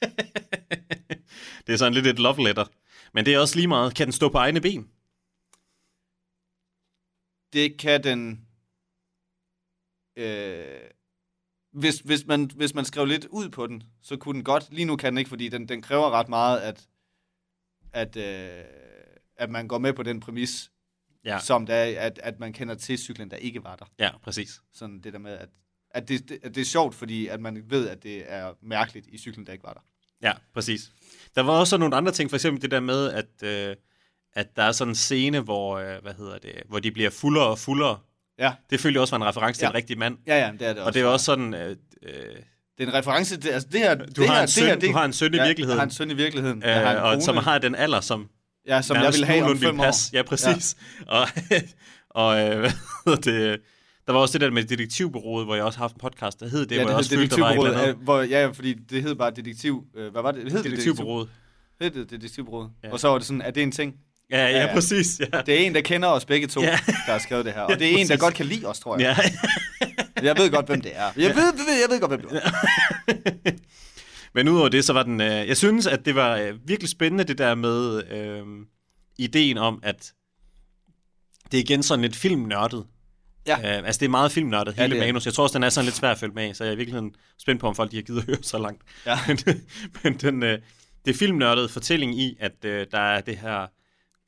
det 1.66 1.72
er 1.72 1.76
sådan 1.76 1.94
lidt 1.94 2.06
et 2.06 2.18
love 2.18 2.44
letter. 2.44 2.64
Men 3.14 3.24
det 3.26 3.34
er 3.34 3.38
også 3.38 3.56
lige 3.56 3.68
meget, 3.68 3.94
kan 3.94 4.06
den 4.06 4.12
stå 4.12 4.28
på 4.28 4.38
egne 4.38 4.60
ben? 4.60 4.90
Det 7.52 7.78
kan 7.78 8.04
den... 8.04 8.46
Øh, 10.16 10.80
hvis, 11.72 11.98
hvis, 11.98 12.26
man, 12.26 12.50
hvis 12.56 12.74
man 12.74 12.84
skrev 12.84 13.06
lidt 13.06 13.24
ud 13.24 13.48
på 13.48 13.66
den, 13.66 13.82
så 14.02 14.16
kunne 14.16 14.34
den 14.34 14.44
godt. 14.44 14.72
Lige 14.72 14.84
nu 14.84 14.96
kan 14.96 15.12
den 15.12 15.18
ikke, 15.18 15.28
fordi 15.28 15.48
den, 15.48 15.68
den 15.68 15.82
kræver 15.82 16.10
ret 16.10 16.28
meget, 16.28 16.60
at, 16.60 16.88
at, 17.92 18.16
øh, 18.16 18.64
at 19.36 19.50
man 19.50 19.68
går 19.68 19.78
med 19.78 19.92
på 19.92 20.02
den 20.02 20.20
præmis, 20.20 20.70
Ja. 21.24 21.38
som 21.38 21.66
der 21.66 21.74
er, 21.74 22.00
at, 22.00 22.18
at 22.22 22.40
man 22.40 22.52
kender 22.52 22.74
til 22.74 22.98
cyklen, 22.98 23.30
der 23.30 23.36
ikke 23.36 23.64
var 23.64 23.76
der. 23.76 23.84
Ja, 23.98 24.18
præcis. 24.18 24.60
Sådan 24.72 25.00
det 25.00 25.12
der 25.12 25.18
med, 25.18 25.32
at, 25.32 25.48
at, 25.90 26.08
det, 26.08 26.28
det, 26.28 26.38
at 26.42 26.54
det 26.54 26.60
er 26.60 26.64
sjovt, 26.64 26.94
fordi 26.94 27.26
at 27.26 27.40
man 27.40 27.70
ved, 27.70 27.88
at 27.88 28.02
det 28.02 28.32
er 28.32 28.54
mærkeligt 28.62 29.06
i 29.06 29.18
cyklen, 29.18 29.46
der 29.46 29.52
ikke 29.52 29.64
var 29.64 29.72
der. 29.72 29.80
Ja, 30.22 30.32
præcis. 30.54 30.80
Der 31.34 31.42
var 31.42 31.52
også 31.52 31.76
nogle 31.76 31.96
andre 31.96 32.12
ting, 32.12 32.30
for 32.30 32.36
eksempel 32.36 32.62
det 32.62 32.70
der 32.70 32.80
med, 32.80 33.10
at, 33.12 33.26
øh, 33.42 33.76
at 34.34 34.46
der 34.56 34.62
er 34.62 34.72
sådan 34.72 34.90
en 34.90 34.94
scene, 34.94 35.40
hvor, 35.40 35.78
øh, 35.78 36.02
hvad 36.02 36.12
hedder 36.18 36.38
det, 36.38 36.52
hvor 36.68 36.78
de 36.78 36.90
bliver 36.90 37.10
fuldere 37.10 37.46
og 37.46 37.58
fuldere. 37.58 37.98
Ja. 38.38 38.52
Det 38.70 38.80
følger 38.80 39.00
også 39.00 39.16
var 39.18 39.24
en 39.24 39.28
reference 39.28 39.60
til 39.60 39.64
Ja. 39.64 39.68
en 39.70 39.74
rigtig 39.74 39.98
mand. 39.98 40.18
Ja, 40.26 40.38
ja, 40.46 40.52
det 40.58 40.62
er 40.66 40.72
det 40.72 40.78
Og 40.78 40.86
også. 40.86 40.98
det 40.98 41.02
er 41.06 41.08
også 41.10 41.24
sådan, 41.24 41.54
øh, 41.54 41.70
øh, 42.02 42.12
Det 42.78 42.84
er 42.84 42.88
en 42.88 42.94
reference 42.94 43.36
til, 43.36 43.48
altså 43.48 43.68
det 43.72 43.80
her... 43.80 43.94
Du 43.94 44.04
det 44.04 44.26
har 44.28 44.34
her, 44.34 44.42
en 44.42 44.48
søn- 44.48 44.62
det 44.62 44.68
her, 44.68 44.74
det, 44.78 44.88
du 44.88 44.92
har 44.92 45.04
en 45.04 45.12
søn 45.12 45.34
i 45.34 45.36
ja, 45.36 45.46
virkeligheden. 45.46 45.76
Jeg 45.76 45.80
har 45.80 45.84
en 45.86 45.90
søn 45.90 46.10
i 46.10 46.14
virkeligheden. 46.14 46.62
Jeg 46.62 46.80
har 46.88 46.96
øh, 47.06 47.16
og 47.16 47.22
som 47.22 47.36
har 47.36 47.58
den 47.58 47.74
alder, 47.74 48.00
som 48.00 48.28
Ja, 48.66 48.82
som 48.82 48.96
jeg 48.96 49.12
vil 49.12 49.24
have 49.24 49.44
om 49.44 49.58
fem 49.58 49.80
år. 49.80 49.84
passe. 49.84 50.10
Ja, 50.12 50.22
præcis. 50.22 50.76
Ja. 51.06 51.12
Og, 51.12 51.28
og 52.10 52.40
øh, 52.40 52.58
hvad 52.60 52.70
hedder 53.06 53.20
det, 53.20 53.60
der 54.08 54.14
var 54.14 54.20
også 54.20 54.32
det 54.32 54.40
der 54.40 54.50
med 54.50 54.64
detektivbureauet, 54.64 55.44
hvor 55.46 55.54
jeg 55.54 55.64
også 55.64 55.78
har 55.78 55.84
haft 55.84 55.94
en 55.94 56.00
podcast, 56.00 56.40
der 56.40 56.48
hed 56.48 56.66
det, 56.66 56.76
ja, 56.76 56.82
hvor 56.82 56.82
jeg 56.82 56.88
det 56.88 56.96
også 56.96 57.10
hed 57.10 57.18
følte, 57.18 57.36
der 57.36 57.42
var 57.42 57.50
et 57.50 57.56
eller 57.66 57.78
andet. 57.78 57.88
øh, 57.96 58.02
hvor, 58.02 58.20
ja, 58.22 58.46
fordi 58.46 58.72
det 58.72 59.02
hed 59.02 59.14
bare 59.14 59.30
detektiv... 59.30 59.84
Øh, 59.96 60.12
hvad 60.12 60.22
var 60.22 60.32
det? 60.32 60.44
det 60.44 60.52
hed 60.52 60.62
Detektivbureauet. 60.62 61.28
Det 61.78 61.94
hed 61.94 62.04
det 62.04 62.10
detektivbureauet. 62.10 62.70
Ja. 62.82 62.88
Ja. 62.88 62.92
Og 62.92 63.00
så 63.00 63.08
var 63.08 63.18
det 63.18 63.26
sådan, 63.26 63.42
er 63.42 63.50
det 63.50 63.62
en 63.62 63.72
ting? 63.72 63.94
Ja, 64.30 64.36
ja, 64.38 64.44
Ja, 64.48 64.56
ja, 64.58 64.66
ja. 64.66 64.74
præcis. 64.74 65.20
Ja. 65.32 65.40
Det 65.46 65.54
er 65.62 65.66
en, 65.66 65.74
der 65.74 65.80
kender 65.80 66.08
os 66.08 66.24
begge 66.24 66.46
to, 66.46 66.60
Ja. 66.60 66.66
ja. 66.66 66.78
der 67.06 67.12
har 67.12 67.18
skrevet 67.18 67.44
det 67.44 67.54
her. 67.54 67.60
Og 67.70 67.78
det 67.78 67.86
er 67.86 67.90
en, 67.90 67.96
der 67.98 68.04
præcis. 68.06 68.20
godt 68.20 68.34
kan 68.34 68.46
lide 68.46 68.66
os, 68.66 68.80
tror 68.80 68.98
jeg. 68.98 69.16
Ja. 69.18 69.30
Jeg 70.22 70.36
ved 70.38 70.50
godt, 70.50 70.66
hvem 70.66 70.80
det 70.80 70.92
er. 70.94 71.02
Jeg 71.16 71.34
ved, 71.36 71.42
jeg 71.42 71.52
ved, 71.66 71.80
jeg 71.80 71.90
ved 71.90 72.00
godt, 72.00 72.10
hvem 72.10 72.20
det 72.30 72.40
er. 72.42 73.52
Men 74.34 74.48
udover 74.48 74.68
det, 74.68 74.84
så 74.84 74.92
var 74.92 75.02
den... 75.02 75.20
Øh, 75.20 75.26
jeg 75.48 75.56
synes, 75.56 75.86
at 75.86 76.04
det 76.04 76.14
var 76.14 76.36
øh, 76.36 76.68
virkelig 76.68 76.90
spændende, 76.90 77.24
det 77.24 77.38
der 77.38 77.54
med 77.54 78.02
øh, 78.12 78.42
ideen 79.18 79.58
om, 79.58 79.80
at 79.82 80.12
det 81.52 81.58
er 81.58 81.62
igen 81.62 81.82
sådan 81.82 82.02
lidt 82.02 82.16
filmnørdet. 82.16 82.84
Ja. 83.48 83.78
Øh, 83.78 83.86
altså, 83.86 83.98
det 84.00 84.06
er 84.06 84.10
meget 84.10 84.32
filmnørdet, 84.32 84.76
Ja, 84.76 84.82
hele 84.82 84.94
det 84.94 85.02
er. 85.02 85.06
manus. 85.06 85.24
Jeg 85.26 85.34
tror 85.34 85.44
også, 85.44 85.54
den 85.58 85.62
er 85.62 85.68
sådan 85.68 85.84
lidt 85.84 85.96
svær 85.96 86.10
at 86.10 86.18
følge 86.18 86.34
med 86.34 86.54
så 86.54 86.64
jeg 86.64 86.68
er 86.70 86.74
i 86.74 86.76
virkeligheden 86.76 87.14
spændt 87.38 87.60
på, 87.60 87.66
om 87.68 87.74
folk 87.74 87.90
de 87.90 87.96
har 87.96 88.02
givet 88.02 88.18
at 88.18 88.24
høre 88.26 88.36
så 88.42 88.58
langt. 88.58 88.82
Ja. 89.06 89.18
men, 89.28 89.38
men 90.04 90.14
den, 90.16 90.42
øh, 90.42 90.58
det 91.04 91.14
er 91.14 91.18
filmnørdet 91.18 91.70
fortælling 91.70 92.18
i, 92.20 92.36
at 92.40 92.64
øh, 92.64 92.86
der 92.90 92.98
er 92.98 93.20
det 93.20 93.36
her 93.36 93.66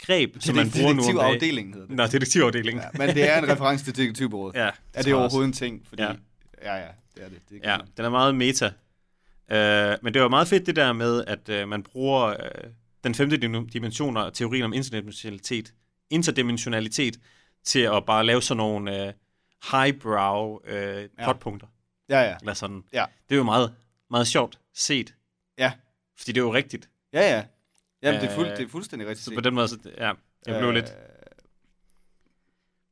greb, 0.07 0.37
som 0.41 0.57
man 0.57 0.71
bruger 0.71 0.93
nu 0.93 1.03
om 1.03 1.07
dagen. 1.07 1.17
Detektivafdelingen 1.17 1.73
hedder 1.75 1.87
det. 1.87 1.97
Nå, 1.97 2.07
detektivafdelingen. 2.07 2.83
Ja, 2.95 3.07
men 3.07 3.15
det 3.15 3.31
er 3.31 3.39
en 3.39 3.49
reference 3.49 3.85
til 3.85 3.97
detektivbureauet. 3.97 4.55
Ja, 4.63 4.67
er 4.67 4.71
tror 4.95 5.03
det 5.03 5.15
overhovedet 5.15 5.47
en 5.49 5.53
ting? 5.53 5.83
Fordi, 5.89 6.03
Ja. 6.03 6.09
ja. 6.65 6.75
ja, 6.75 6.81
ja, 6.81 6.87
det 7.15 7.25
er 7.25 7.29
det. 7.29 7.39
det 7.51 7.61
Ja, 7.65 7.77
den 7.97 8.05
er 8.05 8.11
meget 8.11 8.35
meta. 8.35 8.67
Uh, 9.53 9.57
men 10.05 10.15
det 10.15 10.23
var 10.23 10.29
meget 10.29 10.49
fedt 10.49 10.67
det 10.67 10.77
der 10.77 10.93
med, 10.93 11.25
at 11.27 11.63
uh, 11.63 11.69
man 11.69 11.83
bruger 11.83 12.29
uh, 12.29 12.71
den 13.05 13.15
femte 13.15 13.37
dim- 13.37 13.69
dimension 13.73 14.17
og 14.17 14.35
teorien 14.35 14.65
om 14.65 14.73
interdimensionalitet, 14.73 15.73
interdimensionalitet 16.11 17.17
til 17.65 17.81
at 17.81 18.07
bare 18.07 18.27
lave 18.27 18.43
sådan 18.43 18.57
nogle 18.57 19.07
uh, 19.07 19.13
highbrow 19.73 20.59
uh, 20.59 21.09
plotpunkter. 21.25 21.67
Ja, 22.09 22.21
ja. 22.21 22.37
Eller 22.41 22.55
sådan. 22.55 22.83
Ja. 22.93 23.05
Det 23.29 23.35
er 23.35 23.39
jo 23.39 23.43
meget, 23.45 23.75
meget 24.11 24.27
sjovt 24.27 24.61
set. 24.75 25.15
Ja. 25.59 25.73
Fordi 26.19 26.33
det 26.33 26.41
er 26.41 26.45
jo 26.45 26.55
rigtigt. 26.55 26.91
Ja, 27.13 27.21
ja. 27.21 27.45
Jamen, 28.03 28.21
det 28.21 28.31
er, 28.31 28.35
fuld, 28.35 28.47
Øh, 28.49 28.57
det 28.57 28.65
er 28.65 28.69
fuldstændig 28.69 29.09
rigtigt 29.09 29.25
Så 29.25 29.31
set. 29.31 29.35
på 29.35 29.41
den 29.41 29.55
måde, 29.55 29.69
så, 29.69 29.79
ja, 29.99 30.13
jeg 30.47 30.59
blev 30.59 30.69
Øh, 30.69 30.75
lidt... 30.75 30.95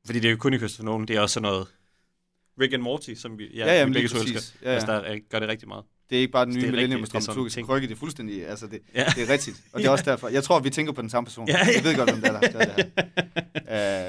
Fordi 0.06 0.20
det 0.20 0.28
er 0.28 0.30
jo 0.32 0.36
kun 0.36 0.54
i 0.54 0.58
Christopher 0.58 0.84
Nolan, 0.92 1.08
det 1.08 1.16
er 1.16 1.20
også 1.20 1.34
sådan 1.34 1.42
noget... 1.50 1.66
Rick 2.60 2.72
and 2.74 2.82
Morty, 2.82 3.14
som 3.14 3.38
vi, 3.38 3.50
ja, 3.56 3.66
Ja, 3.66 3.78
jamen, 3.78 3.94
vi 3.94 3.98
begge 4.00 4.08
to 4.08 4.18
elsker. 4.18 4.58
Ja, 4.62 4.68
ja. 4.68 4.74
Altså, 4.74 4.92
der 4.92 4.98
er- 4.98 5.18
gør 5.30 5.38
det 5.38 5.48
rigtig 5.48 5.68
meget. 5.68 5.84
Det 6.10 6.16
er 6.16 6.20
ikke 6.20 6.32
bare 6.32 6.44
den 6.46 6.54
nye 6.54 6.60
det 6.60 6.70
millennium 6.70 7.00
rigtigt, 7.00 7.14
det 7.14 7.22
sådan 7.22 7.34
dramaturgiske 7.34 7.56
ting. 7.58 7.66
krykke, 7.68 7.88
det 7.88 7.94
er 7.94 7.98
fuldstændig, 7.98 8.48
altså 8.48 8.66
det, 8.66 8.78
Ja. 8.94 9.04
det 9.14 9.22
er 9.22 9.32
rigtigt. 9.32 9.56
Og 9.72 9.80
det 9.80 9.86
er 9.86 9.90
også 9.96 10.04
derfor, 10.04 10.28
jeg 10.28 10.44
tror, 10.44 10.60
vi 10.60 10.70
tænker 10.70 10.92
på 10.92 11.02
den 11.02 11.10
samme 11.10 11.26
person. 11.26 11.48
Ja, 11.48 11.58
ja. 11.58 11.72
Jeg 11.74 11.84
ved 11.84 11.96
godt, 11.96 12.10
hvem 12.10 12.20
det 12.22 12.30
er, 12.30 12.40
der 12.40 12.64
her. 12.64 12.84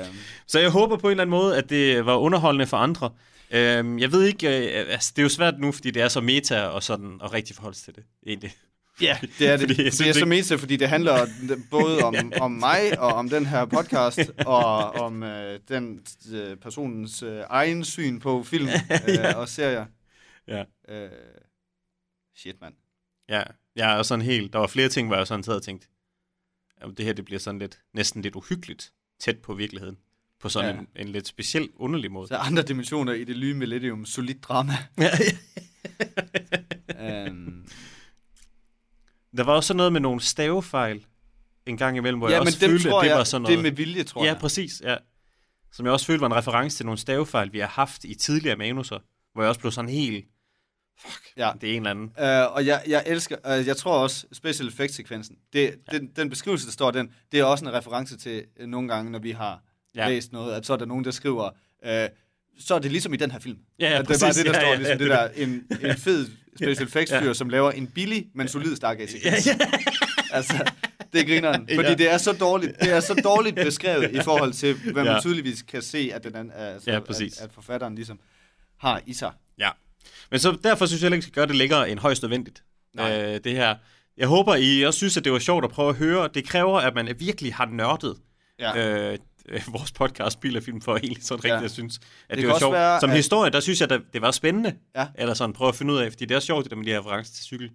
Øhm, 0.05 0.15
Så 0.47 0.59
jeg 0.59 0.69
håber 0.69 0.97
på 0.97 1.07
en 1.07 1.11
eller 1.11 1.21
anden 1.21 1.31
måde, 1.31 1.57
at 1.57 1.69
det 1.69 2.05
var 2.05 2.15
underholdende 2.15 2.67
for 2.67 2.77
andre. 2.77 3.09
Øhm, 3.51 3.99
jeg 3.99 4.11
ved 4.11 4.23
ikke, 4.23 4.47
øh, 4.47 4.85
altså, 4.91 5.11
det 5.15 5.21
er 5.21 5.23
jo 5.23 5.29
svært 5.29 5.59
nu, 5.59 5.71
fordi 5.71 5.91
det 5.91 6.01
er 6.01 6.07
så 6.07 6.21
meta 6.21 6.61
og 6.61 6.83
sådan, 6.83 7.17
og 7.21 7.33
rigtig 7.33 7.55
forholde 7.55 7.77
sig 7.77 7.85
til 7.85 7.95
det, 7.95 8.03
egentlig. 8.27 8.53
Ja, 9.01 9.17
det 9.39 9.47
er 9.49 9.57
det. 9.57 9.67
Fordi 9.69 9.83
jeg 9.83 9.91
det 9.97 10.07
er 10.09 10.13
så 10.13 10.25
meta, 10.25 10.55
fordi 10.55 10.75
det 10.75 10.89
handler 10.89 11.27
både 11.71 11.99
om, 12.03 12.15
om 12.41 12.51
mig 12.51 12.99
og 12.99 13.13
om 13.13 13.29
den 13.29 13.45
her 13.45 13.65
podcast, 13.65 14.19
og 14.45 14.95
om 14.95 15.23
øh, 15.23 15.59
den 15.69 15.99
øh, 16.33 16.55
personens 16.57 17.23
øh, 17.23 17.41
egen 17.49 17.83
syn 17.85 18.19
på 18.19 18.43
film 18.43 18.67
øh, 19.07 19.17
og 19.35 19.49
serier. 19.49 19.85
Ja. 20.47 20.63
Øh, 20.89 21.09
shit, 22.39 22.61
mand. 22.61 22.73
Ja, 23.29 23.43
jeg 23.75 23.97
er 23.99 24.03
sådan 24.03 24.25
helt, 24.25 24.53
der 24.53 24.59
var 24.59 24.67
flere 24.67 24.89
ting, 24.89 25.07
hvor 25.07 25.17
jeg 25.17 25.27
sådan 25.27 25.43
sad 25.43 25.55
og 25.55 25.63
tænkte, 25.63 25.87
at 26.77 26.89
det 26.97 27.05
her 27.05 27.13
det 27.13 27.25
bliver 27.25 27.39
sådan 27.39 27.59
lidt, 27.59 27.79
næsten 27.93 28.21
lidt 28.21 28.35
uhyggeligt 28.35 28.93
tæt 29.19 29.37
på 29.37 29.53
virkeligheden. 29.53 29.97
På 30.39 30.49
sådan 30.49 30.75
Ja. 30.75 30.81
en, 30.81 31.07
en 31.07 31.11
lidt 31.11 31.27
speciel, 31.27 31.69
underlig 31.75 32.11
måde. 32.11 32.27
Så 32.27 32.35
andre 32.35 32.63
dimensioner 32.63 33.13
i 33.13 33.23
det 33.23 33.39
nye 33.39 33.53
millennium, 33.53 34.05
solid 34.05 34.35
drama. 34.35 34.73
Ja, 34.97 35.09
øhm, 37.25 37.67
Der 39.37 39.43
var 39.43 39.53
også 39.53 39.67
sådan 39.67 39.77
noget 39.77 39.93
med 39.93 40.01
nogle 40.01 40.21
stavefejl 40.21 41.05
en 41.65 41.77
gang 41.77 41.97
imellem, 41.97 42.19
hvor 42.19 42.29
ja, 42.29 42.33
jeg 42.33 42.41
også 42.41 42.59
følte, 42.59 42.89
at 42.89 43.03
det 43.03 43.09
jeg, 43.09 43.17
var 43.17 43.23
sådan 43.23 43.45
det 43.45 43.49
noget... 43.49 43.57
er 43.57 43.61
med 43.63 43.71
vilje, 43.71 44.03
tror 44.03 44.23
ja, 44.23 44.31
jeg. 44.31 44.39
præcis, 44.41 44.81
ja. 44.85 44.95
Som 45.71 45.85
jeg 45.85 45.93
også 45.93 46.05
følte 46.05 46.21
var 46.21 46.27
en 46.27 46.35
reference 46.35 46.77
til 46.77 46.85
nogle 46.85 46.97
stavefejl, 46.99 47.53
vi 47.53 47.59
har 47.59 47.67
haft 47.67 48.03
i 48.03 48.15
tidligere 48.15 48.55
manuser, 48.55 48.99
hvor 49.33 49.41
jeg 49.41 49.49
også 49.49 49.59
blev 49.59 49.71
sådan 49.71 49.89
helt, 49.89 50.25
fuck, 51.05 51.21
Ja. 51.37 51.51
det 51.61 51.69
er 51.69 51.73
en 51.75 51.87
eller 51.87 51.91
anden. 51.91 52.05
Uh, 52.47 52.55
og 52.55 52.65
jeg, 52.65 52.83
jeg 52.87 53.03
elsker, 53.05 53.35
uh, 53.59 53.67
jeg 53.67 53.77
tror 53.77 53.93
også, 53.99 54.25
special 54.33 54.67
effects 54.67 54.95
sekvensen, 54.95 55.35
det, 55.53 55.75
ja. 55.93 55.97
den, 55.97 56.07
den 56.15 56.29
beskrivelse, 56.29 56.65
der 56.65 56.71
står 56.71 56.91
den, 56.91 57.09
det 57.31 57.39
er 57.39 57.43
også 57.43 57.65
en 57.65 57.73
reference 57.73 58.17
til 58.17 58.43
uh, 58.61 58.65
nogle 58.67 58.87
gange, 58.87 59.11
når 59.11 59.19
vi 59.19 59.31
har 59.31 59.61
Ja. 59.95 60.03
ja. 60.03 60.09
læst 60.09 60.31
noget, 60.31 60.53
at 60.55 60.65
så 60.65 60.73
er 60.73 60.77
der 60.77 60.85
nogen, 60.85 61.05
der 61.05 61.11
skriver, 61.11 61.49
uh, 61.85 61.89
så 62.59 62.75
er 62.75 62.79
det 62.79 62.91
ligesom 62.91 63.13
i 63.13 63.17
den 63.17 63.31
her 63.31 63.39
film. 63.39 63.57
Ja, 63.79 63.89
ja, 63.89 63.99
at 63.99 64.07
det 64.07 64.15
er 64.15 64.19
bare 64.25 64.33
det, 64.33 64.45
der 64.45 64.51
Ja, 64.53 64.59
står, 64.59 64.67
ja, 64.69 64.75
ligesom 64.75 64.91
ja, 65.01 65.15
det 65.15 65.33
det- 65.35 65.67
der, 65.69 65.83
en, 65.83 65.89
en 65.91 65.97
fed 65.97 66.27
special 66.55 66.87
effects 66.87 67.11
fyr, 67.13 67.27
Ja. 67.27 67.33
som 67.33 67.49
laver 67.49 67.71
en 67.71 67.87
billig, 67.87 68.27
men 68.35 68.47
solid 68.47 68.75
Stargate 68.75 69.11
Ja, 69.23 69.39
sekvens. 69.39 69.71
altså, 70.31 70.69
det 71.13 71.21
er 71.21 71.25
grineren, 71.25 71.67
fordi 71.75 71.89
Ja. 71.89 71.95
det 71.95 72.11
er 72.13 72.17
så 72.17 72.31
dårligt, 72.33 72.79
det 72.81 72.91
er 72.91 72.99
så 72.99 73.13
dårligt 73.13 73.55
beskrevet 73.55 74.11
i 74.11 74.19
forhold 74.23 74.53
til, 74.53 74.73
hvad 74.83 74.93
man 74.93 75.05
Ja. 75.05 75.19
tydeligvis 75.21 75.61
kan 75.61 75.81
se, 75.81 76.11
at, 76.13 76.23
den 76.23 76.35
anden, 76.35 76.53
altså, 76.55 76.91
Ja, 76.91 76.99
præcis. 76.99 77.37
at, 77.37 77.43
at 77.43 77.53
forfatteren 77.53 77.95
ligesom 77.95 78.19
har 78.77 79.01
i 79.05 79.13
sig. 79.13 79.31
Ja. 79.59 79.69
Men 80.31 80.39
så 80.39 80.57
derfor 80.63 80.85
synes 80.85 81.01
jeg 81.01 81.05
heller 81.05 81.15
ikke, 81.15 81.23
skal 81.23 81.33
gøre 81.33 81.47
det 81.47 81.55
længere 81.55 81.89
end 81.89 81.99
højst 81.99 82.21
nødvendigt. 82.21 82.63
Nej. 82.95 83.21
Øh, 83.35 83.39
det 83.43 83.51
her. 83.55 83.75
Jeg 84.17 84.27
håber, 84.27 84.55
I 84.55 84.81
også 84.81 84.97
synes, 84.97 85.17
at 85.17 85.23
det 85.23 85.31
var 85.31 85.39
sjovt 85.39 85.63
at 85.65 85.71
prøve 85.71 85.89
at 85.89 85.95
høre. 85.95 86.29
Det 86.33 86.45
kræver, 86.47 86.79
at 86.79 86.95
man 86.95 87.15
virkelig 87.19 87.53
har 87.55 87.65
nørdet 87.65 88.17
Ja. 88.59 89.09
øh, 89.11 89.17
øh, 89.49 89.61
vores 89.67 89.91
podcast 89.91 90.33
Spil 90.33 90.57
og 90.57 90.63
Film 90.63 90.81
for 90.81 90.97
egentlig 90.97 91.23
sådan 91.23 91.37
rigtigt, 91.43 91.53
Ja. 91.53 91.59
jeg 91.61 91.71
synes, 91.71 91.99
at 92.29 92.37
det, 92.37 92.43
Det 92.43 92.47
var 92.53 92.59
sjovt. 92.59 92.73
være, 92.73 92.99
Som 92.99 93.09
at- 93.09 93.15
historie, 93.15 93.51
der 93.51 93.59
synes 93.59 93.81
jeg, 93.81 93.91
at 93.91 94.01
det 94.13 94.21
var 94.21 94.31
spændende. 94.31 94.75
Ja. 94.95 95.07
Eller 95.15 95.33
sådan, 95.33 95.53
prøve 95.53 95.69
at 95.69 95.75
finde 95.75 95.93
ud 95.93 95.97
af, 95.99 96.11
fordi 96.11 96.25
det 96.25 96.35
er 96.35 96.39
sjovt, 96.39 96.63
det 96.63 96.71
der 96.71 96.77
med 96.77 96.85
de 96.85 96.91
her 96.91 96.99
referencer 96.99 97.33
til 97.33 97.43
cykel, 97.43 97.71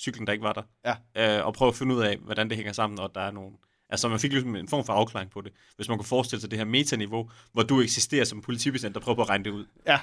cyklen, 0.00 0.26
der 0.26 0.32
ikke 0.32 0.44
var 0.44 0.52
der. 0.52 0.92
Ja. 1.16 1.38
Øh, 1.38 1.46
og 1.46 1.54
prøve 1.54 1.68
at 1.68 1.74
finde 1.74 1.94
ud 1.94 2.02
af, 2.02 2.16
hvordan 2.16 2.48
det 2.48 2.56
hænger 2.56 2.72
sammen, 2.72 2.98
og 3.00 3.10
der 3.14 3.20
er 3.20 3.30
nogle... 3.30 3.50
Altså, 3.90 4.08
man 4.08 4.20
fik 4.20 4.32
ligesom 4.32 4.56
en 4.56 4.68
form 4.68 4.84
for 4.86 4.92
afklaring 4.92 5.30
på 5.30 5.40
det. 5.40 5.52
Hvis 5.76 5.88
man 5.88 5.98
kunne 5.98 6.06
forestille 6.06 6.40
sig 6.40 6.50
det 6.50 6.58
her 6.58 6.66
metaniveau, 6.66 7.30
hvor 7.52 7.62
du 7.62 7.80
eksisterer 7.80 8.24
som 8.24 8.40
politibetjent, 8.42 8.94
der 8.94 9.00
prøver 9.00 9.16
på 9.16 9.22
at 9.22 9.28
regne 9.28 9.44
det 9.44 9.50
ud. 9.50 9.64
Ja. 9.86 9.98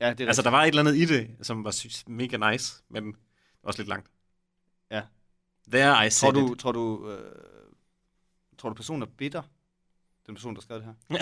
Ja, 0.00 0.10
det 0.10 0.20
er 0.20 0.26
Altså, 0.26 0.42
der 0.42 0.50
var 0.50 0.62
et 0.62 0.68
eller 0.68 0.82
andet 0.82 0.96
i 0.96 1.04
det, 1.04 1.36
som 1.42 1.64
var 1.64 2.10
mega 2.10 2.50
nice, 2.50 2.82
men 2.88 3.16
også 3.62 3.78
lidt 3.80 3.88
langt. 3.88 4.10
Ja. 4.90 5.02
There 5.72 6.06
I 6.06 6.10
Tror 6.10 6.30
du, 6.30 6.52
it. 6.52 6.58
tror 6.58 6.72
du, 6.72 7.10
øh, 7.10 7.32
tror 8.58 8.68
du 8.68 8.74
personen 8.74 9.02
er 9.02 9.06
bitter? 9.06 9.42
Den 10.26 10.34
person, 10.34 10.54
der 10.54 10.60
skrev 10.60 10.76
det 10.78 10.84
her. 10.84 10.94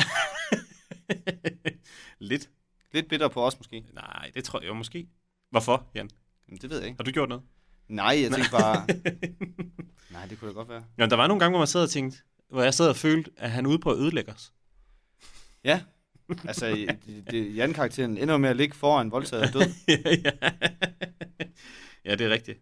lidt. 2.19 2.51
Lidt 2.93 3.09
bitter 3.09 3.29
på 3.29 3.47
os 3.47 3.59
måske. 3.59 3.85
Nej, 3.93 4.31
det 4.35 4.45
tror 4.45 4.61
jeg 4.61 4.69
jo 4.69 4.75
måske. 4.75 5.09
Hvorfor, 5.51 5.91
Jan? 5.95 6.11
Jamen, 6.49 6.61
det 6.61 6.71
ved 6.71 6.79
jeg 6.79 6.87
ikke. 6.87 6.99
Har 6.99 7.05
du 7.05 7.11
gjort 7.11 7.29
noget? 7.29 7.45
Nej, 7.89 8.19
jeg 8.23 8.33
tænkte 8.33 8.51
bare... 8.51 8.87
Nej, 10.13 10.27
det 10.27 10.41
kunne 10.41 10.49
da 10.49 10.55
godt 10.55 10.69
være. 10.69 10.85
Ja, 10.99 11.07
der 11.07 11.17
var 11.17 11.27
nogle 11.27 11.41
gange, 11.41 11.53
hvor 11.53 11.59
man 11.59 11.67
sad 11.67 11.83
og 11.83 11.91
tænkte, 11.91 12.19
hvor 12.49 12.63
jeg 12.63 12.75
sad 12.75 12.89
og 12.89 12.97
følte, 12.97 13.31
at 13.37 13.51
han 13.51 13.67
er 13.67 13.71
ude 13.71 13.79
på 13.79 13.91
at 13.91 13.99
ødelægge 13.99 14.33
os. 14.33 14.53
Ja. 15.65 15.83
Altså, 16.49 16.67
det, 16.67 16.97
det, 17.31 17.57
Jan-karakteren 17.57 18.19
ender 18.19 18.37
med 18.39 18.51
at 18.51 18.57
ligge 18.57 18.77
foran 18.77 19.11
voldtaget 19.11 19.45
og 19.45 19.53
død. 19.53 19.71
ja, 19.89 20.31
ja. 22.05 22.15
det 22.15 22.27
er 22.27 22.31
rigtigt. 22.31 22.59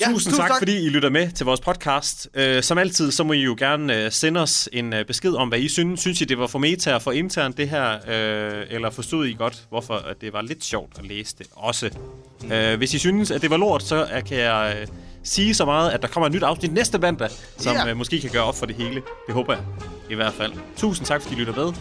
Ja, 0.00 0.04
tusind, 0.04 0.14
tusind 0.16 0.34
tak, 0.36 0.48
tak. 0.50 0.58
fordi 0.58 0.86
I 0.86 0.88
lytter 0.88 1.10
med 1.10 1.30
til 1.30 1.46
vores 1.46 1.60
podcast. 1.60 2.28
Uh, 2.38 2.60
som 2.62 2.78
altid, 2.78 3.10
så 3.10 3.24
må 3.24 3.32
I 3.32 3.40
jo 3.42 3.56
gerne 3.58 4.04
uh, 4.04 4.12
sende 4.12 4.40
os 4.40 4.68
en 4.72 4.92
uh, 4.92 4.98
besked 5.06 5.32
om, 5.34 5.48
hvad 5.48 5.58
I 5.58 5.68
synes. 5.68 6.00
Synes 6.00 6.20
I, 6.20 6.24
det 6.24 6.38
var 6.38 6.46
for 6.46 6.58
meta 6.58 6.94
og 6.94 7.02
for 7.02 7.12
internt 7.12 7.56
det 7.56 7.68
her? 7.68 7.94
Uh, 7.96 8.74
eller 8.74 8.90
forstod 8.90 9.26
I 9.26 9.32
godt, 9.32 9.66
hvorfor 9.68 9.94
at 9.94 10.20
det 10.20 10.32
var 10.32 10.42
lidt 10.42 10.64
sjovt 10.64 10.98
at 10.98 11.06
læse 11.06 11.34
det 11.38 11.46
også? 11.52 11.90
Uh, 12.44 12.74
hvis 12.78 12.94
I 12.94 12.98
synes, 12.98 13.30
at 13.30 13.42
det 13.42 13.50
var 13.50 13.56
lort, 13.56 13.82
så 13.82 14.02
uh, 14.04 14.22
kan 14.28 14.38
jeg 14.38 14.86
uh, 14.88 14.94
sige 15.22 15.54
så 15.54 15.64
meget, 15.64 15.90
at 15.90 16.02
der 16.02 16.08
kommer 16.08 16.26
et 16.26 16.32
nyt 16.32 16.42
afsnit 16.42 16.72
næste 16.72 16.98
mandag, 16.98 17.30
som 17.56 17.76
Ja. 17.76 17.90
uh, 17.90 17.96
måske 17.96 18.20
kan 18.20 18.30
gøre 18.30 18.44
op 18.44 18.56
for 18.56 18.66
det 18.66 18.76
hele. 18.76 19.02
Det 19.26 19.34
håber 19.34 19.52
jeg 19.54 19.62
i 20.10 20.14
hvert 20.14 20.34
fald. 20.34 20.52
Tusind 20.76 21.06
tak, 21.06 21.22
fordi 21.22 21.34
I 21.34 21.38
lytter 21.38 21.54
med. 21.54 21.72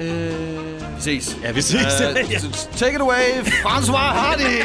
Øh... 0.00 0.96
Vi 0.96 1.02
ses. 1.02 1.36
Ja, 1.42 1.52
vi 1.52 1.62
ses. 1.62 1.76
Uh, 2.00 2.76
take 2.76 2.94
it 2.94 3.00
away, 3.00 3.42
François 3.44 4.12
Hardy! 4.12 4.62